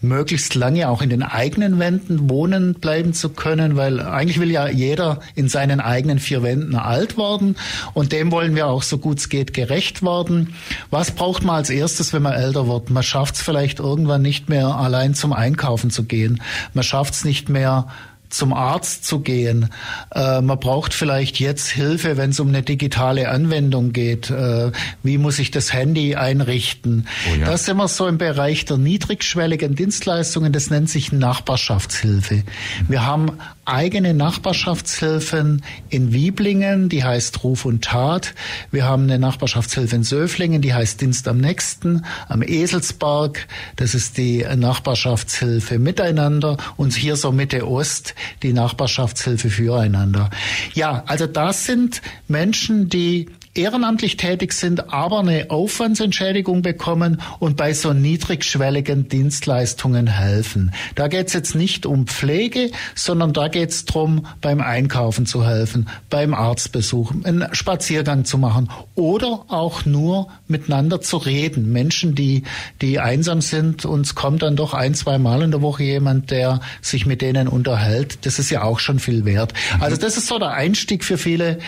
möglichst 0.00 0.54
lange 0.54 0.88
auch 0.88 1.02
in 1.02 1.10
den 1.10 1.22
eigenen 1.22 1.78
Wänden 1.78 2.30
wohnen 2.30 2.74
bleiben 2.74 3.12
zu 3.12 3.28
können, 3.30 3.76
weil 3.76 4.00
eigentlich 4.00 4.40
will 4.40 4.50
ja 4.50 4.68
jeder 4.68 5.20
in 5.34 5.48
seinen 5.48 5.80
eigenen 5.80 6.18
vier 6.18 6.42
Wänden 6.42 6.74
alt 6.74 7.18
werden 7.18 7.56
und 7.92 8.12
dem 8.12 8.32
wollen 8.32 8.54
wir 8.54 8.66
auch 8.66 8.82
so 8.82 8.98
gut 8.98 9.18
es 9.18 9.28
geht 9.28 9.52
gerecht 9.52 10.02
werden. 10.02 10.54
Was 10.90 11.10
braucht 11.10 11.44
man 11.44 11.56
als 11.56 11.70
erstes, 11.70 12.12
wenn 12.12 12.22
man 12.22 12.32
älter 12.32 12.66
wird? 12.66 12.90
Man 12.90 13.02
schafft 13.02 13.34
es 13.34 13.42
vielleicht 13.42 13.78
irgendwann 13.78 14.22
nicht 14.22 14.48
mehr 14.48 14.68
allein 14.68 15.14
zum 15.14 15.32
Einkaufen 15.32 15.90
zu 15.90 16.04
gehen. 16.04 16.42
Man 16.74 16.84
schafft 16.84 17.14
es 17.14 17.24
nicht 17.24 17.48
mehr 17.48 17.88
zum 18.30 18.52
Arzt 18.52 19.04
zu 19.04 19.20
gehen. 19.20 19.70
Äh, 20.14 20.40
man 20.40 20.58
braucht 20.58 20.94
vielleicht 20.94 21.40
jetzt 21.40 21.68
Hilfe, 21.68 22.16
wenn 22.16 22.30
es 22.30 22.40
um 22.40 22.48
eine 22.48 22.62
digitale 22.62 23.28
Anwendung 23.28 23.92
geht. 23.92 24.30
Äh, 24.30 24.72
wie 25.02 25.18
muss 25.18 25.38
ich 25.38 25.50
das 25.50 25.72
Handy 25.72 26.14
einrichten? 26.14 27.06
Oh 27.30 27.36
ja. 27.36 27.46
Da 27.46 27.58
sind 27.58 27.76
wir 27.76 27.88
so 27.88 28.06
im 28.06 28.18
Bereich 28.18 28.64
der 28.64 28.78
niedrigschwelligen 28.78 29.74
Dienstleistungen. 29.74 30.52
Das 30.52 30.70
nennt 30.70 30.88
sich 30.88 31.12
Nachbarschaftshilfe. 31.12 32.44
Wir 32.88 33.04
haben 33.04 33.32
eigene 33.64 34.14
Nachbarschaftshilfen 34.14 35.62
in 35.88 36.12
Wieblingen, 36.12 36.88
die 36.88 37.04
heißt 37.04 37.44
Ruf 37.44 37.64
und 37.64 37.84
Tat. 37.84 38.34
Wir 38.70 38.84
haben 38.84 39.04
eine 39.04 39.18
Nachbarschaftshilfe 39.18 39.96
in 39.96 40.02
Söflingen, 40.02 40.60
die 40.60 40.74
heißt 40.74 41.00
Dienst 41.00 41.28
am 41.28 41.38
Nächsten. 41.38 42.04
Am 42.28 42.42
Eselsberg, 42.42 43.46
das 43.76 43.94
ist 43.94 44.18
die 44.18 44.44
Nachbarschaftshilfe 44.56 45.78
Miteinander. 45.78 46.56
Und 46.76 46.94
hier 46.94 47.16
so 47.16 47.32
Mitte 47.32 47.68
Ost, 47.68 48.14
die 48.42 48.52
Nachbarschaftshilfe 48.52 49.50
füreinander. 49.50 50.30
Ja, 50.74 51.02
also 51.06 51.26
das 51.26 51.66
sind 51.66 52.02
Menschen, 52.28 52.88
die 52.88 53.28
ehrenamtlich 53.54 54.16
tätig 54.16 54.52
sind, 54.52 54.92
aber 54.92 55.20
eine 55.20 55.50
Aufwandsentschädigung 55.50 56.62
bekommen 56.62 57.20
und 57.40 57.56
bei 57.56 57.74
so 57.74 57.92
niedrigschwelligen 57.92 59.08
Dienstleistungen 59.08 60.06
helfen. 60.06 60.72
Da 60.94 61.08
geht 61.08 61.28
es 61.28 61.32
jetzt 61.32 61.54
nicht 61.54 61.84
um 61.84 62.06
Pflege, 62.06 62.70
sondern 62.94 63.32
da 63.32 63.48
geht 63.48 63.70
es 63.70 63.84
darum, 63.84 64.26
beim 64.40 64.60
Einkaufen 64.60 65.26
zu 65.26 65.44
helfen, 65.44 65.88
beim 66.10 66.32
Arztbesuch, 66.32 67.12
einen 67.24 67.52
Spaziergang 67.52 68.24
zu 68.24 68.38
machen 68.38 68.70
oder 68.94 69.44
auch 69.48 69.84
nur 69.84 70.28
miteinander 70.50 71.00
zu 71.00 71.16
reden. 71.16 71.72
Menschen, 71.72 72.14
die, 72.14 72.44
die 72.80 73.00
einsam 73.00 73.40
sind, 73.40 73.84
uns 73.84 74.14
kommt 74.14 74.42
dann 74.42 74.56
doch 74.56 74.74
ein, 74.74 74.94
zwei 74.94 75.18
Mal 75.18 75.42
in 75.42 75.50
der 75.50 75.62
Woche 75.62 75.82
jemand, 75.82 76.30
der 76.30 76.60
sich 76.82 77.06
mit 77.06 77.22
denen 77.22 77.48
unterhält. 77.48 78.26
Das 78.26 78.38
ist 78.38 78.50
ja 78.50 78.62
auch 78.62 78.78
schon 78.78 78.98
viel 78.98 79.24
wert. 79.24 79.54
Also 79.80 79.96
das 79.96 80.16
ist 80.16 80.26
so 80.26 80.38
der 80.38 80.50
Einstieg 80.50 81.04
für 81.04 81.18
viele 81.18 81.58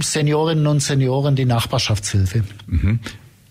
Seniorinnen 0.00 0.66
und 0.66 0.80
Senioren 0.80 1.10
Senioren 1.10 1.36
die 1.36 1.44
Nachbarschaftshilfe. 1.44 2.44
Mhm. 2.66 3.00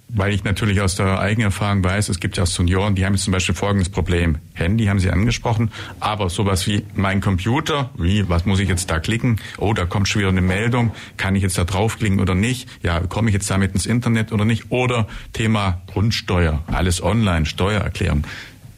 Weil 0.10 0.34
ich 0.34 0.43
natürlich 0.43 0.82
aus 0.82 0.95
der 0.95 1.19
eigenen 1.19 1.45
Erfahrung 1.45 1.84
weiß, 1.84 2.10
es 2.10 2.19
gibt 2.19 2.38
ja 2.38 2.43
auch 2.43 2.48
Senioren, 2.48 2.95
die 2.95 3.06
haben 3.06 3.13
jetzt 3.13 3.24
zum 3.24 3.32
Beispiel 3.32 3.54
folgendes 3.54 3.89
Problem. 3.89 4.39
Handy 4.54 4.86
haben 4.86 5.00
Sie 5.00 5.12
angesprochen, 5.12 5.72
aber 6.00 6.30
sowas 6.30 6.65
wie 6.65 6.84
mein 6.95 7.22
Computer, 7.22 7.91
wie, 7.95 8.28
was 8.28 8.45
muss 8.45 8.60
ich 8.60 8.67
jetzt 8.67 8.89
da 8.89 9.00
klicken? 9.00 9.39
Oh, 9.58 9.74
da 9.74 9.86
kommt 9.86 10.08
schon 10.08 10.22
wieder 10.22 10.30
eine 10.30 10.41
Meldung. 10.41 10.91
Kann 11.17 11.36
ich 11.36 11.43
jetzt 11.43 11.60
da 11.60 11.63
draufklicken 11.63 12.19
oder 12.19 12.34
nicht? 12.34 12.67
Ja, 12.82 13.02
komme 13.02 13.30
ich 13.30 13.36
jetzt 13.36 13.50
damit 13.52 13.74
ins 13.74 13.86
Internet 13.86 14.32
oder 14.32 14.45
nicht? 14.45 14.72
Oder 14.72 15.08
Thema 15.34 15.82
Grundsteuer, 15.88 16.63
alles 16.67 17.04
online, 17.04 17.45
Steuererklärung 17.45 18.24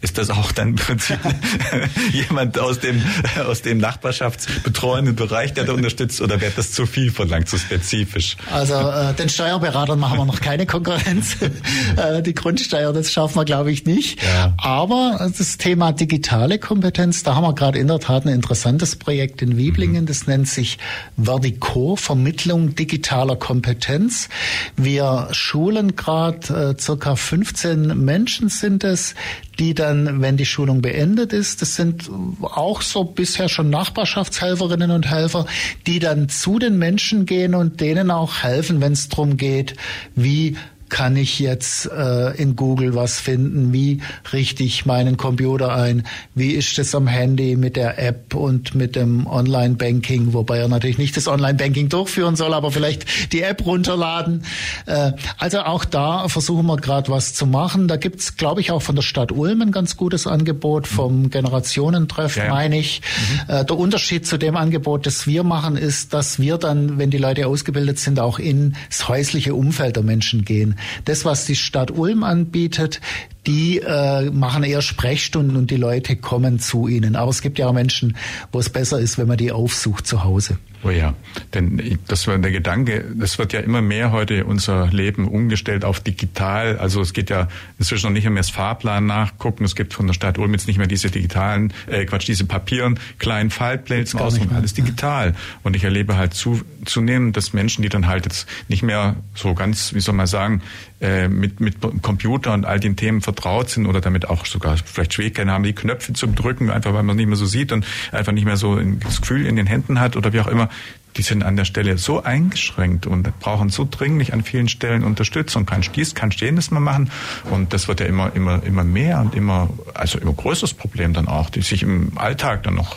ist 0.01 0.17
das 0.17 0.31
auch 0.31 0.51
dann 0.51 0.69
im 0.69 0.75
Prinzip 0.75 1.19
jemand 2.11 2.57
aus 2.59 2.79
dem, 2.79 3.01
aus 3.45 3.61
dem 3.61 3.77
nachbarschaftsbetreuenden 3.77 5.15
Bereich, 5.15 5.53
der 5.53 5.63
da 5.63 5.73
unterstützt, 5.73 6.21
oder 6.21 6.41
wird 6.41 6.57
das 6.57 6.71
zu 6.71 6.87
viel 6.87 7.11
verlangt, 7.11 7.47
zu 7.47 7.57
spezifisch? 7.57 8.35
Also 8.51 8.73
äh, 8.73 9.13
den 9.13 9.29
Steuerberatern 9.29 9.99
machen 9.99 10.17
wir 10.17 10.25
noch 10.25 10.41
keine 10.41 10.65
Konkurrenz. 10.65 11.37
äh, 11.97 12.21
die 12.23 12.33
Grundsteuer, 12.33 12.93
das 12.93 13.11
schaffen 13.11 13.35
wir, 13.35 13.45
glaube 13.45 13.71
ich, 13.71 13.85
nicht. 13.85 14.21
Ja. 14.23 14.53
Aber 14.57 15.31
das 15.37 15.57
Thema 15.57 15.91
digitale 15.91 16.57
Kompetenz, 16.57 17.21
da 17.23 17.35
haben 17.35 17.43
wir 17.43 17.53
gerade 17.53 17.77
in 17.77 17.87
der 17.87 17.99
Tat 17.99 18.25
ein 18.25 18.33
interessantes 18.33 18.95
Projekt 18.95 19.41
in 19.43 19.55
Wieblingen, 19.55 20.03
mhm. 20.03 20.07
das 20.07 20.25
nennt 20.25 20.47
sich 20.47 20.79
Verdico, 21.15 21.95
Vermittlung 21.95 22.73
digitaler 22.73 23.35
Kompetenz. 23.35 24.29
Wir 24.75 25.27
schulen 25.31 25.95
gerade 25.95 26.75
äh, 26.75 26.81
circa 26.81 27.15
15 27.15 28.03
Menschen 28.03 28.49
sind 28.49 28.83
es, 28.83 29.13
die 29.59 29.73
dann, 29.73 30.21
wenn 30.21 30.37
die 30.37 30.45
Schulung 30.45 30.81
beendet 30.81 31.33
ist, 31.33 31.61
das 31.61 31.75
sind 31.75 32.09
auch 32.41 32.81
so 32.81 33.03
bisher 33.03 33.49
schon 33.49 33.69
Nachbarschaftshelferinnen 33.69 34.91
und 34.91 35.09
Helfer, 35.09 35.45
die 35.87 35.99
dann 35.99 36.29
zu 36.29 36.59
den 36.59 36.77
Menschen 36.77 37.25
gehen 37.25 37.53
und 37.55 37.81
denen 37.81 38.11
auch 38.11 38.43
helfen, 38.43 38.81
wenn 38.81 38.93
es 38.93 39.09
darum 39.09 39.37
geht, 39.37 39.75
wie 40.15 40.55
kann 40.91 41.15
ich 41.15 41.39
jetzt 41.39 41.89
äh, 41.89 42.35
in 42.35 42.55
Google 42.57 42.93
was 42.93 43.19
finden? 43.19 43.71
Wie 43.73 44.01
richte 44.33 44.63
ich 44.63 44.85
meinen 44.85 45.15
Computer 45.15 45.73
ein? 45.73 46.03
Wie 46.35 46.51
ist 46.51 46.77
es 46.77 46.93
am 46.93 47.07
Handy 47.07 47.55
mit 47.55 47.77
der 47.77 47.97
App 47.97 48.35
und 48.35 48.75
mit 48.75 48.97
dem 48.97 49.25
Online-Banking? 49.25 50.33
Wobei 50.33 50.57
er 50.57 50.67
natürlich 50.67 50.97
nicht 50.97 51.15
das 51.15 51.29
Online-Banking 51.29 51.87
durchführen 51.87 52.35
soll, 52.35 52.53
aber 52.53 52.71
vielleicht 52.71 53.31
die 53.31 53.41
App 53.41 53.65
runterladen. 53.65 54.43
Äh, 54.85 55.13
also 55.37 55.61
auch 55.61 55.85
da 55.85 56.27
versuchen 56.27 56.65
wir 56.67 56.75
gerade 56.75 57.09
was 57.09 57.33
zu 57.33 57.45
machen. 57.45 57.87
Da 57.87 57.95
gibt's, 57.95 58.35
glaube 58.35 58.59
ich, 58.59 58.71
auch 58.71 58.81
von 58.81 58.95
der 58.95 59.01
Stadt 59.01 59.31
Ulm 59.31 59.61
ein 59.61 59.71
ganz 59.71 59.95
gutes 59.95 60.27
Angebot 60.27 60.87
vom 60.87 61.29
Generationentreff, 61.29 62.35
ja, 62.35 62.45
ja. 62.45 62.49
meine 62.49 62.77
ich. 62.77 63.01
Mhm. 63.47 63.55
Äh, 63.55 63.65
der 63.65 63.77
Unterschied 63.77 64.27
zu 64.27 64.37
dem 64.37 64.57
Angebot, 64.57 65.05
das 65.05 65.25
wir 65.25 65.45
machen, 65.45 65.77
ist, 65.77 66.13
dass 66.13 66.37
wir 66.37 66.57
dann, 66.57 66.97
wenn 66.97 67.11
die 67.11 67.17
Leute 67.17 67.47
ausgebildet 67.47 67.97
sind, 67.97 68.19
auch 68.19 68.39
ins 68.39 69.07
häusliche 69.07 69.55
Umfeld 69.55 69.95
der 69.95 70.03
Menschen 70.03 70.43
gehen. 70.43 70.75
Das, 71.05 71.25
was 71.25 71.45
die 71.45 71.55
Stadt 71.55 71.91
Ulm 71.91 72.23
anbietet, 72.23 73.01
die 73.47 73.79
äh, 73.79 74.29
machen 74.29 74.63
eher 74.63 74.81
Sprechstunden 74.81 75.57
und 75.57 75.71
die 75.71 75.77
Leute 75.77 76.15
kommen 76.15 76.59
zu 76.59 76.87
ihnen. 76.87 77.15
Aber 77.15 77.31
es 77.31 77.41
gibt 77.41 77.59
ja 77.59 77.67
auch 77.67 77.73
Menschen, 77.73 78.17
wo 78.51 78.59
es 78.59 78.69
besser 78.69 78.99
ist, 78.99 79.17
wenn 79.17 79.27
man 79.27 79.37
die 79.37 79.51
aufsucht 79.51 80.05
zu 80.05 80.23
Hause. 80.23 80.57
Oh 80.83 80.89
ja, 80.89 81.13
denn 81.53 81.99
das 82.07 82.25
war 82.25 82.37
der 82.39 82.51
Gedanke, 82.51 83.05
das 83.13 83.37
wird 83.37 83.53
ja 83.53 83.59
immer 83.59 83.83
mehr 83.83 84.11
heute 84.11 84.45
unser 84.45 84.87
Leben 84.87 85.27
umgestellt 85.27 85.85
auf 85.85 85.99
digital. 85.99 86.79
Also 86.79 87.01
es 87.01 87.13
geht 87.13 87.29
ja 87.29 87.47
inzwischen 87.77 88.07
noch 88.07 88.13
nicht 88.13 88.25
mehr 88.25 88.37
das 88.37 88.49
Fahrplan 88.49 89.05
nachgucken. 89.05 89.63
Es 89.63 89.75
gibt 89.75 89.93
von 89.93 90.07
der 90.07 90.15
Stadt 90.15 90.39
Ulm 90.39 90.53
jetzt 90.53 90.67
nicht 90.67 90.77
mehr 90.77 90.87
diese 90.87 91.11
digitalen, 91.11 91.71
äh, 91.85 92.05
Quatsch, 92.05 92.27
diese 92.27 92.45
Papieren, 92.45 92.99
kleinen 93.19 93.51
Faltpläne 93.51 94.05
zum 94.05 94.21
Ausdruck, 94.21 94.51
alles 94.53 94.73
digital. 94.73 95.35
Und 95.61 95.75
ich 95.75 95.83
erlebe 95.83 96.17
halt 96.17 96.33
zu, 96.33 96.61
zunehmend, 96.85 97.37
dass 97.37 97.53
Menschen, 97.53 97.83
die 97.83 97.89
dann 97.89 98.07
halt 98.07 98.25
jetzt 98.25 98.47
nicht 98.67 98.81
mehr 98.81 99.17
so 99.35 99.53
ganz, 99.53 99.93
wie 99.93 99.99
soll 99.99 100.15
man 100.15 100.27
sagen, 100.27 100.61
äh, 101.01 101.27
mit, 101.27 101.59
mit 101.59 101.77
Computer 102.01 102.53
und 102.53 102.65
all 102.65 102.79
den 102.79 102.95
Themen 102.95 103.21
vertraut 103.21 103.69
sind 103.69 103.87
oder 103.87 104.01
damit 104.01 104.29
auch 104.29 104.45
sogar 104.45 104.77
vielleicht 104.77 105.13
Schwierigkeiten 105.13 105.49
haben, 105.49 105.63
die 105.63 105.73
Knöpfe 105.73 106.13
zu 106.13 106.27
drücken, 106.27 106.69
einfach 106.69 106.93
weil 106.93 107.03
man 107.03 107.17
nicht 107.17 107.27
mehr 107.27 107.35
so 107.35 107.45
sieht 107.45 107.71
und 107.71 107.85
einfach 108.11 108.31
nicht 108.31 108.45
mehr 108.45 108.57
so 108.57 108.79
das 108.79 109.21
Gefühl 109.21 109.45
in 109.45 109.55
den 109.55 109.65
Händen 109.65 109.99
hat 109.99 110.15
oder 110.15 110.31
wie 110.31 110.39
auch 110.39 110.47
immer, 110.47 110.69
die 111.17 111.23
sind 111.23 111.43
an 111.43 111.55
der 111.55 111.65
Stelle 111.65 111.97
so 111.97 112.23
eingeschränkt 112.23 113.05
und 113.05 113.39
brauchen 113.39 113.69
so 113.69 113.87
dringlich 113.89 114.33
an 114.33 114.43
vielen 114.43 114.69
Stellen 114.69 115.03
Unterstützung. 115.03 115.65
Kein 115.65 115.83
Stieß, 115.83 116.15
kann 116.15 116.31
Stehendes 116.31 116.71
mehr 116.71 116.79
machen. 116.79 117.11
Und 117.49 117.73
das 117.73 117.87
wird 117.87 117.99
ja 117.99 118.05
immer, 118.05 118.33
immer, 118.35 118.63
immer 118.63 118.83
mehr 118.83 119.19
und 119.19 119.35
immer, 119.35 119.69
also 119.93 120.19
immer 120.19 120.33
größeres 120.33 120.73
Problem 120.73 121.13
dann 121.13 121.27
auch, 121.27 121.49
die 121.49 121.61
sich 121.61 121.83
im 121.83 122.17
Alltag 122.17 122.63
dann 122.63 122.75
noch 122.75 122.95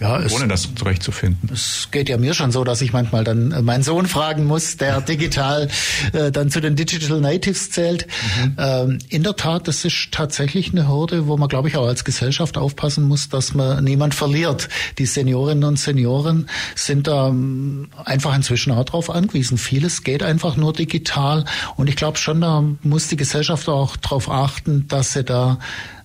ja, 0.00 0.18
es, 0.18 0.32
ohne 0.32 0.48
das 0.48 0.74
zurechtzufinden. 0.74 1.50
Es 1.52 1.88
geht 1.90 2.08
ja 2.08 2.16
mir 2.16 2.32
schon 2.32 2.52
so, 2.52 2.64
dass 2.64 2.80
ich 2.80 2.94
manchmal 2.94 3.22
dann 3.22 3.52
äh, 3.52 3.60
meinen 3.60 3.82
Sohn 3.82 4.06
fragen 4.06 4.46
muss, 4.46 4.78
der 4.78 5.00
digital 5.02 5.68
äh, 6.14 6.30
dann 6.32 6.50
zu 6.50 6.60
den 6.60 6.74
Digital 6.74 7.20
Natives 7.20 7.70
zählt. 7.70 8.06
Mhm. 8.06 8.56
Ähm, 8.58 8.98
in 9.10 9.22
der 9.22 9.36
Tat, 9.36 9.68
das 9.68 9.84
ist 9.84 10.08
tatsächlich 10.10 10.72
eine 10.72 10.88
Hürde, 10.88 11.26
wo 11.26 11.36
man, 11.36 11.48
glaube 11.48 11.68
ich, 11.68 11.76
auch 11.76 11.86
als 11.86 12.04
Gesellschaft 12.04 12.56
aufpassen 12.56 13.04
muss, 13.04 13.28
dass 13.28 13.52
man 13.52 13.84
niemand 13.84 14.14
verliert. 14.14 14.70
Die 14.96 15.04
Seniorinnen 15.04 15.64
und 15.64 15.78
Senioren 15.78 16.48
sind 16.74 17.06
da 17.06 17.28
ähm, 17.28 17.88
einfach 18.02 18.34
inzwischen 18.34 18.72
auch 18.72 18.84
drauf 18.84 19.10
angewiesen. 19.10 19.58
Vieles 19.58 20.02
geht 20.02 20.22
einfach 20.22 20.56
nur 20.56 20.72
digital. 20.72 21.44
Und 21.76 21.90
ich 21.90 21.96
glaube 21.96 22.16
schon, 22.16 22.40
da 22.40 22.64
muss 22.82 23.08
die 23.08 23.16
Gesellschaft 23.16 23.68
auch 23.68 23.96
darauf 23.98 24.30
achten, 24.30 24.88
dass 24.88 25.12
sie 25.12 25.24
da 25.24 25.58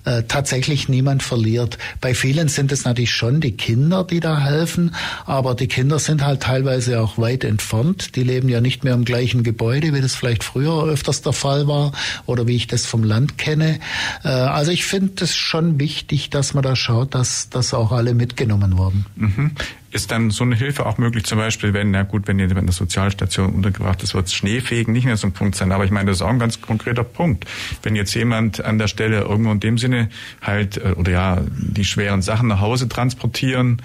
äh, 0.06 0.24
tatsächlich 0.28 0.90
niemand 0.90 1.24
verliert. 1.24 1.78
Bei 2.02 2.14
vielen 2.14 2.48
sind 2.48 2.72
es 2.72 2.86
natürlich 2.86 3.12
schon 3.12 3.42
die 3.42 3.58
Kinder, 3.58 4.04
die 4.04 4.20
da 4.20 4.40
helfen, 4.40 4.96
aber 5.26 5.56
die 5.56 5.68
Kinder 5.68 6.00
sind 6.00 6.24
halt 6.24 6.42
teilweise 6.42 7.02
auch 7.02 7.18
weit 7.18 7.44
entfernt. 7.44 8.16
Die 8.16 8.24
leben 8.24 8.50
ja 8.50 8.62
nicht 8.62 8.84
mehr 8.84 8.94
im 8.94 9.06
gleichen 9.06 9.44
Gebäude, 9.44 9.94
wie 9.94 10.02
das 10.02 10.16
vielleicht 10.16 10.44
früher 10.44 10.86
öfters 10.86 11.22
der 11.22 11.34
Fall 11.34 11.68
war 11.68 11.92
oder 12.26 12.48
wie 12.48 12.56
ich 12.56 12.68
das 12.68 12.86
vom 12.86 13.04
Land 13.04 13.38
kenne. 13.38 13.80
Äh, 14.24 14.30
also 14.30 14.72
ich 14.72 14.86
finde 14.86 15.24
es 15.24 15.36
schon 15.36 15.80
wichtig, 15.80 16.30
dass 16.30 16.54
man 16.54 16.64
da 16.64 16.76
schaut, 16.76 17.16
dass, 17.16 17.50
dass 17.50 17.74
auch 17.74 17.92
alle 17.92 18.14
mitgenommen 18.14 18.78
werden. 18.78 19.06
Mhm. 19.16 19.52
Ist 19.96 20.12
dann 20.12 20.30
so 20.30 20.44
eine 20.44 20.56
Hilfe 20.56 20.86
auch 20.86 20.98
möglich, 20.98 21.24
zum 21.24 21.38
Beispiel, 21.38 21.74
wenn, 21.74 21.92
na 21.92 22.04
gut, 22.04 22.28
wenn 22.28 22.38
jemand 22.38 22.60
in 22.60 22.66
der 22.66 22.74
Sozialstation 22.74 23.54
untergebracht 23.54 24.04
ist, 24.04 24.14
wird 24.14 24.30
Schneefegen 24.30 24.94
nicht 24.94 25.06
mehr 25.06 25.16
so 25.16 25.28
ein 25.28 25.32
Punkt 25.32 25.56
sein. 25.56 25.72
Aber 25.72 25.86
ich 25.86 25.92
meine, 25.92 26.08
das 26.12 26.18
ist 26.18 26.22
auch 26.22 26.30
ein 26.30 26.40
ganz 26.40 26.60
konkreter 26.60 27.06
Punkt. 27.06 27.46
Wenn 27.82 27.96
jetzt 27.96 28.14
jemand 28.14 28.64
an 28.64 28.78
der 28.78 28.88
Stelle 28.88 29.22
irgendwo 29.22 29.52
in 29.52 29.62
dem 29.62 29.78
Sinne 29.78 30.10
halt, 30.42 30.78
äh, 30.78 30.92
oder 30.98 31.12
ja, 31.12 31.42
die 31.50 31.86
schweren 31.86 32.22
Sachen 32.22 32.50
nach 32.50 32.60
Hause 32.60 32.90
transportieren, 32.90 33.82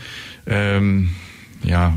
ähm, 0.46 1.10
ja, 1.62 1.94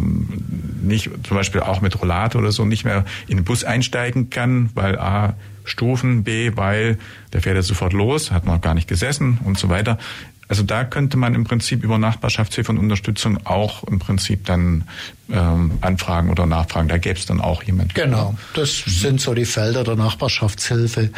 nicht 0.81 1.09
zum 1.25 1.37
Beispiel 1.37 1.61
auch 1.61 1.81
mit 1.81 1.99
Rollator 1.99 2.41
oder 2.41 2.51
so 2.51 2.65
nicht 2.65 2.85
mehr 2.85 3.05
in 3.27 3.37
den 3.37 3.45
Bus 3.45 3.63
einsteigen 3.63 4.29
kann, 4.29 4.69
weil 4.75 4.99
A, 4.99 5.35
Stufen, 5.65 6.23
B, 6.23 6.51
weil 6.55 6.97
der 7.31 7.41
fährt 7.41 7.55
ja 7.55 7.61
sofort 7.61 7.93
los, 7.93 8.31
hat 8.31 8.45
noch 8.45 8.61
gar 8.61 8.73
nicht 8.73 8.87
gesessen 8.87 9.39
und 9.43 9.57
so 9.57 9.69
weiter. 9.69 9.97
Also 10.47 10.63
da 10.63 10.83
könnte 10.83 11.17
man 11.17 11.35
im 11.35 11.45
Prinzip 11.45 11.83
über 11.83 11.97
Nachbarschaftshilfe 11.97 12.71
und 12.71 12.77
Unterstützung 12.77 13.45
auch 13.45 13.83
im 13.85 13.99
Prinzip 13.99 14.45
dann 14.45 14.83
ähm, 15.31 15.71
anfragen 15.81 16.29
oder 16.29 16.45
nachfragen. 16.45 16.89
Da 16.89 16.97
gäbe 16.97 17.17
es 17.17 17.25
dann 17.25 17.39
auch 17.39 17.63
jemand. 17.63 17.95
Genau, 17.95 18.35
das 18.53 18.83
mhm. 18.85 18.91
sind 18.91 19.21
so 19.21 19.33
die 19.33 19.45
Felder 19.45 19.83
der 19.83 19.95
Nachbarschaftshilfe. 19.95 21.11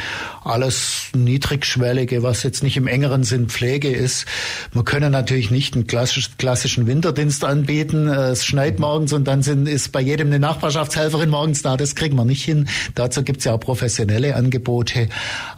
Alles 0.43 1.07
Niedrigschwellige, 1.15 2.21
was 2.21 2.43
jetzt 2.43 2.61
nicht 2.61 2.77
im 2.77 2.88
engeren 2.88 3.23
Sinn 3.23 3.49
Pflege 3.49 3.89
ist. 3.89 4.25
Wir 4.73 4.83
können 4.83 5.11
natürlich 5.11 5.49
nicht 5.49 5.73
einen 5.73 5.88
klassisch, 5.88 6.29
klassischen 6.38 6.85
Winterdienst 6.85 7.43
anbieten. 7.43 8.07
Es 8.07 8.45
schneit 8.45 8.79
morgens 8.79 9.11
und 9.11 9.25
dann 9.25 9.41
sind, 9.41 9.67
ist 9.67 9.91
bei 9.91 10.01
jedem 10.01 10.27
eine 10.27 10.39
Nachbarschaftshelferin 10.39 11.29
morgens 11.29 11.63
da. 11.63 11.75
Das 11.75 11.95
kriegen 11.95 12.15
wir 12.15 12.25
nicht 12.25 12.45
hin. 12.45 12.67
Dazu 12.93 13.23
gibt 13.23 13.39
es 13.39 13.45
ja 13.45 13.53
auch 13.53 13.59
professionelle 13.59 14.35
Angebote. 14.35 15.09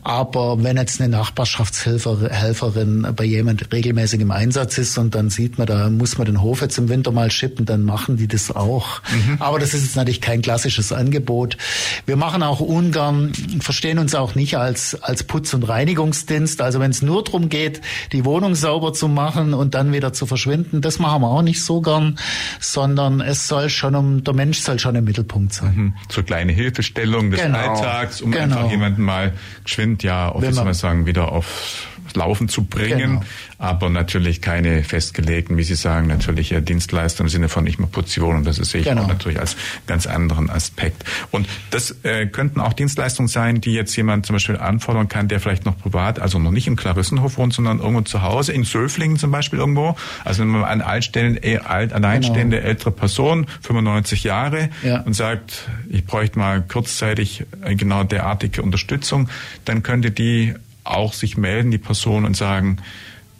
Aber 0.04 0.64
wenn 0.64 0.78
jetzt 0.78 1.02
eine 1.02 1.10
Nachbarschaftshelferin 1.10 3.14
bei 3.16 3.26
jemand 3.58 3.74
regelmäßig 3.74 4.22
im 4.22 4.32
Einsatz 4.32 4.78
ist 4.78 4.98
und 4.98 5.16
dann 5.16 5.30
sieht 5.30 5.58
man, 5.58 5.68
da 5.68 5.90
muss 5.90 6.18
man 6.18 6.26
den 6.26 6.42
Hof 6.42 6.62
jetzt 6.62 6.78
im 6.78 6.90
Winter 6.90 7.12
mal 7.12 7.32
schippen, 7.32 7.66
dann 7.66 7.84
machen 7.84 8.18
die 8.18 8.28
das 8.28 8.56
auch. 8.56 9.02
Mhm. 9.12 9.38
Aber 9.40 9.60
das 9.60 9.74
ist 9.74 9.84
jetzt 9.84 9.96
natürlich 9.96 10.22
kein 10.22 10.42
klassisches 10.42 10.92
Angebot. 10.92 11.58
Wir 12.06 12.16
machen 12.16 12.44
auch 12.44 12.60
ungern, 12.60 13.32
verstehen 13.60 14.00
uns 14.00 14.16
auch 14.16 14.36
nicht 14.36 14.58
als, 14.58 15.02
als 15.02 15.24
Putz- 15.24 15.54
und 15.54 15.64
Reinigungsdienst. 15.64 16.62
Also 16.62 16.80
wenn 16.80 16.92
es 16.92 17.02
nur 17.02 17.24
darum 17.24 17.50
geht, 17.50 17.82
die 18.12 18.26
Wohnung 18.26 18.56
sauber 18.56 18.94
zu 18.94 19.08
machen 19.08 19.54
und 19.54 19.74
dann 19.74 19.92
wieder 19.94 20.14
zu 20.14 20.26
verschwinden, 20.26 20.82
das 20.82 21.00
machen 21.00 21.22
wir 21.22 21.30
auch 21.30 21.42
nicht 21.42 21.64
so 21.64 21.82
gern, 21.82 22.18
sondern 22.60 23.22
es 23.22 23.48
soll 23.48 23.70
schon 23.70 23.96
um, 23.96 24.24
der 24.24 24.34
Mensch 24.34 24.60
soll 24.60 24.80
schon 24.80 24.96
im 24.96 25.06
Mittelpunkt 25.06 25.54
sein. 25.54 25.76
Mhm. 25.76 25.94
So 26.10 26.24
kleine 26.24 26.52
Hilfestellung 26.52 27.32
des 27.32 27.42
genau. 27.42 27.58
Alltags, 27.58 28.22
um 28.22 28.32
genau. 28.32 28.58
einfach 28.58 28.72
jemanden 28.72 29.02
mal 29.02 29.34
geschwind, 29.64 30.04
ja, 30.04 30.30
auf, 30.30 30.44
man 30.44 30.74
sagen, 30.74 31.06
wieder 31.06 31.32
auf 31.32 31.88
Laufen 32.16 32.48
zu 32.50 32.64
bringen, 32.64 33.00
genau. 33.00 33.22
aber 33.58 33.90
natürlich 33.90 34.42
keine 34.42 34.84
festgelegten, 34.84 35.58
wie 35.58 35.64
Sie 35.64 35.76
sagen, 35.76 36.08
natürliche 36.08 36.62
Dienstleister 36.62 37.24
im 37.24 37.30
Sinne 37.30 37.50
von 37.50 37.68
ich 37.68 37.80
mal 37.80 37.88
putze 37.88 38.16
die 38.16 38.22
Wohnung. 38.22 38.44
Das 38.44 38.58
sehe 38.58 38.82
ich 38.82 38.88
genau. 38.88 39.04
auch 39.04 39.08
natürlich 39.08 39.40
als 39.40 39.56
ganz 39.86 40.08
anderen 40.08 40.50
Aspekt. 40.50 41.04
Und 41.32 41.48
das 41.72 41.96
äh, 42.04 42.28
könnten 42.28 42.60
auch 42.60 42.74
Dienstleistungen 42.74 43.28
sein, 43.28 43.62
die 43.62 43.74
jetzt 43.74 43.96
jemand 43.96 44.26
zum 44.26 44.36
Beispiel 44.36 44.58
anfordern 44.58 45.08
kann, 45.08 45.28
der 45.28 45.40
vielleicht 45.40 45.66
noch 45.66 45.78
privat, 45.78 46.20
also 46.20 46.40
noch 46.40 46.52
nicht 46.52 46.68
im 46.68 46.76
Klarissenhof 46.76 47.38
wohnt, 47.38 47.54
sondern 47.54 47.80
irgendwo 47.80 48.02
zu 48.02 48.22
Hause, 48.22 48.54
in 48.54 48.64
Söflingen 48.64 49.18
zum 49.18 49.32
Beispiel 49.32 49.60
irgendwo. 49.60 49.96
Also 50.24 50.42
wenn 50.42 50.50
man 50.50 50.64
an 50.64 50.82
altstehende, 50.82 51.44
äh, 51.44 51.58
alleinstehende 51.58 52.58
genau. 52.58 52.70
ältere 52.70 52.92
Person, 52.92 53.48
95 53.62 54.24
Jahre, 54.24 54.70
ja. 54.84 55.02
und 55.02 55.14
sagt, 55.14 55.70
ich 55.90 56.06
bräuchte 56.06 56.40
mal 56.40 56.62
kurzzeitig 56.62 57.46
äh, 57.64 57.76
genau 57.76 58.04
derartige 58.04 58.62
Unterstützung, 58.62 59.30
dann 59.66 59.84
könnte 59.84 60.12
die 60.12 60.54
auch 60.92 61.14
sich 61.14 61.38
melden, 61.38 61.72
die 61.72 61.78
Person, 61.78 62.26
und 62.26 62.36
sagen, 62.36 62.78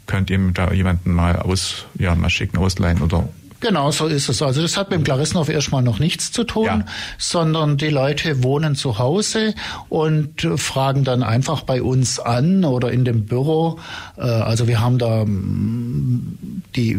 könnt 0.06 0.30
ihr 0.30 0.38
da 0.52 0.72
jemanden 0.72 1.12
mal 1.12 1.36
aus, 1.36 1.86
ja, 1.98 2.14
mal 2.14 2.30
schicken, 2.30 2.58
ausleihen 2.58 3.02
oder 3.02 3.28
Genau, 3.60 3.90
so 3.90 4.06
ist 4.06 4.28
es. 4.28 4.40
Also 4.40 4.62
das 4.62 4.76
hat 4.76 4.90
mit 4.90 5.00
dem 5.00 5.04
Klarissenhof 5.04 5.48
erstmal 5.48 5.82
noch 5.82 5.98
nichts 5.98 6.30
zu 6.30 6.44
tun, 6.44 6.64
ja. 6.66 6.84
sondern 7.18 7.76
die 7.76 7.88
Leute 7.88 8.44
wohnen 8.44 8.76
zu 8.76 8.98
Hause 8.98 9.52
und 9.88 10.46
fragen 10.56 11.02
dann 11.02 11.24
einfach 11.24 11.62
bei 11.62 11.82
uns 11.82 12.20
an 12.20 12.64
oder 12.64 12.92
in 12.92 13.04
dem 13.04 13.26
Büro. 13.26 13.80
Äh, 14.16 14.22
also 14.22 14.68
wir 14.68 14.80
haben 14.80 14.98
da 14.98 15.24
mm, 15.24 16.62
die, 16.76 16.98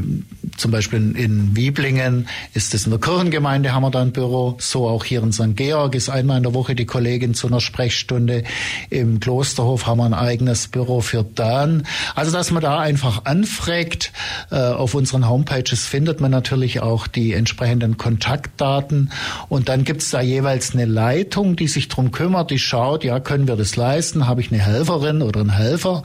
zum 0.57 0.71
Beispiel 0.71 1.15
in 1.15 1.55
Wieblingen 1.55 2.27
ist 2.53 2.73
es 2.73 2.83
in 2.83 2.91
der 2.91 2.99
Kirchengemeinde 2.99 3.73
haben 3.73 3.83
wir 3.83 3.91
da 3.91 4.01
ein 4.01 4.11
Büro, 4.11 4.57
so 4.59 4.89
auch 4.89 5.05
hier 5.05 5.23
in 5.23 5.31
St. 5.31 5.55
Georg 5.55 5.95
ist 5.95 6.09
einmal 6.09 6.37
in 6.37 6.43
der 6.43 6.53
Woche 6.53 6.75
die 6.75 6.85
Kollegin 6.85 7.35
zu 7.35 7.47
einer 7.47 7.61
Sprechstunde. 7.61 8.43
Im 8.89 9.21
Klosterhof 9.21 9.87
haben 9.87 9.99
wir 9.99 10.05
ein 10.05 10.13
eigenes 10.13 10.67
Büro 10.67 10.99
für 10.99 11.23
Dan. 11.23 11.83
Also 12.15 12.33
dass 12.33 12.51
man 12.51 12.61
da 12.61 12.79
einfach 12.79 13.23
anfragt, 13.23 14.11
äh, 14.51 14.57
auf 14.57 14.93
unseren 14.93 15.29
Homepages 15.29 15.85
findet 15.85 16.19
man 16.19 16.31
natürlich 16.31 16.48
natürlich 16.49 16.81
auch 16.81 17.05
die 17.05 17.33
entsprechenden 17.33 17.97
Kontaktdaten. 17.97 19.11
Und 19.49 19.69
dann 19.69 19.83
gibt 19.83 20.01
es 20.01 20.09
da 20.09 20.19
jeweils 20.19 20.73
eine 20.73 20.85
Leitung, 20.85 21.55
die 21.55 21.67
sich 21.67 21.89
drum 21.89 22.11
kümmert, 22.11 22.49
die 22.49 22.57
schaut, 22.57 23.03
ja, 23.03 23.19
können 23.19 23.47
wir 23.47 23.55
das 23.55 23.75
leisten? 23.75 24.25
Habe 24.25 24.41
ich 24.41 24.51
eine 24.51 24.59
Helferin 24.59 25.21
oder 25.21 25.41
einen 25.41 25.51
Helfer? 25.51 26.01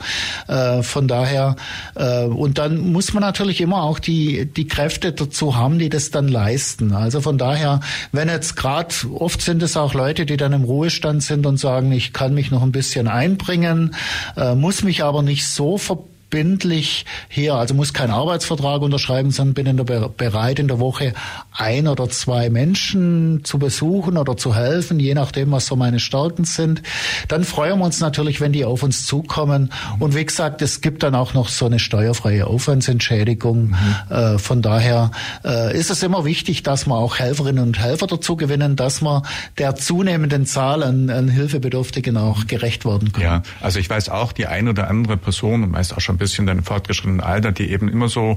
Äh, 0.47 0.83
von 0.83 1.07
daher, 1.07 1.55
äh, 1.95 2.25
und 2.25 2.59
dann 2.59 2.91
muss 2.91 3.11
man 3.13 3.21
natürlich 3.21 3.59
immer 3.59 3.81
auch 3.81 3.97
die, 3.97 4.45
die 4.45 4.67
Kräfte 4.67 5.13
dazu 5.13 5.55
haben, 5.55 5.79
die 5.79 5.89
das 5.89 6.11
dann 6.11 6.27
leisten. 6.27 6.93
Also 6.93 7.21
von 7.21 7.39
daher, 7.39 7.79
wenn 8.11 8.29
jetzt 8.29 8.55
gerade, 8.55 8.93
oft 9.15 9.41
sind 9.41 9.63
es 9.63 9.75
auch 9.75 9.95
Leute, 9.95 10.27
die 10.27 10.37
dann 10.37 10.53
im 10.53 10.63
Ruhestand 10.63 11.23
sind 11.23 11.47
und 11.47 11.57
sagen, 11.57 11.91
ich 11.91 12.13
kann 12.13 12.35
mich 12.35 12.51
noch 12.51 12.61
ein 12.61 12.71
bisschen 12.71 13.07
einbringen, 13.07 13.95
äh, 14.37 14.53
muss 14.53 14.83
mich 14.83 15.03
aber 15.03 15.23
nicht 15.23 15.47
so 15.47 15.79
verbinden 15.79 16.14
verbindlich 16.35 17.05
hier, 17.29 17.53
also 17.55 17.73
muss 17.73 17.93
keinen 17.93 18.11
Arbeitsvertrag 18.11 18.81
unterschreiben, 18.81 19.31
sondern 19.31 19.53
bin 19.53 19.67
in 19.67 19.77
der, 19.77 19.85
bereit, 20.09 20.59
in 20.59 20.67
der 20.67 20.81
Woche 20.81 21.13
ein 21.53 21.87
oder 21.87 22.09
zwei 22.09 22.49
Menschen 22.49 23.45
zu 23.45 23.57
besuchen 23.57 24.17
oder 24.17 24.35
zu 24.35 24.53
helfen, 24.53 24.99
je 24.99 25.13
nachdem, 25.13 25.53
was 25.53 25.65
so 25.65 25.77
meine 25.77 26.01
Stärken 26.01 26.43
sind. 26.43 26.81
Dann 27.29 27.45
freuen 27.45 27.79
wir 27.79 27.85
uns 27.85 28.01
natürlich, 28.01 28.41
wenn 28.41 28.51
die 28.51 28.65
auf 28.65 28.83
uns 28.83 29.05
zukommen. 29.05 29.71
Und 29.99 30.13
wie 30.13 30.25
gesagt, 30.25 30.61
es 30.61 30.81
gibt 30.81 31.03
dann 31.03 31.15
auch 31.15 31.33
noch 31.33 31.47
so 31.47 31.67
eine 31.67 31.79
steuerfreie 31.79 32.47
Aufwandsentschädigung. 32.47 33.69
Mhm. 33.69 33.95
Äh, 34.09 34.37
von 34.37 34.61
daher 34.61 35.11
äh, 35.45 35.77
ist 35.77 35.89
es 35.89 36.03
immer 36.03 36.25
wichtig, 36.25 36.63
dass 36.63 36.85
wir 36.85 36.95
auch 36.95 37.17
Helferinnen 37.17 37.63
und 37.63 37.79
Helfer 37.79 38.07
dazu 38.07 38.35
gewinnen, 38.35 38.75
dass 38.75 39.01
wir 39.01 39.23
der 39.57 39.75
zunehmenden 39.75 40.45
Zahl 40.45 40.83
an, 40.83 41.09
an 41.09 41.29
Hilfebedürftigen 41.29 42.17
auch 42.17 42.45
gerecht 42.47 42.83
werden 42.83 43.13
können. 43.13 43.25
Ja, 43.25 43.43
also 43.61 43.79
ich 43.79 43.89
weiß 43.89 44.09
auch, 44.09 44.33
die 44.33 44.47
ein 44.47 44.67
oder 44.67 44.89
andere 44.89 45.15
Person, 45.15 45.71
meist 45.71 45.95
auch 45.95 46.01
schon 46.01 46.15
ein 46.15 46.24
bisschen 46.25 46.47
dann 46.47 46.63
fortgeschrittenen 46.63 47.21
Alter, 47.21 47.51
die 47.51 47.69
eben 47.69 47.87
immer 47.87 48.07
so 48.07 48.35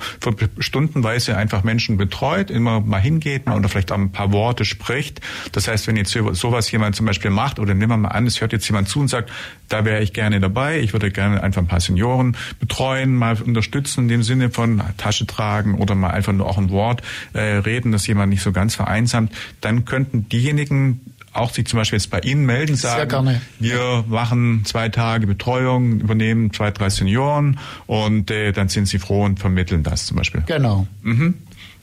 stundenweise 0.58 1.38
einfach 1.38 1.64
Menschen 1.64 1.96
betreut, 1.96 2.50
immer 2.50 2.80
mal 2.80 3.00
hingeht 3.00 3.48
oder 3.48 3.66
vielleicht 3.70 3.92
auch 3.92 3.96
ein 3.96 4.12
paar 4.12 4.30
Worte 4.30 4.66
spricht. 4.66 5.22
Das 5.52 5.68
heißt, 5.68 5.86
wenn 5.86 5.96
jetzt 5.96 6.12
sowas 6.12 6.70
jemand 6.70 6.96
zum 6.96 7.06
Beispiel 7.06 7.30
macht 7.30 7.58
oder 7.58 7.72
nehmen 7.72 7.92
wir 7.92 7.96
mal 7.96 8.08
an, 8.08 8.26
es 8.26 8.42
hört 8.42 8.52
jetzt 8.52 8.68
jemand 8.68 8.90
zu 8.90 9.00
und 9.00 9.08
sagt, 9.08 9.32
da 9.70 9.86
wäre 9.86 10.02
ich 10.02 10.12
gerne 10.12 10.38
dabei, 10.38 10.80
ich 10.80 10.92
würde 10.92 11.10
gerne 11.10 11.42
einfach 11.42 11.62
ein 11.62 11.66
paar 11.66 11.80
Senioren 11.80 12.36
betreuen, 12.60 13.14
mal 13.14 13.40
unterstützen 13.40 14.02
in 14.02 14.08
dem 14.08 14.22
Sinne 14.22 14.50
von 14.50 14.82
Tasche 14.98 15.26
tragen 15.26 15.74
oder 15.74 15.94
mal 15.94 16.10
einfach 16.10 16.34
nur 16.34 16.46
auch 16.46 16.58
ein 16.58 16.68
Wort 16.68 17.00
äh, 17.32 17.40
reden, 17.40 17.90
dass 17.90 18.06
jemand 18.06 18.28
nicht 18.28 18.42
so 18.42 18.52
ganz 18.52 18.74
vereinsamt, 18.74 19.32
dann 19.62 19.86
könnten 19.86 20.28
diejenigen 20.28 21.00
auch 21.32 21.52
sich 21.52 21.66
zum 21.66 21.78
Beispiel 21.78 21.98
jetzt 21.98 22.10
bei 22.10 22.20
Ihnen 22.20 22.46
melden, 22.46 22.76
sagen, 22.76 23.40
wir 23.58 24.04
machen 24.08 24.64
zwei 24.64 24.88
Tage 24.88 25.26
Betreuung, 25.26 26.00
übernehmen 26.00 26.52
zwei, 26.52 26.70
drei 26.70 26.90
Senioren 26.90 27.58
und 27.86 28.30
äh, 28.30 28.52
dann 28.52 28.68
sind 28.68 28.86
Sie 28.86 28.98
froh 28.98 29.24
und 29.24 29.38
vermitteln 29.38 29.82
das 29.82 30.06
zum 30.06 30.16
Beispiel. 30.16 30.42
Genau. 30.46 30.86
Mhm. 31.02 31.34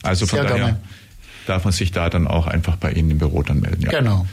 Also 0.02 0.26
von 0.26 0.38
Sehr 0.38 0.48
daher 0.48 0.64
gerne. 0.64 0.80
darf 1.46 1.64
man 1.64 1.72
sich 1.72 1.92
da 1.92 2.10
dann 2.10 2.26
auch 2.26 2.46
einfach 2.46 2.76
bei 2.76 2.92
Ihnen 2.92 3.10
im 3.10 3.18
Büro 3.18 3.42
dann 3.42 3.60
melden. 3.60 3.82
Ja. 3.82 3.90
Genau. 3.90 4.26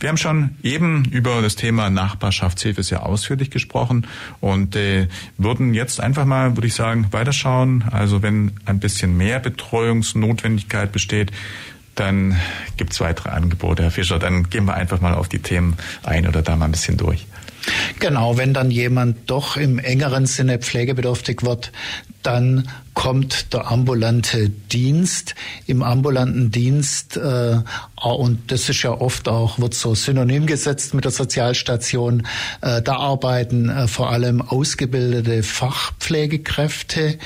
Wir 0.00 0.08
haben 0.08 0.16
schon 0.16 0.50
eben 0.62 1.04
über 1.06 1.42
das 1.42 1.56
Thema 1.56 1.90
Nachbarschaftshilfe 1.90 2.82
sehr 2.82 3.04
ausführlich 3.04 3.50
gesprochen 3.50 4.06
und 4.40 4.76
äh, 4.76 5.08
würden 5.36 5.74
jetzt 5.74 6.00
einfach 6.00 6.24
mal, 6.24 6.56
würde 6.56 6.68
ich 6.68 6.74
sagen, 6.74 7.08
weiterschauen. 7.10 7.84
Also 7.90 8.22
wenn 8.22 8.52
ein 8.64 8.78
bisschen 8.78 9.16
mehr 9.16 9.40
Betreuungsnotwendigkeit 9.40 10.92
besteht, 10.92 11.32
dann 11.98 12.36
gibt 12.76 12.92
es 12.92 13.00
weitere 13.00 13.30
Angebote, 13.30 13.82
Herr 13.82 13.90
Fischer. 13.90 14.18
Dann 14.18 14.48
gehen 14.50 14.64
wir 14.64 14.74
einfach 14.74 15.00
mal 15.00 15.14
auf 15.14 15.28
die 15.28 15.40
Themen 15.40 15.76
ein 16.04 16.26
oder 16.26 16.42
da 16.42 16.56
mal 16.56 16.66
ein 16.66 16.72
bisschen 16.72 16.96
durch. 16.96 17.26
Genau, 17.98 18.38
wenn 18.38 18.54
dann 18.54 18.70
jemand 18.70 19.30
doch 19.30 19.56
im 19.56 19.78
engeren 19.78 20.26
Sinne 20.26 20.58
pflegebedürftig 20.58 21.42
wird, 21.42 21.72
dann 22.22 22.68
kommt 22.94 23.52
der 23.52 23.70
ambulante 23.70 24.48
Dienst. 24.48 25.34
Im 25.66 25.82
ambulanten 25.82 26.50
Dienst 26.50 27.16
äh, 27.16 27.58
und 28.00 28.50
das 28.50 28.68
ist 28.68 28.82
ja 28.82 28.92
oft 28.92 29.28
auch, 29.28 29.58
wird 29.58 29.74
so 29.74 29.94
synonym 29.94 30.46
gesetzt 30.46 30.94
mit 30.94 31.04
der 31.04 31.12
Sozialstation. 31.12 32.26
Äh, 32.60 32.82
da 32.82 32.96
arbeiten 32.96 33.68
äh, 33.68 33.88
vor 33.88 34.10
allem 34.10 34.40
ausgebildete 34.40 35.42
Fachpflegekräfte, 35.42 37.18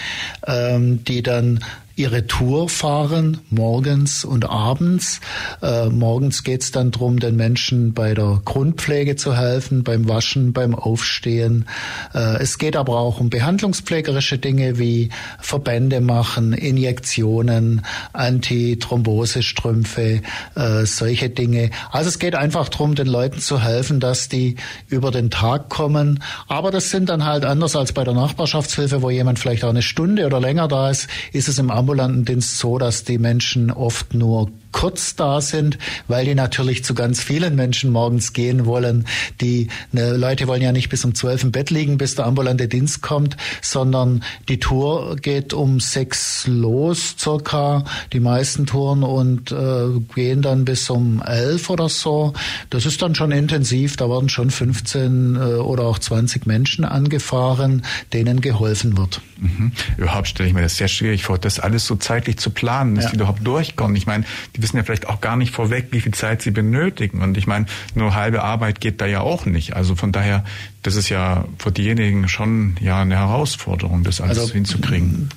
ähm, 0.46 1.04
die 1.04 1.22
dann 1.22 1.61
ihre 1.96 2.26
Tour 2.26 2.68
fahren, 2.68 3.38
morgens 3.50 4.24
und 4.24 4.48
abends. 4.48 5.20
Äh, 5.62 5.87
morgens 5.87 6.44
geht's 6.44 6.70
dann 6.70 6.90
drum, 6.90 7.20
den 7.20 7.37
Menschen 7.37 7.92
bei 7.92 8.14
der 8.14 8.40
Grundpflege 8.44 9.16
zu 9.16 9.37
helfen, 9.37 9.85
beim 9.85 10.09
Waschen, 10.09 10.52
beim 10.52 10.74
Aufstehen. 10.74 11.66
Äh, 12.14 12.42
es 12.42 12.59
geht 12.59 12.76
aber 12.76 12.98
auch 12.98 13.20
um 13.20 13.31
behandlungspflegerische 13.31 14.38
Dinge 14.38 14.78
wie 14.78 15.11
Verbände 15.40 16.00
machen, 16.00 16.52
Injektionen, 16.52 17.83
Antithrombosestrümpfe, 18.12 20.22
äh, 20.55 20.87
solche 20.87 21.28
Dinge. 21.28 21.70
Also 21.90 22.09
es 22.09 22.18
geht 22.18 22.35
einfach 22.35 22.68
drum, 22.68 22.94
den 22.94 23.07
Leuten 23.07 23.40
zu 23.40 23.62
helfen, 23.62 24.00
dass 24.00 24.28
die 24.28 24.57
über 24.88 25.11
den 25.11 25.31
Tag 25.31 25.68
kommen. 25.68 26.22
Aber 26.48 26.70
das 26.70 26.90
sind 26.90 27.09
dann 27.09 27.24
halt 27.24 27.44
anders 27.44 27.76
als 27.76 27.92
bei 27.92 28.05
der 28.05 28.14
Nachbarschaftshilfe, 28.14 29.02
wo 29.02 29.11
jemand 29.11 29.38
vielleicht 29.38 29.64
auch 29.64 29.70
eine 29.70 29.83
Stunde 29.83 30.26
oder 30.26 30.40
länger 30.40 30.68
da 30.68 30.90
ist, 30.90 31.09
ist 31.33 31.48
es 31.48 31.59
im 31.59 31.70
ambulanten 31.82 32.24
Dienst 32.24 32.58
so, 32.58 32.78
dass 32.78 33.02
die 33.02 33.18
Menschen 33.18 33.72
oft 33.72 34.14
nur 34.14 34.52
kurz 34.72 35.14
da 35.16 35.40
sind, 35.40 35.78
weil 36.08 36.24
die 36.24 36.35
natürlich 36.35 36.85
zu 36.85 36.94
ganz 36.94 37.22
vielen 37.22 37.54
Menschen 37.54 37.90
morgens 37.90 38.32
gehen 38.32 38.66
wollen. 38.66 39.06
Die 39.40 39.68
ne, 39.92 40.16
Leute 40.16 40.48
wollen 40.48 40.62
ja 40.62 40.72
nicht 40.72 40.88
bis 40.88 41.04
um 41.04 41.14
zwölf 41.14 41.44
im 41.44 41.52
Bett 41.52 41.70
liegen, 41.70 41.98
bis 41.98 42.14
der 42.14 42.26
ambulante 42.26 42.68
Dienst 42.68 43.02
kommt, 43.02 43.37
sondern 43.61 44.24
die 44.48 44.58
Tour 44.58 45.16
geht 45.16 45.52
um 45.52 45.80
sechs 45.80 46.46
los 46.46 47.14
circa, 47.18 47.85
die 48.12 48.20
meisten 48.20 48.66
Touren 48.66 49.02
und 49.02 49.52
äh, 49.52 50.00
gehen 50.14 50.42
dann 50.42 50.64
bis 50.64 50.90
um 50.90 51.22
elf 51.22 51.70
oder 51.70 51.88
so. 51.88 52.32
Das 52.70 52.87
ist 52.87 53.02
dann 53.02 53.14
schon 53.14 53.32
intensiv, 53.32 53.96
da 53.96 54.08
werden 54.08 54.28
schon 54.28 54.50
15 54.50 55.37
äh, 55.37 55.38
oder 55.38 55.85
auch 55.85 55.98
20 55.98 56.46
Menschen 56.46 56.85
angefahren, 56.85 57.82
denen 58.12 58.40
geholfen 58.40 58.96
wird. 58.96 59.20
Mhm. 59.38 59.72
Überhaupt 59.96 60.28
stelle 60.28 60.48
ich 60.48 60.54
mir 60.54 60.62
das 60.62 60.76
sehr 60.76 60.88
schwierig 60.88 61.24
vor, 61.24 61.38
das 61.38 61.61
alles 61.61 61.87
so 61.87 61.96
zeitlich 61.96 62.38
zu 62.38 62.50
planen, 62.50 62.94
dass 62.94 63.04
ja. 63.04 63.11
die 63.11 63.16
überhaupt 63.16 63.46
durchkommen. 63.46 63.96
Ich 63.96 64.06
meine, 64.06 64.24
die 64.56 64.61
wissen 64.62 64.77
ja 64.77 64.83
vielleicht 64.83 65.09
auch 65.09 65.20
gar 65.20 65.37
nicht 65.37 65.53
vorweg, 65.53 65.88
wie 65.90 66.01
viel 66.01 66.12
Zeit 66.12 66.42
sie 66.42 66.51
benötigen. 66.51 67.22
Und 67.22 67.37
ich 67.37 67.46
meine, 67.46 67.66
nur 67.94 68.14
halbe 68.14 68.42
Arbeit 68.42 68.81
geht 68.81 69.01
da 69.01 69.07
ja 69.07 69.20
auch 69.20 69.46
nicht. 69.46 69.75
Also 69.75 69.94
von 69.94 70.12
daher, 70.12 70.44
das 70.83 70.96
ist 70.96 71.09
ja 71.09 71.44
für 71.59 71.72
diejenigen 71.72 72.29
schon 72.29 72.77
ja 72.81 73.01
eine 73.01 73.16
Herausforderung, 73.16 74.05
das 74.05 74.20
alles 74.20 74.38
also, 74.38 74.53
hinzukriegen. 74.53 75.29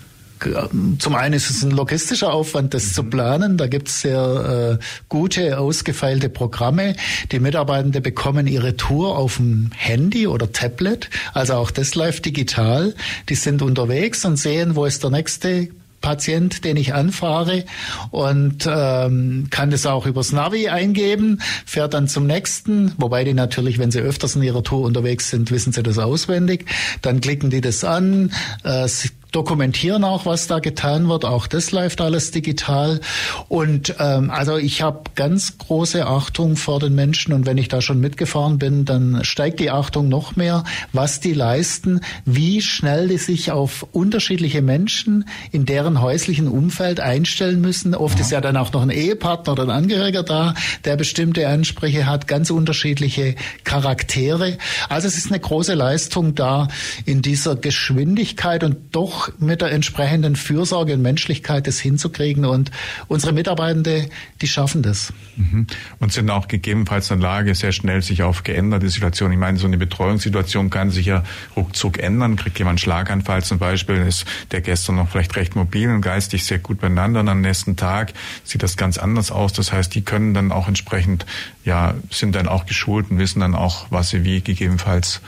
Zum 1.00 1.16
einen 1.16 1.34
ist 1.34 1.50
es 1.50 1.64
ein 1.64 1.72
logistischer 1.72 2.34
Aufwand, 2.34 2.74
das 2.74 2.88
mhm. 2.88 2.92
zu 2.92 3.04
planen. 3.04 3.58
Da 3.58 3.68
gibt 3.68 3.88
es 3.88 4.02
sehr 4.02 4.78
äh, 4.80 4.84
gute, 5.08 5.58
ausgefeilte 5.58 6.30
Programme. 6.30 6.96
Die 7.32 7.40
Mitarbeitenden 7.40 8.04
bekommen 8.04 8.46
ihre 8.46 8.76
Tour 8.76 9.18
auf 9.18 9.38
dem 9.38 9.72
Handy 9.76 10.28
oder 10.28 10.52
Tablet. 10.52 11.10
Also 11.34 11.54
auch 11.54 11.72
das 11.72 11.96
läuft 11.96 12.26
digital. 12.26 12.94
Die 13.30 13.36
sind 13.36 13.62
unterwegs 13.62 14.26
und 14.26 14.36
sehen, 14.36 14.76
wo 14.76 14.86
ist 14.86 15.04
der 15.04 15.10
nächste 15.10 15.70
Patient, 16.06 16.63
den 16.63 16.78
ich 16.78 16.94
anfahre 16.94 17.65
und 18.12 18.70
ähm, 18.70 19.48
kann 19.50 19.72
das 19.72 19.88
auch 19.88 20.06
übers 20.06 20.32
Navi 20.32 20.70
eingeben, 20.70 21.41
fährt 21.65 21.96
dann 21.96 22.08
zum 22.08 22.28
nächsten, 22.28 22.91
wobei 23.00 23.24
die 23.24 23.34
natürlich, 23.34 23.80
wenn 23.80 23.89
sie 23.89 24.02
öfters 24.02 24.36
in 24.36 24.44
ihrer 24.44 24.63
Tour 24.63 24.86
unterwegs 24.86 25.32
sind, 25.32 25.50
wissen 25.50 25.74
sie 25.74 25.82
das 25.82 25.98
auswendig. 25.98 26.65
Dann 27.02 27.22
klicken 27.22 27.50
die 27.50 27.60
das 27.60 27.84
an, 27.84 28.32
äh, 28.63 28.88
dokumentieren 29.32 30.04
auch, 30.04 30.26
was 30.26 30.48
da 30.48 30.60
getan 30.60 31.10
wird. 31.10 31.26
Auch 31.26 31.48
das 31.48 31.72
läuft 31.72 32.02
alles 32.02 32.32
digital. 32.32 33.02
Und 33.48 33.96
ähm, 34.00 34.30
also 34.30 34.58
ich 34.58 34.82
habe 34.82 35.02
ganz 35.16 35.58
große 35.58 36.06
Achtung 36.06 36.56
vor 36.56 36.80
den 36.80 36.96
Menschen 36.96 37.34
und 37.34 37.46
wenn 37.46 37.58
ich 37.58 37.68
da 37.68 37.82
schon 37.82 38.00
mitgefahren 38.00 38.58
bin, 38.58 38.86
dann 38.86 39.24
steigt 39.24 39.60
die 39.60 39.72
Achtung 39.72 40.10
noch 40.10 40.36
mehr, 40.36 40.64
was 40.94 41.20
die 41.20 41.34
leisten, 41.34 42.02
wie 42.26 42.62
schnell 42.62 43.08
die 43.08 43.18
sich 43.18 43.52
auf 43.52 43.86
unterschiedliche 43.92 44.62
Menschen 44.62 45.26
in 45.52 45.66
deren 45.66 46.02
häuslichen 46.02 46.48
Umfeld 46.48 47.00
einstellen 47.00 47.62
müssen. 47.62 47.96
Oft 47.96 48.18
ja. 48.18 48.22
ist 48.22 48.32
ja 48.32 48.42
dann 48.42 48.58
auch 48.58 48.72
noch 48.74 48.82
ein 48.82 48.90
Ehepartner 48.90 49.54
oder 49.54 49.64
ein 49.64 49.70
Angehöriger 49.70 50.24
da, 50.24 50.54
der 50.86 50.96
bestimmte 50.96 51.48
Ansprüche 51.48 52.06
hat, 52.06 52.28
ganz 52.28 52.50
unterschiedliche 52.50 53.36
Charaktere. 53.64 54.58
Also 54.90 55.08
es 55.08 55.18
ist 55.18 55.28
eine 55.28 55.40
große 55.40 55.74
Leistung 55.74 56.36
da 56.36 56.68
in 57.06 57.22
dieser 57.22 57.56
Geschwindigkeit 57.56 58.64
und 58.64 58.96
doch 58.96 59.14
mit 59.39 59.62
der 59.62 59.71
entsprechenden 59.71 60.36
Fürsorge 60.36 60.93
und 60.93 61.01
Menschlichkeit 61.01 61.67
das 61.67 61.80
hinzukriegen. 61.80 62.45
Und 62.45 62.71
unsere 63.08 63.34
Mitarbeitende, 63.34 64.10
die 64.41 64.47
schaffen 64.47 64.82
das. 64.82 65.13
Mhm. 65.36 65.67
Und 65.99 66.13
sind 66.13 66.30
auch 66.30 66.47
gegebenenfalls 66.47 67.12
in 67.12 67.19
der 67.19 67.30
Lage, 67.30 67.56
sehr 67.56 67.71
schnell 67.71 68.01
sich 68.01 68.23
auf 68.23 68.43
geänderte 68.43 68.89
Situationen. 68.89 69.34
Ich 69.34 69.39
meine, 69.39 69.58
so 69.58 69.67
eine 69.67 69.78
Betreuungssituation 69.78 70.69
kann 70.69 70.91
sich 70.91 71.08
ja 71.08 71.23
ruckzuck 71.56 71.99
ändern. 71.99 72.36
Kriegt 72.36 72.58
jemand 72.60 72.73
einen 72.73 72.78
Schlaganfall 72.80 73.43
zum 73.43 73.60
Beispiel, 73.60 73.97
ist 73.97 74.25
der 74.51 74.62
gestern 74.62 74.95
noch 74.95 75.10
vielleicht 75.10 75.36
recht 75.36 75.56
mobil 75.56 75.89
und 75.89 76.01
geistig 76.01 76.45
sehr 76.45 76.60
gut 76.60 76.80
beieinander 76.80 77.19
und 77.19 77.30
am 77.30 77.41
nächsten 77.41 77.75
Tag 77.75 78.13
sieht 78.43 78.63
das 78.63 78.78
ganz 78.78 78.97
anders 78.97 79.32
aus. 79.32 79.54
Das 79.54 79.71
heißt, 79.71 79.93
die 79.95 80.04
können 80.04 80.34
dann 80.34 80.51
auch 80.51 80.67
entsprechend, 80.67 81.25
ja, 81.63 81.95
sind 82.12 82.36
dann 82.36 82.47
auch 82.47 82.65
geschult 82.65 83.12
und 83.12 83.19
wissen 83.19 83.39
dann 83.39 83.56
auch, 83.56 83.88
was 83.89 84.10
sie 84.10 84.23
wie 84.23 84.41
gegebenenfalls 84.41 85.21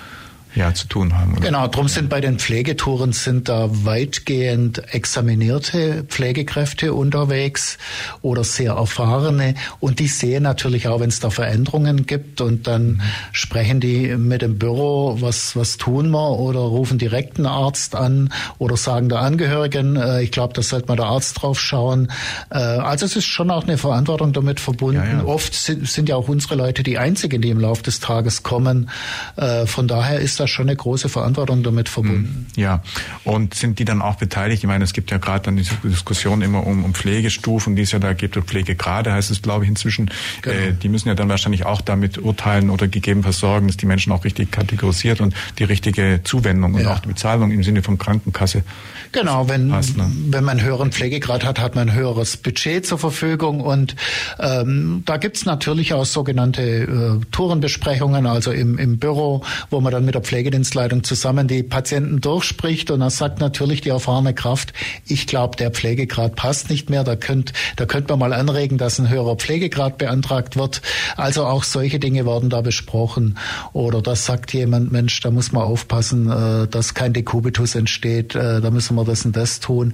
ja, 0.58 0.74
zu 0.74 0.88
tun 0.88 1.17
haben. 1.17 1.34
Oder? 1.34 1.41
Genau, 1.41 1.67
darum 1.67 1.88
sind 1.88 2.10
bei 2.10 2.20
den 2.20 2.39
Pflegetouren 2.39 3.13
sind 3.13 3.48
da 3.48 3.70
weitgehend 3.70 4.93
examinierte 4.93 6.04
Pflegekräfte 6.08 6.93
unterwegs 6.93 7.78
oder 8.22 8.43
sehr 8.43 8.74
erfahrene 8.74 9.56
und 9.80 10.00
die 10.00 10.08
sehen 10.08 10.43
natürlich 10.43 10.88
auch, 10.88 11.00
wenn 11.00 11.10
es 11.10 11.20
da 11.20 11.30
Veränderungen 11.30 12.06
gibt 12.06 12.41
und 12.41 12.67
dann 12.67 12.88
mhm. 12.88 13.02
sprechen 13.32 13.80
die 13.80 14.17
mit 14.17 14.41
dem 14.41 14.58
Büro, 14.58 15.17
was, 15.20 15.56
was 15.56 15.78
tun 15.78 16.10
wir 16.10 16.32
oder 16.32 16.60
rufen 16.60 16.98
direkt 16.98 17.38
einen 17.38 17.46
Arzt 17.46 17.96
an 17.96 18.34
oder 18.58 18.78
sagen 18.78 19.10
der 19.10 19.20
Angehörigen, 19.20 19.96
äh, 19.96 20.24
ich 20.24 20.32
glaube, 20.32 20.54
da 20.54 20.62
sollte 20.62 20.88
mal 20.88 20.96
der 20.96 21.06
Arzt 21.06 21.41
drauf 21.41 21.60
schauen. 21.60 22.12
Äh, 22.50 22.58
also 22.58 23.06
es 23.06 23.15
ist 23.15 23.26
schon 23.26 23.52
auch 23.52 23.63
eine 23.63 23.78
Verantwortung 23.78 24.34
damit 24.34 24.60
verbunden. 24.60 25.02
Ja, 25.04 25.20
ja. 25.20 25.26
Oft 25.26 25.54
sind, 25.54 25.88
sind 25.88 26.10
ja 26.10 26.15
auch 26.15 26.28
unsere 26.28 26.56
Leute 26.56 26.84
die 26.84 26.98
einzigen, 26.98 27.41
die 27.41 27.50
im 27.50 27.60
Laufe 27.60 27.84
des 27.84 28.00
Tages 28.00 28.43
kommen. 28.43 28.89
Äh, 29.36 29.65
von 29.65 29.88
daher 29.88 30.20
ist 30.20 30.39
schon 30.48 30.68
eine 30.68 30.76
große 30.76 31.10
Verantwortung 31.10 31.64
damit 31.64 31.90
verbunden. 31.90 32.48
Hm, 32.54 32.62
ja, 32.62 32.82
und 33.24 33.54
sind 33.54 33.80
die 33.80 33.86
dann 33.86 34.02
auch 34.02 34.16
beteiligt? 34.16 34.64
Ich 34.64 34.68
meine, 34.68 34.84
es 34.84 34.94
gibt 34.94 35.12
ja 35.12 35.18
gerade 35.18 35.46
dann 35.46 35.58
diese 35.58 35.76
Diskussion 35.84 36.42
immer 36.42 36.66
um, 36.66 36.84
um 36.84 36.94
Pflegestufen, 36.94 37.76
die 37.76 37.84
es 37.84 37.92
ja 37.92 38.00
da 38.00 38.14
gibt, 38.14 38.38
und 38.38 38.44
Pflegegrade 38.44 39.14
heißt 39.14 39.32
es, 39.32 39.42
glaube 39.42 39.66
ich, 39.66 39.70
inzwischen. 39.70 40.10
Genau. 40.42 40.56
Äh, 40.56 40.74
die 40.74 40.90
müssen 40.90 41.08
ja 41.08 41.16
dann 41.16 41.30
wahrscheinlich 41.30 41.66
auch 41.66 41.82
damit 41.82 42.18
urteilen 42.18 42.70
oder 42.70 42.88
gegebenenfalls 42.88 43.40
sorgen, 43.40 43.68
dass 43.68 43.78
die 43.78 43.86
Menschen 43.86 44.12
auch 44.12 44.24
richtig 44.24 44.52
kategorisiert 44.52 45.22
und 45.22 45.34
die 45.60 45.64
richtige 45.64 46.22
Zuwendung 46.24 46.74
ja. 46.76 46.80
und 46.80 46.88
auch 46.88 47.00
die 47.00 47.10
Bezahlung 47.10 47.52
im 47.52 47.64
Sinne 47.64 47.84
von 47.84 47.98
Krankenkasse. 47.98 48.64
Genau, 49.12 49.48
wenn, 49.48 49.70
passt, 49.70 49.98
ne? 49.98 50.12
wenn 50.30 50.44
man 50.44 50.60
einen 50.60 50.68
höheren 50.68 50.92
Pflegegrad 50.92 51.46
hat, 51.46 51.60
hat 51.60 51.76
man 51.76 51.90
ein 51.90 51.96
höheres 51.96 52.38
Budget 52.38 52.86
zur 52.86 53.00
Verfügung 53.00 53.62
und 53.62 53.96
ähm, 54.40 55.04
da 55.06 55.18
gibt's 55.18 55.46
natürlich 55.46 55.94
auch 55.94 56.06
sogenannte 56.06 56.62
äh, 56.62 57.26
Tourenbesprechungen, 57.32 58.26
also 58.26 58.52
im, 58.52 58.78
im 58.78 58.98
Büro, 58.98 59.44
wo 59.70 59.80
man 59.82 59.92
dann 59.92 60.06
mit 60.06 60.16
der 60.16 60.22
Pflegedienstleitung 60.28 61.04
zusammen 61.04 61.48
die 61.48 61.63
Patienten 61.63 62.20
durchspricht 62.20 62.92
und 62.92 63.00
dann 63.00 63.10
sagt 63.10 63.40
natürlich 63.40 63.80
die 63.82 63.90
erfahrene 63.90 64.34
Kraft, 64.34 64.74
ich 65.06 65.26
glaube, 65.26 65.56
der 65.56 65.72
Pflegegrad 65.72 66.36
passt 66.36 66.70
nicht 66.70 66.90
mehr, 66.90 67.06
da 67.06 67.16
könnt, 67.16 67.54
da 67.78 67.86
könnte 67.86 68.12
man 68.12 68.20
mal 68.20 68.34
anregen, 68.34 68.78
dass 68.78 69.00
ein 69.00 69.10
höherer 69.10 69.38
Pflegegrad 69.38 69.98
beantragt 69.98 70.58
wird. 70.58 70.82
Also 71.16 71.46
auch 71.46 71.63
solche 71.63 72.00
Dinge 72.00 72.26
werden 72.26 72.50
da 72.50 72.60
besprochen. 72.62 73.38
Oder 73.72 74.02
das 74.02 74.26
sagt 74.26 74.52
jemand, 74.54 74.92
Mensch, 74.92 75.22
da 75.22 75.32
muss 75.32 75.54
man 75.54 75.63
aufpassen, 75.63 76.30
äh, 76.30 76.68
dass 76.68 76.94
kein 76.94 77.13
Dekubitus 77.13 77.76
entsteht, 77.76 78.36
äh, 78.36 78.60
da 78.60 78.70
müssen 78.70 78.96
wir 78.96 79.06
das 79.06 79.24
und 79.26 79.38
das 79.38 79.62
tun. 79.62 79.94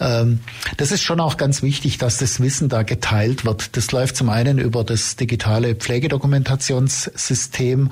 Ähm, 0.00 0.38
das 0.76 0.92
ist 0.92 1.02
schon 1.02 1.18
auch 1.18 1.36
ganz 1.36 1.62
wichtig, 1.62 1.98
dass 1.98 2.18
das 2.18 2.38
Wissen 2.40 2.68
da 2.68 2.84
geteilt 2.84 3.44
wird. 3.44 3.76
Das 3.76 3.90
läuft 3.90 4.14
zum 4.16 4.28
einen 4.28 4.58
über 4.58 4.84
das 4.84 5.16
digitale 5.16 5.74
Pflegedokumentationssystem, 5.74 7.90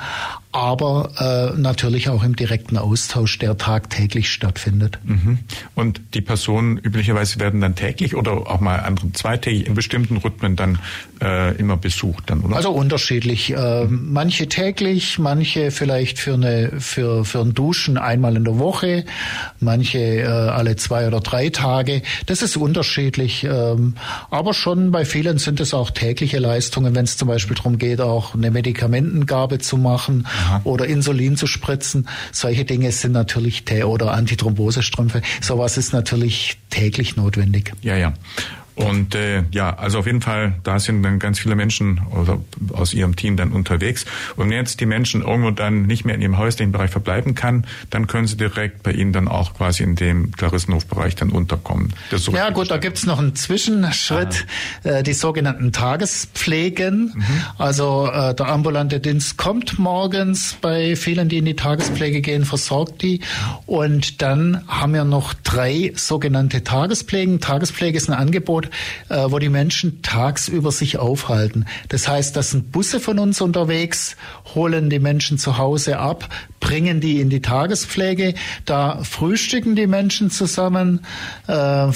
aber 0.53 1.55
äh, 1.57 1.59
natürlich 1.81 2.11
auch 2.11 2.23
im 2.23 2.37
direkten 2.37 2.77
Austausch, 2.77 3.39
der 3.39 3.57
tagtäglich 3.57 4.31
stattfindet. 4.31 4.99
Mhm. 5.03 5.39
Und 5.75 6.03
die 6.13 6.21
Personen 6.21 6.77
üblicherweise 6.77 7.41
werden 7.41 7.63
dann 7.63 7.75
täglich 7.75 8.15
oder 8.15 8.33
auch 8.33 8.61
mal 8.61 8.81
andere 8.81 9.13
zweitägig 9.13 9.67
in 9.67 9.75
bestimmten 9.75 10.19
Rhythmen 10.19 10.57
dann 10.57 10.79
äh, 11.23 11.57
immer 11.57 11.79
besucht 11.79 12.25
dann, 12.27 12.43
oder? 12.43 12.57
Also 12.57 12.71
unterschiedlich. 12.71 13.53
Äh. 13.53 13.87
Manche 13.87 14.47
täglich, 14.49 15.19
manche 15.19 15.71
vielleicht 15.71 16.19
für 16.19 16.35
eine 16.35 16.73
für 16.81 17.25
für 17.25 17.41
ein 17.41 17.55
Duschen 17.55 17.97
einmal 17.97 18.37
in 18.37 18.45
der 18.45 18.59
Woche, 18.59 19.07
manche 19.59 19.99
äh, 19.99 20.27
alle 20.27 20.77
zwei 20.77 21.07
oder 21.07 21.21
drei 21.21 21.49
Tage. 21.49 22.03
Das 22.27 22.43
ist 22.43 22.59
unterschiedlich. 22.59 23.45
Ähm, 23.45 23.95
aber 24.31 24.53
schon 24.53 24.91
bei 24.91 25.07
vielen 25.07 25.39
sind 25.39 25.61
es 25.61 25.73
auch 25.73 25.91
tägliche 25.91 26.41
Leistungen, 26.41 26.95
wenn 26.95 27.05
es 27.05 27.17
zum 27.17 27.29
Beispiel 27.29 27.57
darum 27.57 27.79
geht, 27.79 28.03
auch 28.03 28.35
eine 28.35 28.51
Medikamentengabe 28.51 29.59
zu 29.61 29.79
machen 29.79 30.27
Aha. 30.27 30.61
oder 30.65 30.87
Insulin 30.87 31.37
zu 31.37 31.47
spritzen. 31.71 32.09
Solche 32.33 32.65
Dinge 32.65 32.91
sind 32.91 33.13
natürlich 33.13 33.65
oder 33.89 34.13
Antithrombosestrümpfe. 34.13 35.23
Sowas 35.41 35.77
ist 35.77 35.93
natürlich 35.93 36.59
täglich 36.71 37.17
notwendig. 37.17 37.73
Ja, 37.83 37.97
ja. 37.97 38.13
Und 38.75 39.15
äh, 39.15 39.45
ja, 39.51 39.77
also 39.77 39.99
auf 39.99 40.07
jeden 40.07 40.23
Fall, 40.23 40.55
da 40.63 40.79
sind 40.79 41.03
dann 41.03 41.19
ganz 41.19 41.39
viele 41.39 41.55
Menschen 41.55 42.01
aus 42.73 42.95
ihrem 42.95 43.17
Team 43.17 43.37
dann 43.37 43.53
unterwegs. 43.53 44.07
Und 44.37 44.49
wenn 44.49 44.57
jetzt 44.57 44.81
die 44.81 44.87
Menschen 44.87 45.23
irgendwo 45.23 45.51
dann 45.51 45.83
nicht 45.83 46.05
mehr 46.05 46.15
in 46.15 46.23
ihrem 46.23 46.39
häuslichen 46.39 46.73
Bereich 46.73 46.91
verbleiben 46.91 47.35
kann, 47.35 47.67
dann 47.91 48.07
können 48.07 48.27
sie 48.27 48.37
direkt 48.37 48.83
bei 48.83 48.93
Ihnen 48.93 49.13
dann 49.13 49.29
auch 49.29 49.55
quasi 49.55 49.83
in 49.83 49.97
dem 49.97 50.33
Klarissenhofbereich 50.33 51.15
dann 51.17 51.31
unterkommen. 51.31 51.93
So 52.11 52.33
ja 52.33 52.51
gut, 52.51 52.71
da 52.71 52.79
gibt's 52.79 53.05
noch 53.05 53.19
einen 53.19 53.35
Zwischenschritt, 53.35 54.47
ah. 54.85 54.89
äh, 54.89 55.03
die 55.03 55.13
sogenannten 55.13 55.73
Tagespflegen. 55.73 57.13
Mhm. 57.15 57.25
Also 57.59 58.11
äh, 58.13 58.35
der 58.35 58.49
ambulante 58.49 59.01
Dienst 59.01 59.37
kommt 59.37 59.79
morgens 59.79 60.57
bei 60.61 60.97
vielen, 60.97 61.29
die 61.29 61.39
in 61.39 61.45
die 61.45 61.57
Tagespflege 61.57 62.21
gehen, 62.21 62.45
versorgt 62.45 63.03
die. 63.03 63.21
Und 63.67 64.23
dann 64.23 64.63
haben 64.67 64.95
wir 64.95 65.05
noch 65.05 65.35
drei 65.35 65.93
sogenannte 65.95 66.65
Tagespflegen. 66.65 67.41
Tagespflege 67.41 67.97
ist 67.97 68.09
ein 68.09 68.15
Angebot, 68.15 68.70
äh, 69.09 69.27
wo 69.29 69.39
die 69.39 69.49
Menschen 69.49 70.03
tagsüber 70.03 70.73
sich 70.73 70.99
aufhalten. 70.99 71.67
Das 71.89 72.09
heißt, 72.09 72.37
das 72.37 72.51
sind 72.51 72.73
Busse 72.73 73.01
von 73.01 73.19
uns 73.19 73.41
unterwegs, 73.41 74.17
holen 74.55 74.91
die 74.91 74.99
Menschen 74.99 75.39
zu 75.39 75.59
Hause 75.59 75.99
ab, 75.99 76.29
bringen 76.61 77.01
die 77.01 77.21
in 77.21 77.31
die 77.31 77.41
Tagespflege, 77.41 78.35
da 78.65 79.03
frühstücken 79.03 79.77
die 79.77 79.87
Menschen 79.87 80.31
zusammen, 80.31 81.01
äh, 81.47 81.89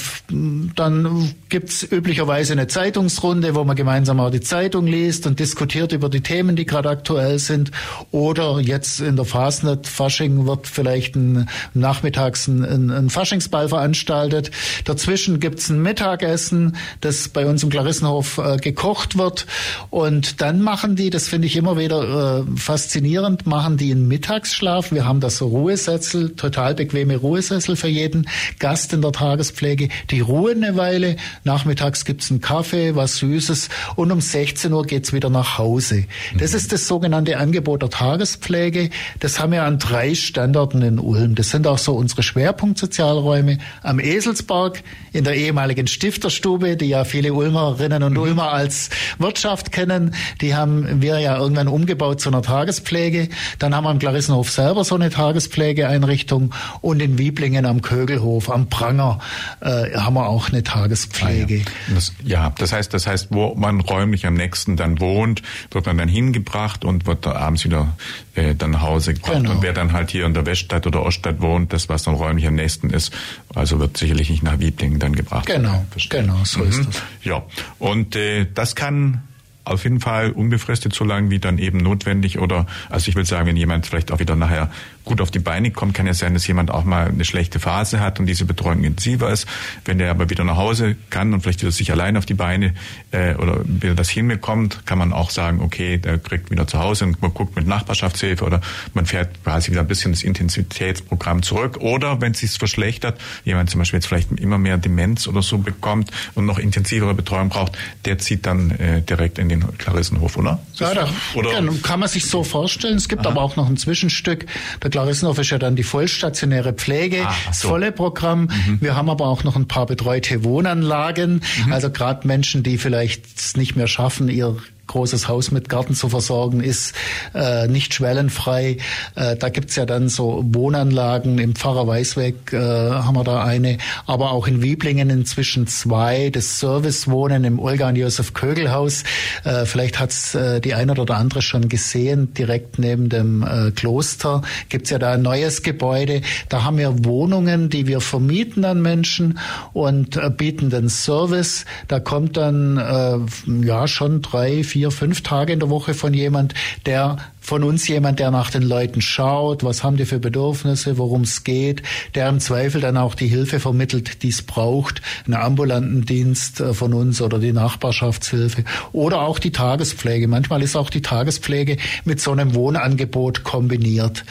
dann 0.75 1.33
gibt's 1.49 1.83
üblicherweise 1.83 2.53
eine 2.53 2.67
Zeitungsrunde, 2.67 3.55
wo 3.55 3.63
man 3.63 3.75
gemeinsam 3.75 4.19
auch 4.19 4.31
die 4.31 4.41
Zeitung 4.41 4.87
liest 4.87 5.27
und 5.27 5.39
diskutiert 5.39 5.91
über 5.91 6.09
die 6.09 6.21
Themen, 6.21 6.55
die 6.55 6.65
gerade 6.65 6.89
aktuell 6.89 7.39
sind. 7.39 7.71
Oder 8.11 8.59
jetzt 8.59 8.99
in 8.99 9.15
der 9.15 9.25
Fasnet 9.25 9.87
Fasching 9.87 10.47
wird 10.47 10.67
vielleicht 10.67 11.15
ein, 11.15 11.47
nachmittags 11.73 12.47
ein, 12.47 12.89
ein 12.91 13.09
Faschingsball 13.09 13.69
veranstaltet. 13.69 14.51
Dazwischen 14.83 15.39
gibt's 15.39 15.69
ein 15.69 15.81
Mittagessen, 15.81 16.75
das 17.01 17.29
bei 17.29 17.45
uns 17.45 17.63
im 17.63 17.69
Klarissenhof 17.69 18.39
äh, 18.39 18.57
gekocht 18.57 19.17
wird. 19.17 19.45
Und 19.89 20.41
dann 20.41 20.61
machen 20.61 20.95
die, 20.95 21.09
das 21.09 21.27
finde 21.27 21.47
ich 21.47 21.55
immer 21.55 21.77
wieder 21.77 22.39
äh, 22.39 22.44
faszinierend, 22.55 23.45
machen 23.45 23.77
die 23.77 23.91
einen 23.91 24.07
Mittagsschlaf. 24.07 24.91
Wir 24.91 25.05
haben 25.05 25.19
das 25.19 25.37
so 25.37 25.47
Ruhesessel, 25.47 26.35
total 26.35 26.75
bequeme 26.75 27.17
Ruhesessel 27.17 27.75
für 27.75 27.87
jeden 27.87 28.27
Gast 28.59 28.93
in 28.93 29.01
der 29.01 29.11
Tagespflege. 29.11 29.89
Die 30.11 30.19
ruhen 30.19 30.63
eine 30.63 30.75
Weile. 30.75 31.15
Nachmittags 31.43 32.05
gibt's 32.05 32.31
einen 32.31 32.41
Kaffee, 32.41 32.95
was 32.95 33.17
Süßes. 33.17 33.69
Und 33.95 34.11
um 34.11 34.21
16 34.21 34.71
Uhr 34.71 34.85
geht's 34.85 35.13
wieder 35.13 35.29
nach 35.29 35.57
Hause. 35.57 36.05
Das 36.37 36.51
mhm. 36.51 36.57
ist 36.57 36.71
das 36.71 36.87
sogenannte 36.87 37.37
Angebot 37.37 37.81
der 37.81 37.89
Tagespflege. 37.89 38.89
Das 39.19 39.39
haben 39.39 39.51
wir 39.51 39.63
an 39.63 39.79
drei 39.79 40.15
Standorten 40.15 40.81
in 40.81 40.99
Ulm. 40.99 41.35
Das 41.35 41.49
sind 41.49 41.67
auch 41.67 41.77
so 41.77 41.93
unsere 41.93 42.23
Schwerpunktsozialräume 42.23 43.57
am 43.83 43.99
Eselsberg, 43.99 44.83
in 45.13 45.23
der 45.23 45.35
ehemaligen 45.35 45.87
Stifterstube, 45.87 46.77
die 46.77 46.87
ja 46.87 47.03
viele 47.03 47.33
Ulmerinnen 47.33 48.03
und 48.03 48.13
mhm. 48.13 48.19
Ulmer 48.19 48.51
als 48.51 48.89
Wirtschaft 49.17 49.71
kennen. 49.71 50.13
Die 50.41 50.55
haben 50.55 51.01
wir 51.01 51.19
ja 51.19 51.37
irgendwann 51.37 51.67
umgebaut 51.67 52.21
zu 52.21 52.29
einer 52.35 52.43
Tagespflege. 52.43 53.29
Dann 53.59 53.73
haben 53.75 53.85
wir 53.85 53.91
im 53.91 53.99
Klarissenhof 53.99 54.51
selber 54.51 54.83
so 54.83 54.95
eine 54.95 55.09
Tagespflegeeinrichtung 55.09 56.53
und 56.81 57.01
in 57.01 57.17
Wieblingen 57.17 57.65
am 57.65 57.81
Kögelhof, 57.81 58.49
am 58.49 58.69
Pranger 58.69 59.19
äh, 59.61 59.95
haben 59.95 60.15
wir 60.15 60.27
auch 60.27 60.49
eine 60.49 60.63
Tagespflege. 60.63 61.63
Ah, 61.65 61.89
ja. 61.89 61.95
Das, 61.95 62.13
ja, 62.23 62.53
das 62.57 62.73
heißt, 62.73 62.93
das 62.93 63.07
heißt, 63.07 63.27
wo 63.31 63.55
man 63.55 63.81
räumlich 63.81 64.25
am 64.25 64.35
nächsten 64.35 64.75
dann 64.75 64.99
wohnt, 64.99 65.41
wird 65.71 65.85
man 65.85 65.97
dann 65.97 66.09
hingebracht 66.09 66.85
und 66.85 67.05
wird 67.05 67.25
da 67.25 67.33
abends 67.33 67.63
wieder 67.63 67.93
äh, 68.35 68.55
dann 68.55 68.71
nach 68.71 68.81
Hause 68.81 69.13
gebracht. 69.13 69.33
Genau. 69.33 69.51
Und 69.51 69.61
wer 69.61 69.73
dann 69.73 69.93
halt 69.93 70.11
hier 70.11 70.25
in 70.25 70.33
der 70.33 70.45
Weststadt 70.45 70.85
oder 70.87 71.03
Oststadt 71.03 71.41
wohnt, 71.41 71.73
das 71.73 71.89
was 71.89 72.03
dann 72.03 72.15
räumlich 72.15 72.47
am 72.47 72.55
nächsten 72.55 72.89
ist, 72.89 73.13
also 73.53 73.79
wird 73.79 73.97
sicherlich 73.97 74.29
nicht 74.29 74.43
nach 74.43 74.59
Wieblingen 74.59 74.99
dann 74.99 75.15
gebracht. 75.15 75.45
Genau, 75.45 75.85
genau, 76.09 76.37
so 76.43 76.59
mhm. 76.59 76.69
ist 76.69 76.87
das. 76.87 77.01
Ja, 77.23 77.43
und 77.79 78.15
äh, 78.15 78.45
das 78.53 78.75
kann 78.75 79.23
auf 79.65 79.83
jeden 79.83 79.99
Fall 79.99 80.31
unbefristet 80.31 80.93
so 80.93 81.03
lange 81.03 81.29
wie 81.29 81.39
dann 81.39 81.57
eben 81.57 81.79
notwendig 81.79 82.39
oder 82.39 82.65
also 82.89 83.09
ich 83.09 83.15
will 83.15 83.25
sagen, 83.25 83.47
wenn 83.47 83.57
jemand 83.57 83.85
vielleicht 83.85 84.11
auch 84.11 84.19
wieder 84.19 84.35
nachher 84.35 84.69
gut 85.05 85.21
auf 85.21 85.31
die 85.31 85.39
Beine 85.39 85.71
kommt, 85.71 85.93
kann 85.93 86.07
ja 86.07 86.13
sein, 86.13 86.33
dass 86.33 86.45
jemand 86.47 86.71
auch 86.71 86.83
mal 86.83 87.07
eine 87.07 87.25
schlechte 87.25 87.59
Phase 87.59 87.99
hat 87.99 88.19
und 88.19 88.25
diese 88.25 88.45
Betreuung 88.45 88.83
intensiver 88.83 89.29
ist. 89.31 89.47
Wenn 89.85 89.99
der 89.99 90.09
aber 90.09 90.29
wieder 90.29 90.43
nach 90.43 90.57
Hause 90.57 90.95
kann 91.09 91.33
und 91.33 91.41
vielleicht 91.41 91.61
wieder 91.61 91.71
sich 91.71 91.91
allein 91.91 92.17
auf 92.17 92.25
die 92.25 92.33
Beine 92.33 92.73
äh, 93.11 93.35
oder 93.35 93.61
wieder 93.65 93.95
das 93.95 94.09
hinbekommt, 94.09 94.85
kann 94.85 94.97
man 94.97 95.13
auch 95.13 95.29
sagen, 95.29 95.61
okay, 95.61 95.97
der 95.97 96.17
kriegt 96.17 96.51
wieder 96.51 96.67
zu 96.67 96.79
Hause 96.79 97.05
und 97.05 97.21
man 97.21 97.33
guckt 97.33 97.55
mit 97.55 97.67
Nachbarschaftshilfe 97.67 98.43
oder 98.43 98.61
man 98.93 99.05
fährt 99.05 99.43
quasi 99.43 99.71
wieder 99.71 99.81
ein 99.81 99.87
bisschen 99.87 100.11
das 100.11 100.23
Intensitätsprogramm 100.23 101.43
zurück. 101.43 101.77
Oder 101.77 102.21
wenn 102.21 102.31
es 102.31 102.39
sich 102.39 102.51
verschlechtert, 102.51 103.19
jemand 103.43 103.69
zum 103.69 103.79
Beispiel 103.79 103.97
jetzt 103.97 104.07
vielleicht 104.07 104.31
immer 104.39 104.57
mehr 104.57 104.77
Demenz 104.77 105.27
oder 105.27 105.41
so 105.41 105.59
bekommt 105.59 106.11
und 106.33 106.45
noch 106.45 106.59
intensivere 106.59 107.13
Betreuung 107.13 107.49
braucht, 107.49 107.77
der 108.05 108.17
zieht 108.17 108.45
dann 108.45 108.71
äh, 108.71 109.01
direkt 109.01 109.37
in 109.37 109.49
den 109.49 109.54
Klarissenhof, 109.77 110.37
oder? 110.37 110.59
Ja, 110.75 110.93
da 110.93 111.09
oder? 111.33 111.61
Kann, 111.81 111.99
man 111.99 112.09
sich 112.09 112.25
so 112.27 112.43
vorstellen. 112.43 112.97
Es 112.97 113.09
gibt 113.09 113.25
Aha. 113.25 113.31
aber 113.31 113.41
auch 113.41 113.55
noch 113.55 113.69
ein 113.69 113.77
Zwischenstück. 113.77 114.45
Der 114.81 114.89
Klarissenhof 114.89 115.37
ist 115.39 115.49
ja 115.49 115.57
dann 115.57 115.75
die 115.75 115.83
vollstationäre 115.83 116.73
Pflege, 116.73 117.27
ah, 117.27 117.33
das 117.47 117.61
volle 117.61 117.91
Programm. 117.91 118.41
Mhm. 118.43 118.77
Wir 118.81 118.95
haben 118.95 119.09
aber 119.09 119.27
auch 119.27 119.43
noch 119.43 119.55
ein 119.55 119.67
paar 119.67 119.85
betreute 119.85 120.43
Wohnanlagen. 120.43 121.41
Mhm. 121.65 121.73
Also 121.73 121.89
gerade 121.89 122.27
Menschen, 122.27 122.63
die 122.63 122.77
vielleicht 122.77 123.25
es 123.37 123.57
nicht 123.57 123.75
mehr 123.75 123.87
schaffen, 123.87 124.29
ihr 124.29 124.55
großes 124.87 125.27
Haus 125.27 125.51
mit 125.51 125.69
Garten 125.69 125.95
zu 125.95 126.09
versorgen, 126.09 126.61
ist 126.61 126.93
äh, 127.33 127.67
nicht 127.67 127.93
schwellenfrei. 127.93 128.77
Äh, 129.15 129.35
da 129.35 129.49
gibt's 129.49 129.75
ja 129.75 129.85
dann 129.85 130.09
so 130.09 130.43
Wohnanlagen. 130.47 131.39
Im 131.39 131.55
Pfarrer 131.55 131.87
Weißweg 131.87 132.53
äh, 132.53 132.57
haben 132.59 133.15
wir 133.15 133.23
da 133.23 133.43
eine, 133.43 133.77
aber 134.05 134.31
auch 134.31 134.47
in 134.47 134.61
Wieblingen 134.61 135.09
inzwischen 135.09 135.67
zwei. 135.67 136.29
Das 136.29 136.59
Servicewohnen 136.59 137.43
im 137.43 137.59
Olga 137.59 137.89
und 137.89 137.95
Josef 137.95 138.33
Kögel 138.33 138.71
Haus. 138.71 139.03
Äh, 139.43 139.65
vielleicht 139.65 139.99
hat's 139.99 140.35
äh, 140.35 140.61
die 140.61 140.73
eine 140.73 140.93
oder 140.93 141.17
andere 141.17 141.41
schon 141.41 141.69
gesehen. 141.69 142.33
Direkt 142.33 142.79
neben 142.79 143.09
dem 143.09 143.43
äh, 143.43 143.71
Kloster 143.71 144.41
gibt's 144.69 144.89
ja 144.89 144.99
da 144.99 145.13
ein 145.13 145.21
neues 145.21 145.63
Gebäude. 145.63 146.21
Da 146.49 146.63
haben 146.63 146.77
wir 146.77 147.05
Wohnungen, 147.05 147.69
die 147.69 147.87
wir 147.87 148.01
vermieten 148.01 148.65
an 148.65 148.81
Menschen 148.81 149.39
und 149.73 150.17
äh, 150.17 150.29
bieten 150.29 150.69
den 150.69 150.89
Service. 150.89 151.65
Da 151.87 151.99
kommt 151.99 152.37
dann 152.37 152.77
äh, 152.77 153.65
ja 153.65 153.87
schon 153.87 154.21
drei, 154.21 154.63
vier, 154.63 154.74
fünf 154.91 155.21
Tage 155.21 155.53
in 155.53 155.59
der 155.59 155.69
Woche 155.69 155.93
von 155.93 156.13
jemand, 156.13 156.53
der 156.85 157.17
von 157.45 157.63
uns 157.63 157.87
jemand, 157.87 158.19
der 158.19 158.31
nach 158.31 158.49
den 158.49 158.63
Leuten 158.63 159.01
schaut, 159.01 159.63
was 159.63 159.83
haben 159.83 159.97
die 159.97 160.05
für 160.05 160.19
Bedürfnisse, 160.19 160.97
worum 160.97 161.21
es 161.21 161.43
geht, 161.43 161.83
der 162.15 162.27
im 162.27 162.39
Zweifel 162.39 162.81
dann 162.81 162.97
auch 162.97 163.13
die 163.13 163.27
Hilfe 163.27 163.59
vermittelt, 163.59 164.23
die 164.23 164.29
es 164.29 164.41
braucht, 164.41 165.03
einen 165.25 165.35
ambulanten 165.35 166.05
Dienst 166.05 166.59
äh, 166.59 166.73
von 166.73 166.95
uns 166.95 167.21
oder 167.21 167.37
die 167.37 167.53
Nachbarschaftshilfe? 167.53 168.63
Oder 168.93 169.21
auch 169.21 169.37
die 169.37 169.51
Tagespflege. 169.51 170.27
Manchmal 170.27 170.63
ist 170.63 170.75
auch 170.75 170.89
die 170.89 171.03
Tagespflege 171.03 171.77
mit 172.03 172.19
so 172.19 172.31
einem 172.31 172.55
Wohnangebot 172.55 173.43
kombiniert. 173.43 174.25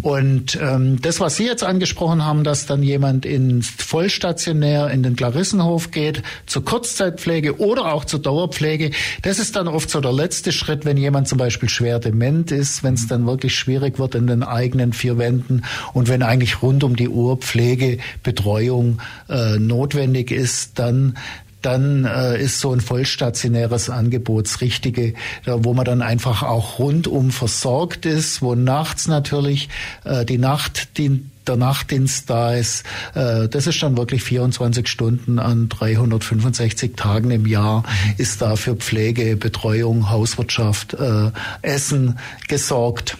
Und 0.00 0.58
ähm, 0.60 0.98
das, 1.02 1.20
was 1.20 1.36
Sie 1.36 1.44
jetzt 1.44 1.62
angesprochen 1.62 2.24
haben, 2.24 2.42
dass 2.42 2.64
dann 2.64 2.82
jemand 2.82 3.26
in 3.26 3.62
vollstationär 3.62 4.90
in 4.90 5.02
den 5.02 5.14
Klarissenhof 5.14 5.90
geht, 5.90 6.22
zur 6.46 6.64
Kurzzeitpflege 6.64 7.58
oder 7.58 7.92
auch 7.92 8.06
zur 8.06 8.22
Dauerpflege, 8.22 8.92
das 9.20 9.38
ist 9.38 9.56
dann 9.56 9.68
oft 9.68 9.90
so 9.90 10.00
der 10.00 10.12
letzte 10.12 10.52
Schritt, 10.52 10.86
wenn 10.86 10.96
jemand 10.96 11.28
zum 11.28 11.36
Beispiel 11.36 11.68
schwer 11.68 11.98
dement 11.98 12.45
Moment 12.46 12.52
ist, 12.52 12.84
wenn 12.84 12.94
es 12.94 13.08
dann 13.08 13.26
wirklich 13.26 13.56
schwierig 13.56 13.98
wird 13.98 14.14
in 14.14 14.26
den 14.28 14.42
eigenen 14.42 14.92
vier 14.92 15.18
Wänden 15.18 15.62
und 15.94 16.08
wenn 16.08 16.22
eigentlich 16.22 16.62
rund 16.62 16.84
um 16.84 16.94
die 16.94 17.08
Uhr 17.08 17.38
Pflege, 17.38 17.98
Betreuung 18.22 19.00
äh, 19.28 19.58
notwendig 19.58 20.30
ist, 20.30 20.78
dann 20.78 21.16
dann 21.62 22.04
äh, 22.04 22.40
ist 22.40 22.60
so 22.60 22.72
ein 22.72 22.80
vollstationäres 22.80 23.90
Angebot 23.90 24.46
das 24.46 24.60
Richtige, 24.60 25.14
wo 25.46 25.74
man 25.74 25.84
dann 25.84 26.00
einfach 26.00 26.44
auch 26.44 26.78
rundum 26.78 27.32
versorgt 27.32 28.06
ist, 28.06 28.40
wo 28.40 28.54
nachts 28.54 29.08
natürlich 29.08 29.68
äh, 30.04 30.24
die 30.24 30.38
Nacht 30.38 30.96
die 30.98 31.22
der 31.48 31.56
Nachtdienst 31.56 32.28
da 32.28 32.54
ist, 32.54 32.84
äh, 33.14 33.48
das 33.48 33.66
ist 33.66 33.82
dann 33.82 33.96
wirklich 33.96 34.22
24 34.22 34.88
Stunden 34.88 35.38
an 35.38 35.68
365 35.68 36.94
Tagen 36.96 37.30
im 37.30 37.46
Jahr 37.46 37.84
ist 38.18 38.42
da 38.42 38.56
für 38.56 38.76
Pflege, 38.76 39.36
Betreuung, 39.36 40.10
Hauswirtschaft, 40.10 40.94
äh, 40.94 41.30
Essen 41.62 42.18
gesorgt. 42.48 43.16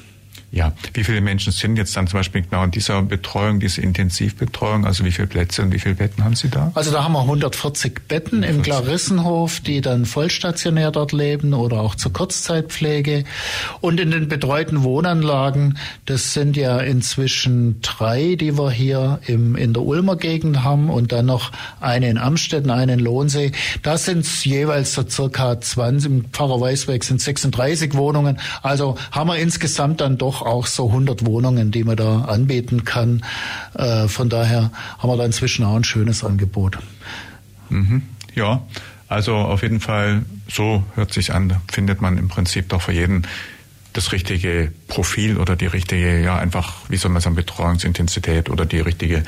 Ja, 0.53 0.73
wie 0.95 1.03
viele 1.03 1.21
Menschen 1.21 1.53
sind 1.53 1.77
jetzt 1.77 1.97
dann 1.97 2.07
zum 2.07 2.21
Beispiel 2.21 2.43
genau 2.43 2.65
in 2.65 2.71
dieser 2.71 3.03
Betreuung, 3.03 3.61
diese 3.61 3.81
Intensivbetreuung? 3.83 4.87
Also 4.87 5.05
wie 5.05 5.11
viele 5.11 5.27
Plätze 5.27 5.63
und 5.63 5.73
wie 5.73 5.79
viele 5.79 5.97
Betten 5.97 6.25
haben 6.25 6.37
Sie 6.37 6.49
da? 6.49 6.71
Also 6.75 6.93
da 6.93 7.05
haben 7.05 7.13
wir 7.13 7.21
140 7.21 8.07
Betten 8.09 8.45
140. 8.45 8.57
im 8.57 8.63
Klarissenhof, 8.63 9.61
die 9.61 9.81
dann 9.81 10.07
vollstationär 10.07 10.93
dort 10.93 11.13
leben 11.13 11.53
oder 11.53 11.81
auch 11.81 11.95
zur 11.97 12.13
Kurzzeitpflege. 12.13 13.25
Und 13.81 13.99
in 14.01 14.13
den 14.13 14.29
betreuten 14.29 14.83
Wohnanlagen, 14.83 15.79
das 16.07 16.33
sind 16.33 16.57
ja 16.57 16.79
inzwischen 16.79 17.81
drei, 17.83 18.37
die 18.37 18.57
wir 18.57 18.71
hier 18.71 19.19
im, 19.27 19.57
in 19.57 19.75
der 19.75 19.83
Ulmer 19.83 20.17
Gegend 20.17 20.63
haben 20.63 20.91
und 20.91 21.13
dann 21.13 21.27
noch 21.27 21.53
eine 21.81 22.09
in 22.09 22.19
Amstetten, 22.19 22.71
eine 22.71 22.95
in 22.95 23.01
Lohnsee. 23.01 23.53
Da 23.83 23.99
sind 23.99 24.21
es 24.21 24.45
jeweils 24.45 24.95
so 24.95 25.07
circa 25.07 25.61
20, 25.61 26.11
im 26.11 26.25
Pfarrer 26.27 26.61
Weißweg 26.61 27.05
sind 27.05 27.21
36 27.21 27.95
Wohnungen. 27.95 28.39
Also 28.63 28.97
haben 29.11 29.29
wir 29.29 29.37
insgesamt 29.37 30.01
dann 30.01 30.17
doch 30.17 30.36
auch 30.43 30.66
so 30.66 30.89
100 30.89 31.26
Wohnungen, 31.26 31.70
die 31.70 31.84
man 31.84 31.97
da 31.97 32.22
anbieten 32.22 32.84
kann. 32.84 33.24
Äh, 33.74 34.09
von 34.09 34.28
daher 34.28 34.70
haben 34.99 35.11
wir 35.11 35.16
da 35.16 35.24
inzwischen 35.24 35.64
auch 35.64 35.76
ein 35.76 35.84
schönes 35.84 36.24
Angebot. 36.24 36.78
Mhm. 37.68 38.03
Ja, 38.34 38.62
also 39.09 39.37
auf 39.37 39.62
jeden 39.62 39.80
Fall, 39.80 40.24
so 40.49 40.82
hört 40.95 41.12
sich 41.12 41.32
an, 41.32 41.61
findet 41.70 42.01
man 42.01 42.18
im 42.18 42.28
Prinzip 42.28 42.68
doch 42.68 42.82
für 42.82 42.93
jeden 42.93 43.22
das 43.97 44.13
richtige 44.13 44.71
Profil 44.89 45.39
oder 45.39 45.57
die 45.57 45.67
richtige, 45.67 46.21
ja, 46.23 46.37
einfach, 46.37 46.75
wie 46.89 46.97
soll 46.97 47.11
man 47.11 47.23
sagen, 47.23 47.35
Betreuungsintensität 47.35 48.51
oder 48.51 48.67
die 48.67 48.81
richtige, 48.81 49.23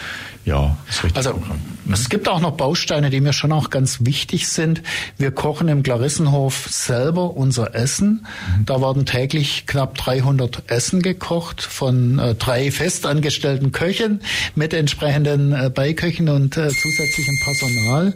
ja, 0.44 0.76
das 0.86 1.04
richtige 1.04 1.16
Also 1.16 1.30
Programm. 1.38 1.58
es 1.92 2.08
gibt 2.08 2.28
auch 2.28 2.40
noch 2.40 2.52
Bausteine, 2.52 3.10
die 3.10 3.20
mir 3.20 3.32
schon 3.32 3.50
auch 3.52 3.70
ganz 3.70 4.04
wichtig 4.04 4.48
sind. 4.48 4.82
Wir 5.16 5.30
kochen 5.30 5.68
im 5.68 5.82
Glarissenhof 5.82 6.66
selber 6.70 7.36
unser 7.36 7.74
Essen. 7.74 8.26
Mhm. 8.58 8.66
Da 8.66 8.80
werden 8.80 9.06
täglich 9.06 9.64
knapp 9.66 9.96
300 9.96 10.64
Essen 10.70 11.00
gekocht 11.02 11.62
von 11.62 12.18
äh, 12.18 12.34
drei 12.34 12.70
festangestellten 12.70 13.72
Köchen 13.72 14.20
mit 14.54 14.74
entsprechenden 14.74 15.52
äh, 15.52 15.70
Beiköchen 15.74 16.28
und 16.28 16.56
äh, 16.56 16.68
zusätzlichem 16.68 17.38
Personal. 17.42 18.14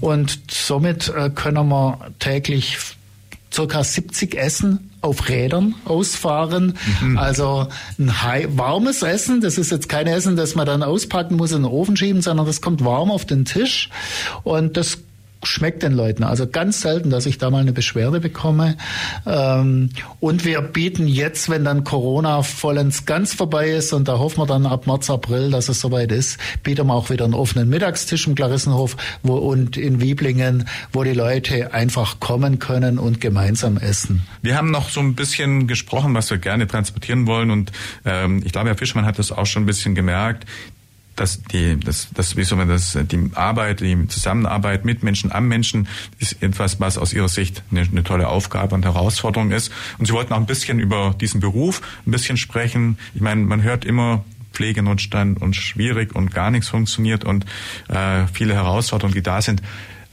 Und 0.00 0.38
somit 0.50 1.08
äh, 1.08 1.30
können 1.30 1.68
wir 1.68 1.98
täglich 2.18 2.78
circa 3.54 3.84
70 3.84 4.36
Essen 4.36 4.90
auf 5.00 5.28
Rädern 5.28 5.74
ausfahren. 5.84 6.74
Mhm. 7.00 7.18
Also 7.18 7.68
ein 7.98 8.12
warmes 8.58 9.02
Essen, 9.02 9.40
das 9.40 9.58
ist 9.58 9.70
jetzt 9.70 9.88
kein 9.88 10.06
Essen, 10.06 10.36
das 10.36 10.54
man 10.54 10.66
dann 10.66 10.82
auspacken 10.82 11.36
muss 11.36 11.52
in 11.52 11.62
den 11.62 11.70
Ofen 11.70 11.96
schieben, 11.96 12.22
sondern 12.22 12.46
das 12.46 12.60
kommt 12.60 12.84
warm 12.84 13.10
auf 13.10 13.24
den 13.24 13.44
Tisch 13.44 13.90
und 14.42 14.76
das 14.76 14.98
schmeckt 15.46 15.82
den 15.82 15.92
Leuten. 15.92 16.24
Also 16.24 16.46
ganz 16.46 16.80
selten, 16.80 17.10
dass 17.10 17.26
ich 17.26 17.38
da 17.38 17.50
mal 17.50 17.60
eine 17.60 17.72
Beschwerde 17.72 18.20
bekomme. 18.20 18.76
Ähm, 19.26 19.90
und 20.20 20.44
wir 20.44 20.60
bieten 20.60 21.06
jetzt, 21.06 21.48
wenn 21.48 21.64
dann 21.64 21.84
Corona 21.84 22.42
vollends 22.42 23.06
ganz 23.06 23.34
vorbei 23.34 23.70
ist, 23.70 23.92
und 23.92 24.08
da 24.08 24.18
hoffen 24.18 24.38
wir 24.38 24.46
dann 24.46 24.66
ab 24.66 24.86
März, 24.86 25.10
April, 25.10 25.50
dass 25.50 25.68
es 25.68 25.80
soweit 25.80 26.12
ist, 26.12 26.38
bieten 26.62 26.86
wir 26.86 26.94
auch 26.94 27.10
wieder 27.10 27.24
einen 27.24 27.34
offenen 27.34 27.68
Mittagstisch 27.68 28.26
im 28.26 28.34
Klarissenhof 28.34 28.96
wo, 29.22 29.34
und 29.34 29.76
in 29.76 30.00
Wieblingen, 30.00 30.68
wo 30.92 31.04
die 31.04 31.12
Leute 31.12 31.72
einfach 31.72 32.20
kommen 32.20 32.58
können 32.58 32.98
und 32.98 33.20
gemeinsam 33.20 33.76
essen. 33.76 34.26
Wir 34.42 34.56
haben 34.56 34.70
noch 34.70 34.88
so 34.88 35.00
ein 35.00 35.14
bisschen 35.14 35.66
gesprochen, 35.66 36.14
was 36.14 36.30
wir 36.30 36.38
gerne 36.38 36.66
transportieren 36.66 37.26
wollen. 37.26 37.50
Und 37.50 37.72
ähm, 38.04 38.42
ich 38.44 38.52
glaube, 38.52 38.68
Herr 38.68 38.76
Fischmann 38.76 39.06
hat 39.06 39.18
das 39.18 39.32
auch 39.32 39.46
schon 39.46 39.64
ein 39.64 39.66
bisschen 39.66 39.94
gemerkt 39.94 40.46
dass 41.16 41.42
die, 41.42 41.78
das, 41.78 42.08
das, 42.14 42.36
wie 42.36 42.44
soll 42.44 42.58
man 42.58 42.68
das, 42.68 42.98
die 43.00 43.30
Arbeit, 43.34 43.80
die 43.80 44.08
Zusammenarbeit 44.08 44.84
mit 44.84 45.02
Menschen 45.02 45.32
am 45.32 45.48
Menschen 45.48 45.88
ist 46.18 46.42
etwas, 46.42 46.80
was 46.80 46.98
aus 46.98 47.12
ihrer 47.12 47.28
Sicht 47.28 47.62
eine, 47.70 47.82
eine 47.82 48.04
tolle 48.04 48.28
Aufgabe 48.28 48.74
und 48.74 48.84
Herausforderung 48.84 49.50
ist. 49.50 49.70
Und 49.98 50.06
Sie 50.06 50.12
wollten 50.12 50.32
auch 50.32 50.38
ein 50.38 50.46
bisschen 50.46 50.78
über 50.78 51.14
diesen 51.20 51.40
Beruf 51.40 51.82
ein 52.06 52.10
bisschen 52.10 52.36
sprechen. 52.36 52.98
Ich 53.14 53.20
meine, 53.20 53.42
man 53.42 53.62
hört 53.62 53.84
immer 53.84 54.24
Pflegenotstand 54.52 55.42
und 55.42 55.56
schwierig 55.56 56.14
und 56.14 56.32
gar 56.32 56.50
nichts 56.50 56.68
funktioniert 56.68 57.24
und 57.24 57.44
äh, 57.88 58.26
viele 58.32 58.54
Herausforderungen, 58.54 59.14
die 59.14 59.22
da 59.22 59.42
sind. 59.42 59.62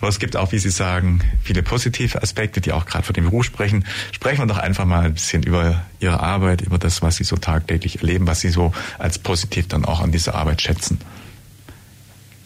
Aber 0.01 0.09
es 0.09 0.17
gibt 0.17 0.35
auch, 0.35 0.51
wie 0.51 0.57
Sie 0.57 0.71
sagen, 0.71 1.21
viele 1.43 1.61
positive 1.61 2.21
Aspekte, 2.21 2.59
die 2.59 2.71
auch 2.71 2.85
gerade 2.85 3.03
für 3.03 3.13
den 3.13 3.25
Beruf 3.25 3.45
sprechen. 3.45 3.85
Sprechen 4.11 4.39
wir 4.39 4.47
doch 4.47 4.57
einfach 4.57 4.85
mal 4.85 5.05
ein 5.05 5.13
bisschen 5.13 5.43
über 5.43 5.85
Ihre 5.99 6.19
Arbeit, 6.19 6.61
über 6.61 6.79
das, 6.79 7.03
was 7.03 7.17
Sie 7.17 7.23
so 7.23 7.37
tagtäglich 7.37 7.99
erleben, 8.01 8.25
was 8.25 8.41
Sie 8.41 8.49
so 8.49 8.73
als 8.97 9.19
positiv 9.19 9.67
dann 9.67 9.85
auch 9.85 10.01
an 10.01 10.11
dieser 10.11 10.33
Arbeit 10.33 10.61
schätzen. 10.63 10.99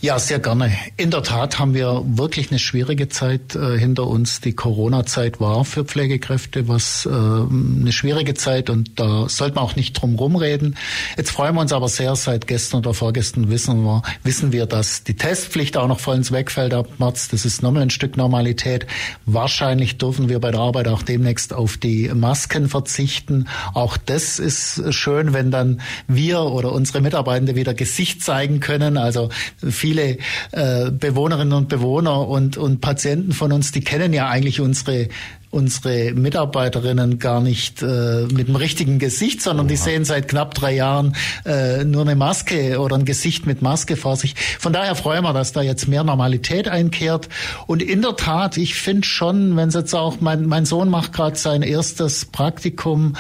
Ja, 0.06 0.20
sehr 0.20 0.38
gerne. 0.38 0.72
In 0.98 1.10
der 1.10 1.24
Tat 1.24 1.58
haben 1.58 1.74
wir 1.74 2.04
wirklich 2.06 2.52
eine 2.52 2.60
schwierige 2.60 3.10
Zeit 3.10 3.56
äh, 3.56 3.76
hinter 3.76 4.06
uns. 4.06 4.40
Die 4.40 4.54
Corona-Zeit 4.54 5.40
war 5.40 5.66
für 5.66 5.84
Pflegekräfte 5.84 6.68
was 6.68 7.08
äh, 7.08 7.10
eine 7.10 7.92
schwierige 7.92 8.36
Zeit 8.36 8.70
und 8.70 9.00
da 9.00 9.28
sollte 9.28 9.56
man 9.56 9.64
auch 9.64 9.76
nicht 9.76 9.94
drum 9.94 10.14
rumreden. 10.14 10.78
Jetzt 11.18 11.32
freuen 11.32 11.56
wir 11.56 11.62
uns 11.62 11.74
aber 11.74 11.90
sehr, 11.90 12.16
seit 12.16 12.46
gestern 12.46 12.82
oder 12.82 12.94
vorgestern 12.94 13.50
wissen 13.50 13.84
wir, 13.84 14.04
wissen 14.22 14.54
wir, 14.54 14.68
dass 14.68 15.04
die 15.04 15.16
Testpflicht 15.16 15.76
auch 15.76 15.88
noch 15.88 16.00
vollends 16.00 16.32
wegfällt 16.32 16.76
ab 16.76 16.88
März. 17.00 17.30
Das 17.30 17.44
ist 17.44 17.64
nochmal 17.64 17.82
ein 17.82 17.90
Stück 17.90 18.16
Normalität. 18.16 18.86
Wahrscheinlich 19.26 19.98
dürfen 19.98 20.30
wir 20.30 20.38
bei 20.38 20.52
der 20.52 20.60
Arbeit 20.60 20.88
auch 20.88 21.02
demnächst 21.02 21.52
auf 21.52 21.78
die 21.78 22.10
Masken 22.14 22.70
verzichten. 22.70 23.48
Auch 23.74 23.98
das 23.98 24.38
ist 24.38 24.94
schön, 24.94 25.34
wenn 25.34 25.50
dann 25.50 25.82
wir 26.08 26.42
oder 26.42 26.74
unsere 26.74 27.02
Mitarbeitende 27.02 27.56
wieder 27.56 27.74
Gesicht 27.74 28.22
zeigen 28.22 28.60
können. 28.60 28.98
Also 28.98 29.30
viele 29.68 29.95
viele 29.96 30.18
äh, 30.52 30.92
Bewohnerinnen 30.92 31.54
und 31.54 31.70
Bewohner 31.70 32.28
und, 32.28 32.58
und 32.58 32.82
Patienten 32.82 33.32
von 33.32 33.52
uns, 33.52 33.72
die 33.72 33.82
kennen 33.82 34.14
ja 34.14 34.28
eigentlich 34.28 34.60
unsere 34.60 35.08
unsere 35.56 36.12
Mitarbeiterinnen 36.14 37.18
gar 37.18 37.40
nicht 37.40 37.82
äh, 37.82 38.28
mit 38.30 38.50
dem 38.50 38.58
richtigen 38.58 39.00
Gesicht, 39.00 39.42
sondern 39.42 39.68
Oha. 39.68 39.72
die 39.72 39.78
sehen 39.78 40.04
seit 40.04 40.28
knapp 40.28 40.54
drei 40.54 40.76
Jahren 40.76 41.16
äh, 41.46 41.86
nur 41.86 42.02
eine 42.02 42.18
Maske 42.18 42.78
oder 42.82 42.98
ein 42.98 43.06
Gesicht 43.06 43.46
mit 43.46 43.62
Maske 43.62 43.96
vor 43.96 44.18
sich. 44.18 44.36
Von 44.60 44.74
daher 44.74 44.96
freuen 44.96 45.24
wir, 45.24 45.32
dass 45.32 45.54
da 45.54 45.62
jetzt 45.62 45.88
mehr 45.88 46.04
Normalität 46.04 46.68
einkehrt. 46.68 47.30
Und 47.68 47.82
in 47.82 48.02
der 48.02 48.18
Tat, 48.18 48.58
ich 48.58 48.76
finde 48.76 49.08
schon, 49.08 49.56
wenn 49.56 49.70
es 49.70 49.76
jetzt 49.76 49.96
auch 49.96 50.20
mein, 50.20 50.46
mein 50.46 50.66
Sohn 50.66 50.90
macht 50.90 51.14
gerade 51.14 51.38
sein 51.38 51.62
erstes 51.62 52.26
Praktikum 52.26 53.16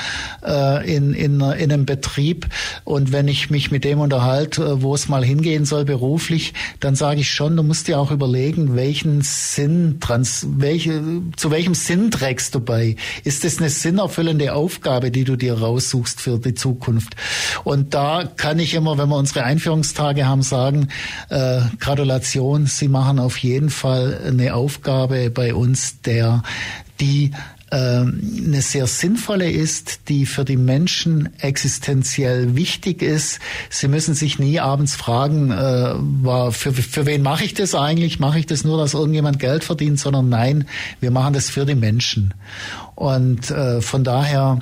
äh, 0.46 0.94
in, 0.94 1.14
in, 1.14 1.40
in 1.40 1.72
einem 1.72 1.86
Betrieb 1.86 2.48
und 2.84 3.14
wenn 3.14 3.30
ich 3.30 3.50
mich 3.50 3.72
mit 3.72 3.86
dem 3.86 4.02
unterhalte, 4.02 4.82
wo 4.82 4.94
es 4.94 5.08
mal 5.08 5.24
hingehen 5.24 5.64
soll 5.64 5.86
beruflich, 5.86 6.54
dann 6.82 6.96
sage 6.96 7.22
ich 7.22 7.32
schon, 7.32 7.56
du 7.56 7.64
musst 7.64 7.88
dir 7.88 7.98
auch 7.98 8.12
überlegen, 8.12 8.76
welchen 8.76 9.22
Sinn, 9.22 10.02
trans, 10.02 10.46
welche, 10.50 11.02
zu 11.38 11.50
welchem 11.50 11.76
Sinn 11.76 12.12
trägst 12.26 12.56
du 12.56 12.60
bei? 12.60 12.96
Ist 13.24 13.46
es 13.46 13.60
eine 13.60 13.70
sinnerfüllende 13.70 14.54
Aufgabe, 14.54 15.12
die 15.12 15.26
du 15.26 15.36
dir 15.36 15.60
raussuchst 15.60 16.20
für 16.20 16.40
die 16.40 16.56
Zukunft? 16.56 17.16
Und 17.64 17.94
da 17.94 18.24
kann 18.36 18.58
ich 18.58 18.74
immer, 18.74 18.98
wenn 18.98 19.10
wir 19.10 19.18
unsere 19.18 19.44
Einführungstage 19.44 20.28
haben, 20.28 20.42
sagen, 20.42 20.88
äh, 21.30 21.62
Gratulation, 21.80 22.66
Sie 22.66 22.88
machen 22.88 23.20
auf 23.20 23.38
jeden 23.38 23.70
Fall 23.70 24.20
eine 24.26 24.56
Aufgabe 24.56 25.30
bei 25.30 25.54
uns, 25.54 26.02
der 26.02 26.42
die 27.00 27.32
eine 27.72 28.61
sehr 28.61 28.86
sinnvolle 28.86 29.49
ist, 29.49 30.07
die 30.07 30.26
für 30.26 30.45
die 30.45 30.57
Menschen 30.57 31.30
existenziell 31.39 32.55
wichtig 32.55 33.01
ist. 33.01 33.39
Sie 33.70 33.88
müssen 33.88 34.13
sich 34.13 34.38
nie 34.38 34.59
abends 34.59 34.95
fragen, 34.95 35.51
äh, 35.51 36.51
für, 36.51 36.74
für 36.74 37.05
wen 37.05 37.24
mache 37.24 37.43
ich 37.43 37.53
das 37.53 37.74
eigentlich? 37.74 38.20
Mache 38.20 38.39
ich 38.39 38.45
das 38.45 38.63
nur, 38.63 38.78
dass 38.78 38.93
irgendjemand 38.93 39.39
Geld 39.39 39.63
verdient, 39.63 39.99
sondern 39.99 40.30
nein, 40.30 40.68
wir 40.99 41.11
machen 41.11 41.34
das 41.34 41.49
für 41.49 41.66
die 41.66 41.76
Menschen. 41.76 42.34
Und 42.93 43.49
äh, 43.49 43.82
von 43.82 44.03
daher 44.03 44.59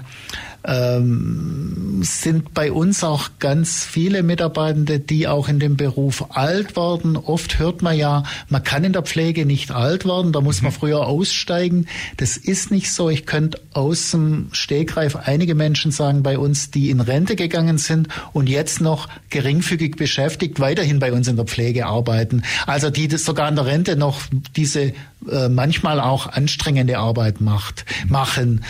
ähm, 0.66 2.02
sind 2.04 2.54
bei 2.54 2.72
uns 2.72 3.04
auch 3.04 3.30
ganz 3.40 3.86
viele 3.86 4.24
Mitarbeitende, 4.24 5.00
die 5.00 5.28
auch 5.28 5.48
in 5.48 5.60
dem 5.60 5.78
Beruf 5.78 6.26
alt 6.30 6.76
werden. 6.76 7.18
Oft 7.18 7.60
hört 7.60 7.82
man 7.82 7.98
ja, 7.98 8.24
man 8.50 8.64
kann 8.64 8.84
in 8.84 8.94
der 8.94 9.04
Pflege 9.04 9.46
nicht 9.46 9.72
alt 9.72 10.06
werden, 10.06 10.32
da 10.32 10.42
muss 10.42 10.62
man 10.62 10.72
mhm. 10.72 10.76
früher 10.76 11.08
aussteigen. 11.08 11.88
Das 12.18 12.38
ist 12.38 12.72
nicht 12.72 12.92
so. 12.92 13.10
Ich 13.10 13.26
könnte 13.26 13.60
aus 13.74 14.12
dem 14.12 14.50
Stegreif 14.52 15.16
einige 15.16 15.56
Menschen 15.56 15.92
sagen 15.92 16.24
bei 16.24 16.38
uns, 16.38 16.72
die 16.72 16.90
in 16.90 17.00
Rente 17.00 17.36
gegangen 17.36 17.78
sind 17.78 18.08
und 18.32 18.50
jetzt 18.50 18.82
noch 18.82 19.10
geringfügig 19.30 19.96
beschäftigt 19.96 20.60
weiterhin 20.60 21.00
bei 21.00 21.12
uns 21.12 21.28
in 21.28 21.36
der 21.36 21.46
Pflege 21.46 21.86
arbeiten. 21.86 22.44
Also 22.66 22.90
die 22.90 23.08
das 23.08 23.26
sogar 23.26 23.50
in 23.50 23.56
der 23.56 23.66
Rente 23.66 23.96
noch 23.96 24.22
diese 24.56 24.94
äh, 25.30 25.50
manchmal 25.50 26.00
auch 26.00 26.28
anstrengende 26.28 26.98
Arbeit 26.98 27.42
macht, 27.42 27.86
machen. 28.08 28.64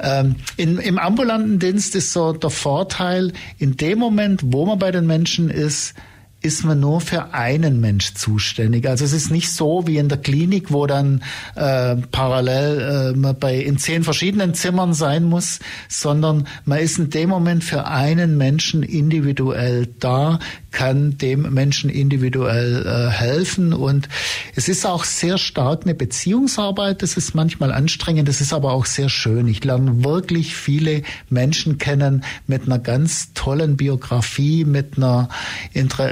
Ähm, 0.00 0.36
in, 0.56 0.78
Im 0.78 0.98
ambulanten 0.98 1.58
Dienst 1.58 1.94
ist 1.96 2.12
so 2.12 2.32
der 2.32 2.50
Vorteil, 2.50 3.32
in 3.58 3.76
dem 3.76 3.98
Moment, 3.98 4.40
wo 4.44 4.66
man 4.66 4.78
bei 4.78 4.90
den 4.90 5.06
Menschen 5.06 5.50
ist, 5.50 5.94
ist 6.42 6.64
man 6.64 6.80
nur 6.80 7.00
für 7.00 7.34
einen 7.34 7.80
Mensch 7.80 8.14
zuständig. 8.14 8.88
Also 8.88 9.04
es 9.04 9.12
ist 9.12 9.30
nicht 9.30 9.50
so 9.50 9.86
wie 9.86 9.98
in 9.98 10.08
der 10.08 10.18
Klinik, 10.18 10.72
wo 10.72 10.86
dann 10.86 11.22
äh, 11.54 11.96
parallel 11.96 13.12
äh, 13.14 13.16
man 13.16 13.38
bei 13.38 13.56
in 13.56 13.76
zehn 13.76 14.04
verschiedenen 14.04 14.54
Zimmern 14.54 14.94
sein 14.94 15.24
muss, 15.24 15.58
sondern 15.88 16.46
man 16.64 16.78
ist 16.78 16.98
in 16.98 17.10
dem 17.10 17.28
Moment 17.28 17.62
für 17.62 17.86
einen 17.86 18.38
Menschen 18.38 18.82
individuell 18.82 19.88
da, 19.98 20.38
kann 20.70 21.18
dem 21.18 21.52
Menschen 21.52 21.90
individuell 21.90 22.86
äh, 22.86 23.10
helfen 23.10 23.72
und 23.72 24.08
es 24.54 24.68
ist 24.68 24.86
auch 24.86 25.04
sehr 25.04 25.38
stark 25.38 25.82
eine 25.84 25.94
Beziehungsarbeit. 25.94 27.02
Das 27.02 27.16
ist 27.16 27.34
manchmal 27.34 27.72
anstrengend, 27.72 28.28
das 28.28 28.40
ist 28.40 28.52
aber 28.52 28.72
auch 28.72 28.86
sehr 28.86 29.08
schön. 29.08 29.48
Ich 29.48 29.64
lerne 29.64 30.04
wirklich 30.04 30.54
viele 30.54 31.02
Menschen 31.28 31.78
kennen 31.78 32.24
mit 32.46 32.64
einer 32.66 32.78
ganz 32.78 33.32
tollen 33.34 33.76
Biografie, 33.76 34.64
mit 34.64 34.96
einer 34.96 35.28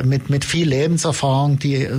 mit 0.05 0.31
mit, 0.31 0.45
viel 0.45 0.69
Lebenserfahrung, 0.69 1.59
die, 1.59 1.75
äh, 1.75 1.91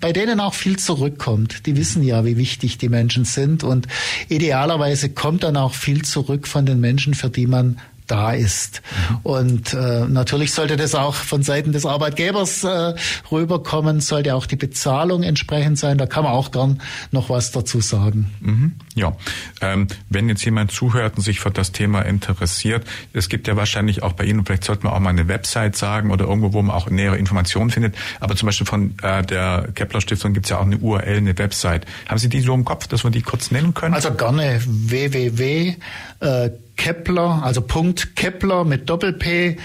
bei 0.00 0.12
denen 0.12 0.40
auch 0.40 0.54
viel 0.54 0.78
zurückkommt. 0.78 1.66
Die 1.66 1.76
wissen 1.76 2.02
ja, 2.02 2.24
wie 2.24 2.36
wichtig 2.36 2.78
die 2.78 2.88
Menschen 2.88 3.24
sind 3.24 3.64
und 3.64 3.86
idealerweise 4.28 5.10
kommt 5.10 5.42
dann 5.42 5.56
auch 5.56 5.74
viel 5.74 6.02
zurück 6.02 6.46
von 6.46 6.66
den 6.66 6.80
Menschen, 6.80 7.14
für 7.14 7.30
die 7.30 7.46
man 7.46 7.78
da 8.10 8.32
ist. 8.32 8.82
Und 9.22 9.74
äh, 9.74 10.06
natürlich 10.06 10.52
sollte 10.52 10.76
das 10.76 10.94
auch 10.94 11.14
von 11.14 11.42
Seiten 11.42 11.72
des 11.72 11.86
Arbeitgebers 11.86 12.64
äh, 12.64 12.94
rüberkommen, 13.30 14.00
sollte 14.00 14.34
auch 14.34 14.46
die 14.46 14.56
Bezahlung 14.56 15.22
entsprechend 15.22 15.78
sein. 15.78 15.98
Da 15.98 16.06
kann 16.06 16.24
man 16.24 16.32
auch 16.32 16.50
gern 16.50 16.80
noch 17.10 17.30
was 17.30 17.52
dazu 17.52 17.80
sagen. 17.80 18.30
Mhm. 18.40 18.72
Ja, 18.94 19.16
ähm, 19.60 19.86
wenn 20.08 20.28
jetzt 20.28 20.44
jemand 20.44 20.72
zuhört 20.72 21.16
und 21.16 21.22
sich 21.22 21.40
für 21.40 21.50
das 21.50 21.72
Thema 21.72 22.02
interessiert, 22.02 22.84
es 23.12 23.28
gibt 23.28 23.46
ja 23.48 23.56
wahrscheinlich 23.56 24.02
auch 24.02 24.12
bei 24.12 24.24
Ihnen, 24.24 24.44
vielleicht 24.44 24.64
sollte 24.64 24.84
man 24.84 24.92
auch 24.94 25.00
mal 25.00 25.10
eine 25.10 25.28
Website 25.28 25.76
sagen 25.76 26.10
oder 26.10 26.26
irgendwo, 26.26 26.52
wo 26.52 26.62
man 26.62 26.74
auch 26.74 26.90
nähere 26.90 27.16
Informationen 27.16 27.70
findet. 27.70 27.94
Aber 28.18 28.36
zum 28.36 28.46
Beispiel 28.46 28.66
von 28.66 28.94
äh, 29.02 29.22
der 29.24 29.68
Kepler 29.74 30.00
Stiftung 30.00 30.32
gibt 30.32 30.46
es 30.46 30.50
ja 30.50 30.58
auch 30.58 30.66
eine 30.66 30.78
URL, 30.78 31.16
eine 31.16 31.38
Website. 31.38 31.86
Haben 32.08 32.18
Sie 32.18 32.28
die 32.28 32.40
so 32.40 32.54
im 32.54 32.64
Kopf, 32.64 32.86
dass 32.86 33.04
wir 33.04 33.10
die 33.10 33.22
kurz 33.22 33.50
nennen 33.50 33.74
können? 33.74 33.94
Also 33.94 34.12
gerne 34.12 34.60
www. 34.64 35.76
Äh, 36.20 36.50
Kepler, 36.76 37.42
also 37.42 37.60
Punkt 37.60 38.16
Kepler 38.16 38.64
mit 38.64 38.88
Doppel-P, 38.88 39.58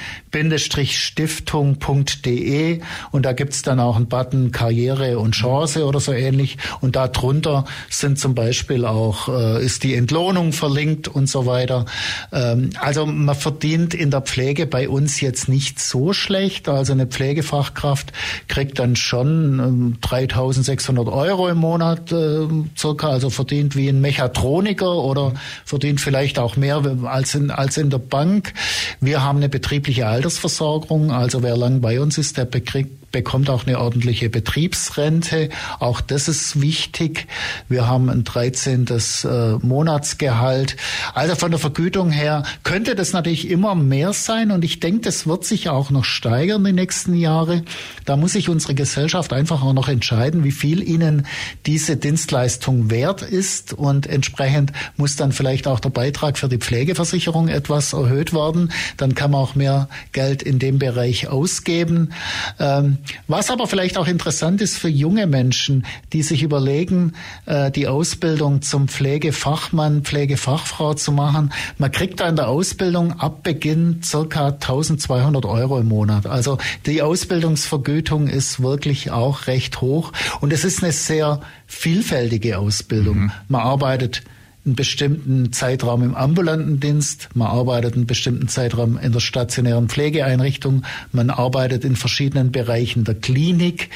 Stiftung.de 1.16 2.82
und 3.12 3.26
da 3.26 3.34
gibt's 3.34 3.62
dann 3.62 3.80
auch 3.80 3.96
einen 3.96 4.08
Button 4.08 4.52
Karriere 4.52 5.18
und 5.18 5.32
Chance 5.32 5.86
oder 5.86 6.00
so 6.00 6.12
ähnlich 6.12 6.58
und 6.82 6.96
da 6.96 7.08
drunter 7.08 7.66
sind 7.90 8.20
zum 8.20 8.36
Beispiel 8.36 8.86
auch, 8.86 9.30
äh, 9.30 9.64
ist 9.64 9.84
die 9.84 9.96
Entlohnung 9.96 10.52
verlinkt 10.52 11.08
und 11.08 11.28
so 11.28 11.46
weiter. 11.46 11.86
Ähm, 12.32 12.72
also 12.80 13.06
man 13.06 13.36
verdient 13.36 13.94
in 13.94 14.12
der 14.12 14.22
Pflege 14.22 14.66
bei 14.66 14.90
uns 14.90 15.22
jetzt 15.22 15.48
nicht 15.48 15.80
so 15.80 16.12
schlecht, 16.12 16.68
also 16.68 16.92
eine 16.94 17.08
Pflegefachkraft 17.08 18.12
kriegt 18.48 18.80
dann 18.80 18.96
schon 18.96 19.60
ähm, 19.60 19.98
3600 20.02 21.08
Euro 21.08 21.48
im 21.48 21.60
Monat 21.60 22.12
äh, 22.12 22.48
circa, 22.78 23.10
also 23.10 23.30
verdient 23.30 23.76
wie 23.76 23.88
ein 23.88 24.02
Mechatroniker 24.02 24.96
oder 24.96 25.34
verdient 25.64 26.02
vielleicht 26.02 26.40
auch 26.40 26.58
mehr, 26.58 26.84
als 27.06 27.36
in, 27.36 27.52
als 27.52 27.78
in 27.78 27.90
der 27.90 28.00
Bank. 28.00 28.54
Wir 29.00 29.24
haben 29.24 29.38
eine 29.38 29.50
betriebliche 29.50 30.08
Altersversorgung, 30.26 31.12
also 31.12 31.44
wer 31.44 31.56
lang 31.56 31.82
bei 31.82 32.02
uns 32.02 32.18
ist, 32.18 32.36
der 32.38 32.46
bekriegt 32.46 33.05
bekommt 33.12 33.49
auch 33.49 33.66
eine 33.66 33.80
ordentliche 33.80 34.30
Betriebsrente. 34.30 35.49
Auch 35.80 36.01
das 36.01 36.28
ist 36.28 36.62
wichtig. 36.62 37.28
Wir 37.70 37.88
haben 37.88 38.10
ein 38.10 38.24
13. 38.24 38.86
Äh, 38.86 39.66
Monatsgehalt. 39.66 40.76
Also 41.14 41.36
von 41.36 41.51
der 41.51 41.60
Vergütung 41.60 42.12
her 42.12 42.43
könnte 42.64 42.95
das 42.95 43.14
natürlich 43.14 43.49
immer 43.49 43.76
mehr 43.76 44.14
sein 44.14 44.51
und 44.51 44.64
ich 44.64 44.80
denke, 44.80 45.01
das 45.01 45.28
wird 45.28 45.45
sich 45.45 45.70
auch 45.70 45.89
noch 45.89 46.03
steigern 46.03 46.64
die 46.64 46.74
nächsten 46.74 47.16
Jahre. 47.16 47.64
Da 48.06 48.18
muss 48.18 48.34
sich 48.34 48.49
unsere 48.49 48.76
Gesellschaft 48.76 49.34
einfach 49.34 49.64
auch 49.64 49.74
noch 49.74 49.88
entscheiden, 49.88 50.43
wie 50.43 50.51
viel 50.51 50.82
ihnen 50.84 51.26
diese 51.66 51.97
Dienstleistung 51.97 52.89
wert 52.89 53.22
ist 53.22 53.74
und 53.74 54.08
entsprechend 54.08 54.72
muss 54.97 55.16
dann 55.16 55.32
vielleicht 55.32 55.68
auch 55.68 55.80
der 55.80 55.89
Beitrag 55.89 56.38
für 56.38 56.49
die 56.49 56.58
Pflegeversicherung 56.58 57.47
etwas 57.47 57.93
erhöht 57.93 58.34
werden. 58.34 58.72
Dann 58.97 59.16
kann 59.16 59.32
man 59.32 59.41
auch 59.41 59.56
mehr 59.56 59.89
Geld 60.12 60.43
in 60.43 60.60
dem 60.60 60.80
Bereich 60.80 61.28
ausgeben. 61.28 62.12
Ähm, 62.60 62.95
was 63.28 63.50
aber 63.50 63.68
vielleicht 63.68 63.98
auch 63.98 64.08
interessant 64.08 64.62
ist 64.62 64.78
für 64.78 64.89
junge 64.89 65.28
Menschen, 65.28 65.86
die 66.14 66.22
sich 66.22 66.43
überlegen, 66.43 67.14
äh, 67.46 67.72
die 67.72 67.88
Ausbildung 67.88 68.62
zum 68.62 68.88
Pflegefachmann, 68.88 70.04
Pflegefachfrau 70.04 70.93
zu 70.93 71.12
machen. 71.12 71.52
Man 71.78 71.91
kriegt 71.91 72.20
da 72.20 72.30
in 72.30 72.36
der 72.36 72.48
Ausbildung 72.48 73.20
ab 73.20 73.43
Beginn 73.43 74.02
circa 74.04 74.48
1200 74.48 75.46
Euro 75.46 75.80
im 75.80 75.88
Monat. 75.88 76.28
Also 76.28 76.58
die 76.86 77.02
Ausbildungsvergütung 77.02 78.28
ist 78.28 78.62
wirklich 78.62 79.12
auch 79.12 79.48
recht 79.48 79.82
hoch 79.82 80.12
und 80.41 80.54
es 80.54 80.64
ist 80.64 80.84
eine 80.84 80.91
sehr 80.91 81.41
vielfältige 81.68 82.60
Ausbildung. 82.60 83.18
Mhm. 83.18 83.32
Man 83.48 83.62
arbeitet 83.62 84.24
einen 84.66 84.76
bestimmten 84.76 85.53
Zeitraum 85.53 86.01
im 86.01 86.16
ambulanten 86.16 86.80
Dienst, 86.80 87.30
man 87.36 87.47
arbeitet 87.47 87.93
einen 87.93 88.07
bestimmten 88.07 88.47
Zeitraum 88.47 88.97
in 88.97 89.11
der 89.11 89.20
stationären 89.20 89.89
Pflegeeinrichtung, 89.89 90.84
man 91.11 91.30
arbeitet 91.30 91.86
in 91.86 91.95
verschiedenen 91.95 92.51
Bereichen 92.51 93.03
der 93.03 93.16
Klinik. 93.16 93.89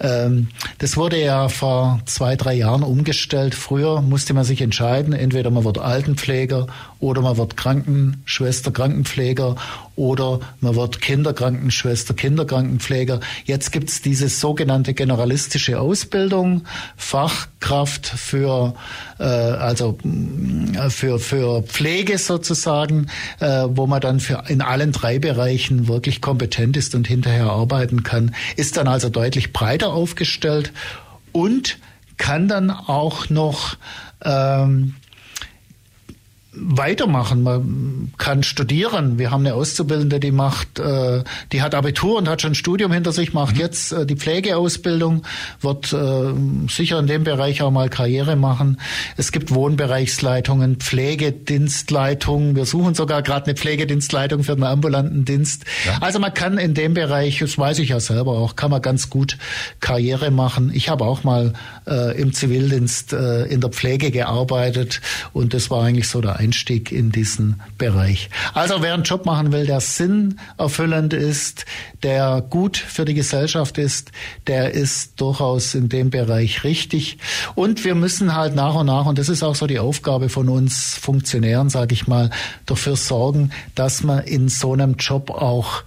Ähm, 0.00 0.48
das 0.78 0.96
wurde 0.96 1.22
ja 1.22 1.48
vor 1.48 2.00
zwei, 2.06 2.34
drei 2.34 2.54
Jahren 2.54 2.82
umgestellt. 2.82 3.54
Früher 3.54 4.02
musste 4.02 4.34
man 4.34 4.44
sich 4.44 4.62
entscheiden, 4.62 5.12
entweder 5.12 5.50
man 5.50 5.64
wird 5.64 5.78
Altenpfleger 5.78 6.66
oder 6.98 7.22
man 7.22 7.36
wird 7.36 7.56
Krankenschwester, 7.56 8.72
Krankenpfleger 8.72 9.56
oder 9.96 10.40
man 10.60 10.76
wird 10.76 11.00
Kinderkrankenschwester, 11.00 12.14
Kinderkrankenpfleger. 12.14 13.20
Jetzt 13.44 13.72
gibt's 13.72 14.02
diese 14.02 14.28
sogenannte 14.28 14.94
generalistische 14.94 15.80
Ausbildung, 15.80 16.64
Fachkraft 16.96 18.06
für 18.06 18.74
äh, 19.18 19.24
also 19.24 19.98
äh, 20.74 20.90
für 20.90 21.18
für 21.18 21.62
Pflege 21.62 22.18
sozusagen, 22.18 23.08
äh, 23.40 23.64
wo 23.68 23.86
man 23.86 24.00
dann 24.00 24.20
für 24.20 24.44
in 24.48 24.60
allen 24.60 24.92
drei 24.92 25.18
Bereichen 25.18 25.88
wirklich 25.88 26.20
kompetent 26.20 26.76
ist 26.76 26.94
und 26.94 27.08
hinterher 27.08 27.46
arbeiten 27.50 28.02
kann, 28.02 28.34
ist 28.56 28.76
dann 28.76 28.88
also 28.88 29.08
deutlich 29.08 29.52
breiter 29.52 29.92
aufgestellt 29.92 30.72
und 31.32 31.78
kann 32.18 32.48
dann 32.48 32.70
auch 32.70 33.28
noch 33.28 33.76
ähm, 34.24 34.94
weitermachen. 36.56 37.42
Man 37.42 38.12
kann 38.18 38.42
studieren. 38.42 39.18
Wir 39.18 39.30
haben 39.30 39.44
eine 39.44 39.54
Auszubildende, 39.54 40.20
die 40.20 40.30
macht, 40.30 40.78
äh, 40.78 41.22
die 41.52 41.62
hat 41.62 41.74
Abitur 41.74 42.18
und 42.18 42.28
hat 42.28 42.42
schon 42.42 42.52
ein 42.52 42.54
Studium 42.54 42.92
hinter 42.92 43.12
sich, 43.12 43.32
macht 43.32 43.54
mhm. 43.54 43.60
jetzt 43.60 43.92
äh, 43.92 44.06
die 44.06 44.16
Pflegeausbildung, 44.16 45.22
wird 45.60 45.92
äh, 45.92 46.32
sicher 46.68 46.98
in 46.98 47.06
dem 47.06 47.24
Bereich 47.24 47.62
auch 47.62 47.70
mal 47.70 47.88
Karriere 47.88 48.36
machen. 48.36 48.80
Es 49.16 49.32
gibt 49.32 49.54
Wohnbereichsleitungen, 49.54 50.76
Pflegedienstleitungen. 50.76 52.56
Wir 52.56 52.64
suchen 52.64 52.94
sogar 52.94 53.22
gerade 53.22 53.46
eine 53.46 53.54
Pflegedienstleitung 53.54 54.42
für 54.42 54.54
den 54.54 54.64
ambulanten 54.64 55.24
Dienst. 55.24 55.64
Ja. 55.84 55.98
Also 56.00 56.18
man 56.18 56.34
kann 56.34 56.58
in 56.58 56.74
dem 56.74 56.94
Bereich, 56.94 57.38
das 57.38 57.58
weiß 57.58 57.78
ich 57.80 57.90
ja 57.90 58.00
selber 58.00 58.32
auch, 58.32 58.56
kann 58.56 58.70
man 58.70 58.82
ganz 58.82 59.10
gut 59.10 59.38
Karriere 59.80 60.30
machen. 60.30 60.70
Ich 60.74 60.88
habe 60.88 61.04
auch 61.04 61.22
mal 61.24 61.52
äh, 61.86 62.20
im 62.20 62.32
Zivildienst 62.32 63.12
äh, 63.12 63.44
in 63.44 63.60
der 63.60 63.70
Pflege 63.70 64.10
gearbeitet 64.10 65.00
und 65.32 65.54
das 65.54 65.70
war 65.70 65.84
eigentlich 65.84 66.08
so 66.08 66.20
der 66.20 66.36
Einstieg 66.36 66.45
in 66.92 67.12
diesen 67.12 67.60
Bereich. 67.78 68.30
Also 68.54 68.82
wer 68.82 68.94
einen 68.94 69.02
Job 69.02 69.26
machen 69.26 69.52
will, 69.52 69.66
der 69.66 69.80
sinnerfüllend 69.80 71.12
ist, 71.12 71.64
der 72.02 72.42
gut 72.48 72.76
für 72.76 73.04
die 73.04 73.14
Gesellschaft 73.14 73.78
ist, 73.78 74.12
der 74.46 74.72
ist 74.72 75.20
durchaus 75.20 75.74
in 75.74 75.88
dem 75.88 76.10
Bereich 76.10 76.64
richtig. 76.64 77.18
Und 77.54 77.84
wir 77.84 77.94
müssen 77.94 78.34
halt 78.34 78.54
nach 78.54 78.74
und 78.74 78.86
nach, 78.86 79.06
und 79.06 79.18
das 79.18 79.28
ist 79.28 79.42
auch 79.42 79.54
so 79.54 79.66
die 79.66 79.78
Aufgabe 79.78 80.28
von 80.28 80.48
uns 80.48 80.96
Funktionären, 80.96 81.70
sage 81.70 81.94
ich 81.94 82.06
mal, 82.06 82.30
dafür 82.66 82.96
sorgen, 82.96 83.50
dass 83.74 84.02
man 84.02 84.24
in 84.24 84.48
so 84.48 84.72
einem 84.72 84.94
Job 84.96 85.30
auch 85.30 85.82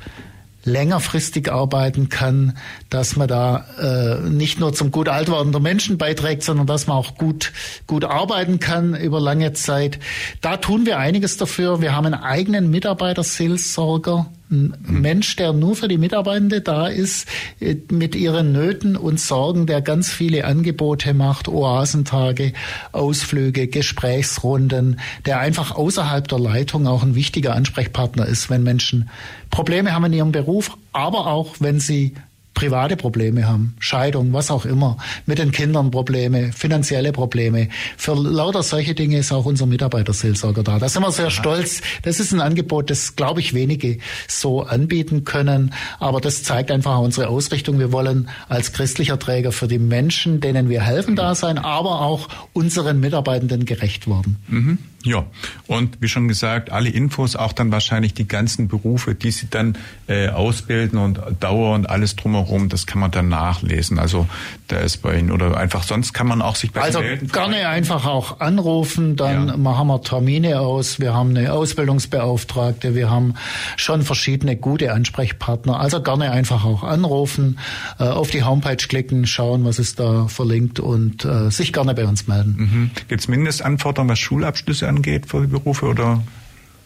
längerfristig 0.70 1.52
arbeiten 1.52 2.10
kann, 2.10 2.58
dass 2.90 3.16
man 3.16 3.28
da 3.28 3.66
äh, 3.80 4.30
nicht 4.30 4.60
nur 4.60 4.74
zum 4.74 4.92
gut 4.92 5.10
alt 5.10 5.30
werden 5.30 5.52
der 5.52 5.62
Menschen 5.62 5.98
beiträgt, 5.98 6.44
sondern 6.44 6.68
dass 6.68 6.88
man 6.88 6.98
auch 6.98 7.16
gut 7.16 7.52
gut 7.88 8.06
arbeiten 8.06 8.60
kann 8.60 8.96
über 8.96 9.20
lange 9.20 9.54
Zeit. 9.54 10.00
Da 10.42 10.58
tun 10.58 10.86
wir 10.86 11.00
einiges 11.00 11.38
dafür. 11.38 11.82
Wir 11.82 11.96
haben 11.96 12.06
einen 12.06 12.24
eigenen 12.24 12.70
Mitarbeiter-Seelsorger 12.70 14.28
ein 14.52 14.74
Mensch, 14.88 15.36
der 15.36 15.54
nur 15.54 15.76
für 15.76 15.88
die 15.88 15.98
Mitarbeitende 15.98 16.62
da 16.62 16.88
ist, 16.88 17.28
äh, 17.60 17.76
mit 17.92 18.16
ihren 18.16 18.52
Nöten 18.52 18.96
und 18.96 19.20
Sorgen, 19.20 19.66
der 19.66 19.82
ganz 19.82 20.12
viele 20.12 20.46
Angebote 20.46 21.14
macht, 21.14 21.48
Oasentage, 21.48 22.54
Ausflüge, 22.92 23.68
Gesprächsrunden, 23.68 25.00
der 25.26 25.40
einfach 25.40 25.76
außerhalb 25.76 26.28
der 26.28 26.40
Leitung 26.40 26.88
auch 26.88 27.04
ein 27.04 27.16
wichtiger 27.16 27.56
Ansprechpartner 27.56 28.26
ist, 28.26 28.50
wenn 28.50 28.64
Menschen 28.64 29.10
Probleme 29.50 29.94
haben 29.94 30.06
in 30.06 30.14
ihrem 30.14 30.32
Beruf, 30.32 30.78
aber 30.94 31.28
auch 31.28 31.56
wenn 31.60 31.80
sie 31.80 32.14
private 32.60 32.98
Probleme 32.98 33.48
haben, 33.48 33.74
Scheidung, 33.80 34.34
was 34.34 34.52
auch 34.52 34.66
immer, 34.66 34.98
mit 35.26 35.40
den 35.40 35.52
Kindern 35.52 35.92
Probleme, 35.92 36.52
finanzielle 36.52 37.14
Probleme. 37.14 37.70
Für 37.96 38.16
lauter 38.16 38.64
solche 38.64 38.94
Dinge 38.94 39.20
ist 39.20 39.32
auch 39.32 39.46
unser 39.46 39.66
Mitarbeiterseelsorger 39.66 40.62
da. 40.62 40.78
Da 40.78 40.90
sind 40.90 41.02
wir 41.02 41.12
sehr 41.14 41.26
ja. 41.26 41.32
stolz. 41.32 41.82
Das 42.02 42.20
ist 42.20 42.34
ein 42.34 42.42
Angebot, 42.42 42.90
das, 42.90 43.16
glaube 43.16 43.40
ich, 43.40 43.54
wenige 43.54 44.00
so 44.28 44.64
anbieten 44.64 45.24
können. 45.24 45.74
Aber 46.00 46.20
das 46.20 46.44
zeigt 46.44 46.70
einfach 46.70 47.00
unsere 47.00 47.30
Ausrichtung. 47.30 47.80
Wir 47.80 47.94
wollen 47.94 48.28
als 48.50 48.74
christlicher 48.74 49.18
Träger 49.18 49.54
für 49.54 49.70
die 49.70 49.80
Menschen, 49.80 50.42
denen 50.42 50.68
wir 50.68 50.82
helfen, 50.82 51.16
da 51.16 51.36
sein, 51.36 51.60
aber 51.60 52.02
auch 52.02 52.28
unseren 52.52 53.00
Mitarbeitenden 53.00 53.64
gerecht 53.64 54.06
werden. 54.06 54.36
Mhm. 54.50 54.80
Ja, 55.04 55.26
und 55.68 56.02
wie 56.02 56.10
schon 56.10 56.28
gesagt, 56.28 56.72
alle 56.72 56.90
Infos, 56.90 57.38
auch 57.38 57.54
dann 57.54 57.72
wahrscheinlich 57.72 58.14
die 58.14 58.28
ganzen 58.28 58.68
Berufe, 58.68 59.16
die 59.16 59.32
Sie 59.32 59.48
dann 59.50 59.78
äh, 60.08 60.28
ausbilden 60.28 61.00
und 61.00 61.22
Dauer 61.40 61.74
und 61.74 61.90
alles 61.90 62.18
drumherum, 62.18 62.49
das 62.70 62.86
kann 62.86 63.00
man 63.00 63.12
dann 63.12 63.30
nachlesen. 63.30 64.00
Also 64.00 64.28
da 64.68 64.78
ist 64.78 64.98
bei 64.98 65.18
Ihnen 65.18 65.32
oder 65.32 65.58
einfach 65.58 65.84
sonst 65.84 66.14
kann 66.14 66.28
man 66.28 66.42
auch 66.42 66.56
sich 66.56 66.72
bei 66.72 66.82
Also 66.82 67.00
melden, 67.00 67.28
gerne 67.28 67.68
einfach 67.68 68.06
auch 68.06 68.40
anrufen, 68.40 69.16
dann 69.16 69.48
ja. 69.48 69.58
machen 69.58 69.88
wir 69.88 70.02
Termine 70.02 70.60
aus. 70.60 71.00
Wir 71.00 71.14
haben 71.14 71.30
eine 71.30 71.54
Ausbildungsbeauftragte, 71.54 72.96
wir 72.96 73.10
haben 73.10 73.36
schon 73.78 74.02
verschiedene 74.02 74.56
gute 74.56 74.94
Ansprechpartner. 74.94 75.80
Also 75.80 76.02
gerne 76.02 76.32
einfach 76.32 76.66
auch 76.66 76.84
anrufen, 76.84 77.60
äh, 78.00 78.04
auf 78.04 78.32
die 78.32 78.44
Homepage 78.44 78.76
klicken, 78.76 79.28
schauen, 79.28 79.66
was 79.66 79.80
ist 79.80 80.00
da 80.00 80.28
verlinkt 80.28 80.80
und 80.80 81.26
äh, 81.26 81.52
sich 81.52 81.74
gerne 81.74 81.94
bei 81.94 82.06
uns 82.06 82.28
melden. 82.28 82.56
Mhm. 82.58 82.92
Gibt 83.08 83.22
es 83.22 83.28
Mindestanforderungen, 83.28 84.10
was 84.10 84.20
Schulabschlüsse 84.20 84.88
angeht 84.88 85.28
für 85.28 85.42
die 85.42 85.48
Berufe 85.48 85.86
oder? 85.86 86.22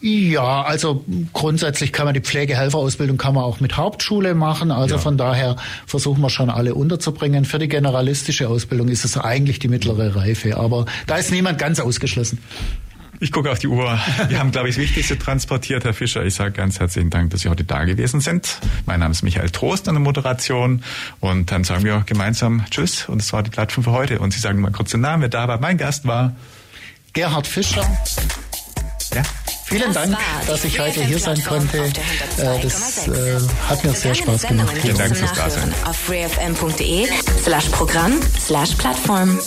Ja, 0.06 0.60
also 0.60 1.02
grundsätzlich 1.32 1.90
kann 1.90 2.04
man 2.04 2.12
die 2.12 2.20
Pflegehelferausbildung 2.20 3.16
kann 3.16 3.32
man 3.32 3.42
auch 3.42 3.60
mit 3.60 3.78
Hauptschule 3.78 4.34
machen. 4.34 4.70
Also 4.70 4.96
ja. 4.96 5.00
von 5.00 5.16
daher 5.16 5.56
versuchen 5.86 6.20
wir 6.20 6.28
schon 6.28 6.50
alle 6.50 6.74
unterzubringen. 6.74 7.46
Für 7.46 7.58
die 7.58 7.68
generalistische 7.68 8.50
Ausbildung 8.50 8.88
ist 8.88 9.06
es 9.06 9.16
eigentlich 9.16 9.60
die 9.60 9.68
mittlere 9.68 10.14
Reife, 10.14 10.58
aber 10.58 10.84
da 11.06 11.16
ist 11.16 11.30
niemand 11.30 11.58
ganz 11.58 11.80
ausgeschlossen. 11.80 12.38
Ich 13.18 13.32
gucke 13.32 13.50
auf 13.50 13.58
die 13.60 13.68
Uhr. 13.68 13.98
Wir 14.28 14.40
haben, 14.40 14.50
glaube 14.50 14.68
ich, 14.68 14.74
das 14.74 14.82
Wichtigste 14.82 15.18
transportiert, 15.18 15.84
Herr 15.84 15.94
Fischer. 15.94 16.22
Ich 16.22 16.34
sage 16.34 16.52
ganz 16.52 16.80
herzlichen 16.80 17.08
Dank, 17.08 17.30
dass 17.30 17.40
Sie 17.40 17.48
heute 17.48 17.64
da 17.64 17.84
gewesen 17.84 18.20
sind. 18.20 18.58
Mein 18.84 19.00
Name 19.00 19.12
ist 19.12 19.22
Michael 19.22 19.48
Trost 19.48 19.88
an 19.88 19.94
der 19.94 20.02
Moderation. 20.02 20.82
Und 21.20 21.50
dann 21.50 21.64
sagen 21.64 21.82
wir 21.82 22.02
gemeinsam 22.04 22.66
Tschüss. 22.68 23.08
Und 23.08 23.22
das 23.22 23.32
war 23.32 23.42
die 23.42 23.48
Plattform 23.48 23.84
für 23.84 23.92
heute. 23.92 24.18
Und 24.18 24.34
Sie 24.34 24.40
sagen 24.40 24.60
mal 24.60 24.70
kurz 24.70 24.90
den 24.90 25.00
Namen, 25.00 25.22
wer 25.22 25.30
da 25.30 25.48
war. 25.48 25.58
Mein 25.60 25.78
Gast 25.78 26.06
war 26.06 26.36
Gerhard 27.14 27.46
Fischer. 27.46 27.86
Ja. 29.14 29.22
Vielen 29.74 29.92
das 29.92 30.08
Dank, 30.08 30.18
dass 30.46 30.64
ich 30.64 30.78
heute 30.78 31.04
hier 31.04 31.18
sein 31.18 31.42
konnte. 31.42 31.78
Äh, 31.78 32.60
das 32.62 33.08
äh, 33.08 33.40
hat 33.68 33.84
mir 33.84 33.92
sehr 33.92 34.14
Spaß 34.14 34.42
gemacht. 34.42 34.72
Vielen 34.80 34.96
Dank 34.96 35.16
fürs 35.16 35.32
Dasein. 35.32 35.74
Auf 35.84 35.96
freefm.de 35.96 37.08
slash 37.42 37.68
Programm 37.70 38.20
slash 38.38 38.76
Plattform. 38.76 39.40